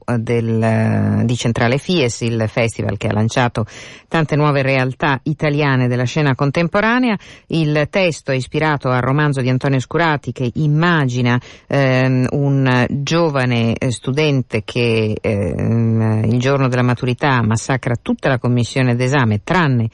eh, 0.06 0.18
del, 0.18 0.62
eh, 0.62 1.22
di 1.26 1.36
Centrale 1.36 1.78
Fies, 1.78 2.22
il 2.22 2.46
festival 2.48 2.98
che 2.98 3.08
ha 3.08 3.14
lanciato 3.14 3.66
tante 4.08 4.36
nuove 4.36 4.62
realtà 4.62 5.20
italiane 5.24 5.88
della 5.88 6.04
scena 6.04 6.36
contemporanea. 6.36 7.18
Il 7.48 7.88
testo 7.90 8.32
è 8.32 8.36
ispirato 8.36 8.90
al 8.90 9.02
romanzo 9.02 9.42
di 9.42 9.50
Antonio 9.50 9.80
Scurati 9.80 10.32
che 10.32 10.50
immagina 10.56 11.40
ehm, 11.68 12.28
un 12.32 12.86
giovane 12.90 13.76
studente 13.90 14.64
che 14.64 15.16
ehm, 15.20 16.24
il 16.26 16.40
giorno 16.40 16.68
della 16.68 16.82
maturità 16.82 17.42
massacra 17.44 17.96
tutta 18.02 18.30
la 18.30 18.40
commissione 18.40 18.96
d'esame 18.96 19.42
tranne 19.44 19.90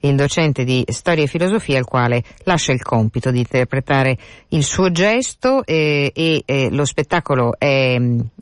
il 0.00 0.16
docente 0.16 0.64
di 0.64 0.84
storia 0.88 1.24
e 1.24 1.26
filosofia 1.26 1.78
il 1.78 1.84
quale 1.84 2.22
lascia 2.44 2.72
il 2.72 2.82
compito 2.82 3.30
di 3.30 3.38
interpretare 3.38 4.16
il 4.48 4.62
suo 4.62 4.90
gesto 4.90 5.64
e, 5.64 6.12
e, 6.14 6.42
e 6.44 6.70
lo 6.70 6.84
spettacolo 6.84 7.58
è 7.58 7.96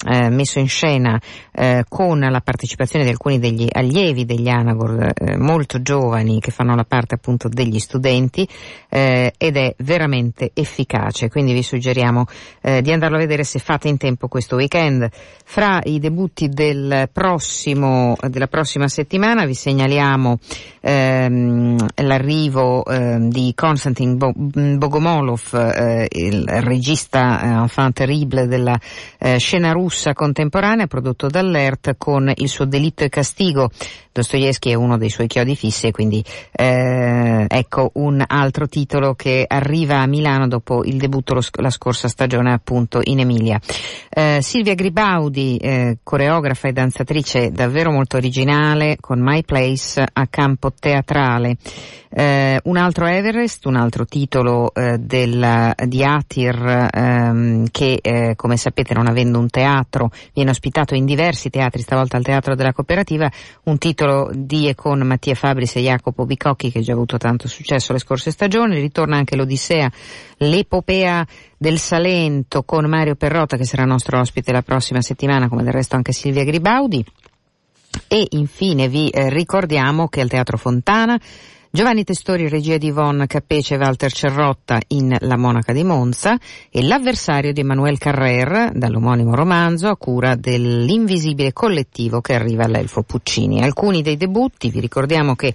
eh, 0.06 0.28
messo 0.30 0.58
in 0.58 0.68
scena 0.68 1.20
eh, 1.56 1.84
con 1.88 2.18
la 2.18 2.40
partecipazione 2.40 3.04
di 3.04 3.10
alcuni 3.10 3.38
degli 3.38 3.68
allievi 3.70 4.24
degli 4.24 4.48
Anagor 4.48 5.12
eh, 5.14 5.36
molto 5.36 5.80
giovani 5.82 6.40
che 6.40 6.50
fanno 6.50 6.74
la 6.74 6.84
parte 6.84 7.14
appunto 7.14 7.48
degli 7.48 7.78
studenti 7.78 8.46
eh, 8.88 9.32
ed 9.36 9.56
è 9.56 9.74
veramente 9.78 10.50
efficace. 10.52 11.28
Quindi 11.28 11.52
vi 11.52 11.62
suggeriamo 11.62 12.26
eh, 12.60 12.82
di 12.82 12.92
andarlo 12.92 13.16
a 13.16 13.20
vedere 13.20 13.44
se 13.44 13.58
fate 13.58 13.88
in 13.88 13.96
tempo 13.96 14.28
questo 14.28 14.56
weekend. 14.56 15.08
Fra 15.44 15.80
i 15.84 15.98
debutti 15.98 16.48
del 16.48 17.08
prossimo, 17.12 18.16
della 18.28 18.48
prossima 18.48 18.88
settimana 18.88 19.44
vi 19.44 19.54
segnaliamo 19.54 20.38
ehm, 20.80 21.86
l'arrivo 22.02 22.84
ehm, 22.84 23.28
di 23.28 23.52
Konstantin 23.54 24.16
Bogomolov 24.16 25.42
il 26.10 26.44
regista 26.46 27.62
enfant 27.62 27.94
terrible 27.94 28.46
della 28.46 28.78
scena 29.36 29.63
scena 29.64 29.72
russa 29.72 30.12
contemporanea 30.12 30.86
prodotto 30.86 31.28
dall'ERT 31.28 31.94
con 31.96 32.30
il 32.34 32.48
suo 32.48 32.66
delitto 32.66 33.04
e 33.04 33.08
castigo. 33.08 33.70
Dostoevsky 34.12 34.70
è 34.70 34.74
uno 34.74 34.96
dei 34.96 35.08
suoi 35.08 35.26
chiodi 35.26 35.56
fissi 35.56 35.90
quindi 35.90 36.22
eh, 36.52 37.46
ecco 37.48 37.90
un 37.94 38.22
altro 38.24 38.68
titolo 38.68 39.14
che 39.14 39.44
arriva 39.46 40.00
a 40.00 40.06
Milano 40.06 40.46
dopo 40.46 40.84
il 40.84 40.98
debutto 40.98 41.40
sc- 41.40 41.60
la 41.60 41.70
scorsa 41.70 42.06
stagione 42.06 42.52
appunto 42.52 43.00
in 43.02 43.20
Emilia. 43.20 43.58
Eh, 44.08 44.38
Silvia 44.40 44.74
Gribaudi, 44.74 45.56
eh, 45.56 45.98
coreografa 46.02 46.68
e 46.68 46.72
danzatrice 46.72 47.50
davvero 47.50 47.90
molto 47.90 48.16
originale 48.16 48.98
con 49.00 49.18
My 49.20 49.42
Place 49.42 50.06
a 50.12 50.26
campo 50.28 50.72
teatrale. 50.78 51.56
Eh, 52.16 52.60
un 52.62 52.76
altro 52.76 53.06
Everest, 53.06 53.66
un 53.66 53.74
altro 53.74 54.04
titolo 54.04 54.72
eh, 54.72 54.98
del, 54.98 55.74
di 55.84 56.04
Atir 56.04 56.88
ehm, 56.92 57.66
che 57.72 57.98
eh, 58.00 58.34
come 58.36 58.56
sapete 58.56 58.94
non 58.94 59.08
avendo 59.08 59.40
un 59.40 59.48
teatro 59.48 60.12
viene 60.32 60.50
ospitato 60.50 60.94
in 60.94 61.06
diversi 61.06 61.50
teatri, 61.50 61.82
stavolta 61.82 62.16
al 62.16 62.22
Teatro 62.22 62.54
della 62.54 62.72
Cooperativa, 62.72 63.28
un 63.64 63.78
titolo 63.78 64.30
di 64.32 64.68
e 64.68 64.76
con 64.76 65.00
Mattia 65.00 65.34
Fabris 65.34 65.74
e 65.74 65.80
Jacopo 65.80 66.24
Bicocchi 66.24 66.70
che 66.70 66.78
ha 66.78 66.82
già 66.82 66.92
avuto 66.92 67.18
tanto 67.18 67.48
successo 67.48 67.92
le 67.92 67.98
scorse 67.98 68.30
stagioni, 68.30 68.78
ritorna 68.78 69.16
anche 69.16 69.34
l'Odissea, 69.34 69.90
l'epopea 70.36 71.26
del 71.58 71.78
Salento 71.80 72.62
con 72.62 72.84
Mario 72.86 73.16
Perrotta 73.16 73.56
che 73.56 73.64
sarà 73.64 73.84
nostro 73.84 74.20
ospite 74.20 74.52
la 74.52 74.62
prossima 74.62 75.00
settimana 75.00 75.48
come 75.48 75.64
del 75.64 75.72
resto 75.72 75.96
anche 75.96 76.12
Silvia 76.12 76.44
Gribaudi. 76.44 77.04
E 78.06 78.26
infine 78.30 78.88
vi 78.88 79.08
eh, 79.08 79.30
ricordiamo 79.30 80.06
che 80.06 80.20
al 80.20 80.28
Teatro 80.28 80.56
Fontana 80.56 81.20
Giovanni 81.74 82.04
Testori, 82.04 82.48
regia 82.48 82.76
di 82.76 82.86
Yvonne 82.86 83.26
Cappece 83.26 83.74
e 83.74 83.78
Walter 83.78 84.12
Cerrotta 84.12 84.80
in 84.90 85.16
La 85.22 85.36
Monaca 85.36 85.72
di 85.72 85.82
Monza 85.82 86.38
e 86.70 86.84
l'avversario 86.84 87.52
di 87.52 87.62
Emanuele 87.62 87.98
Carrer 87.98 88.70
dall'omonimo 88.72 89.34
romanzo 89.34 89.88
a 89.88 89.96
cura 89.96 90.36
dell'invisibile 90.36 91.52
collettivo 91.52 92.20
che 92.20 92.34
arriva 92.34 92.62
all'Elfo 92.62 93.02
Puccini. 93.02 93.60
Alcuni 93.60 94.02
dei 94.02 94.16
debutti, 94.16 94.70
vi 94.70 94.78
ricordiamo 94.78 95.34
che 95.34 95.52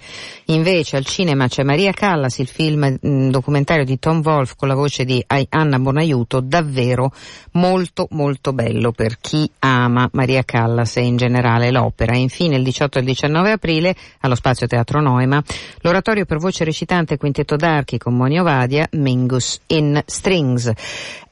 invece 0.48 0.98
al 0.98 1.06
cinema 1.06 1.48
c'è 1.48 1.62
Maria 1.62 1.92
Callas, 1.92 2.36
il 2.36 2.48
film 2.48 2.98
mh, 3.00 3.30
documentario 3.30 3.86
di 3.86 3.98
Tom 3.98 4.20
Wolf 4.22 4.56
con 4.56 4.68
la 4.68 4.74
voce 4.74 5.06
di 5.06 5.24
Anna 5.48 5.78
Bonaiuto, 5.78 6.40
davvero 6.40 7.14
molto 7.52 8.08
molto 8.10 8.52
bello 8.52 8.92
per 8.92 9.16
chi 9.18 9.50
ama 9.60 10.06
Maria 10.12 10.42
Callas 10.44 10.98
e 10.98 11.00
in 11.00 11.16
generale 11.16 11.70
l'opera. 11.70 12.14
Infine 12.14 12.56
il 12.56 12.62
18 12.62 12.98
e 12.98 13.00
il 13.00 13.06
19 13.06 13.52
aprile 13.52 13.96
allo 14.20 14.34
Spazio 14.34 14.66
Teatro 14.66 15.00
Noema 15.00 15.42
l'oratorio 15.80 16.08
repertorio 16.10 16.24
per 16.24 16.38
voce 16.38 16.64
recitante 16.64 17.16
Quintetto 17.16 17.56
d'Archi 17.56 17.98
con 17.98 18.14
Monio 18.14 18.42
Vadia, 18.42 18.88
Mingus 18.92 19.60
in 19.68 20.00
Strings. 20.04 20.72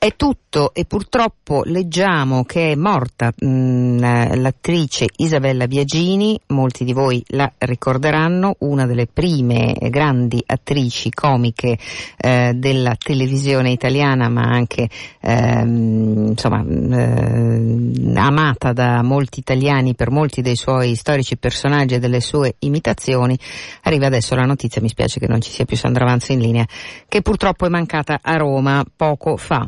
È 0.01 0.15
tutto 0.15 0.73
e 0.75 0.85
purtroppo 0.85 1.63
leggiamo 1.65 2.45
che 2.45 2.71
è 2.71 2.75
morta 2.77 3.33
mh, 3.37 3.47
mm, 3.49 3.99
l'attrice 4.35 5.07
Isabella 5.17 5.67
Biagini, 5.67 6.39
molti 6.49 6.85
di 6.85 6.93
voi 6.93 7.21
la 7.31 7.51
ricorderanno, 7.59 8.55
una 8.61 8.87
delle 8.87 9.09
prime 9.09 9.75
grandi 9.91 10.41
attrici 10.47 11.11
comiche 11.11 11.77
eh, 12.17 12.53
della 12.55 12.95
televisione 12.97 13.73
italiana 13.73 14.29
ma 14.29 14.43
anche 14.43 14.89
ehm, 15.21 16.27
insomma 16.29 16.65
eh, 16.65 18.13
amata 18.15 18.73
da 18.73 19.03
molti 19.03 19.41
italiani 19.41 19.97
per 19.97 20.13
molti 20.13 20.43
dei 20.43 20.55
suoi 20.57 20.95
storici 20.95 21.37
personaggi 21.37 21.95
e 21.95 21.99
delle 21.99 22.21
sue 22.21 22.55
imitazioni. 22.61 23.37
Arriva 23.83 24.07
adesso 24.07 24.37
la 24.37 24.45
notizia 24.45 24.68
notizia, 24.69 24.83
mi 24.83 24.89
spiace 24.89 25.19
che 25.19 25.27
non 25.27 25.41
ci 25.41 25.51
sia 25.51 25.65
più 25.65 25.77
Sandra 25.77 26.05
Avanza 26.05 26.33
in 26.33 26.41
linea, 26.41 26.67
che 27.09 27.23
purtroppo 27.23 27.67
è 27.67 27.69
mancata 27.69 28.21
a 28.23 28.37
Roma 28.37 28.85
poco 28.95 29.37
fa. 29.37 29.67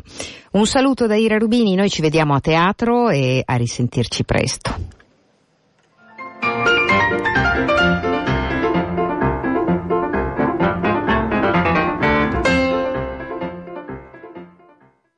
Un 0.51 0.65
saluto 0.65 1.07
da 1.07 1.15
Ira 1.15 1.37
Rubini, 1.37 1.75
noi 1.75 1.89
ci 1.89 2.01
vediamo 2.01 2.35
a 2.35 2.39
teatro 2.39 3.09
e 3.09 3.41
a 3.43 3.55
risentirci 3.55 4.23
presto. 4.23 4.99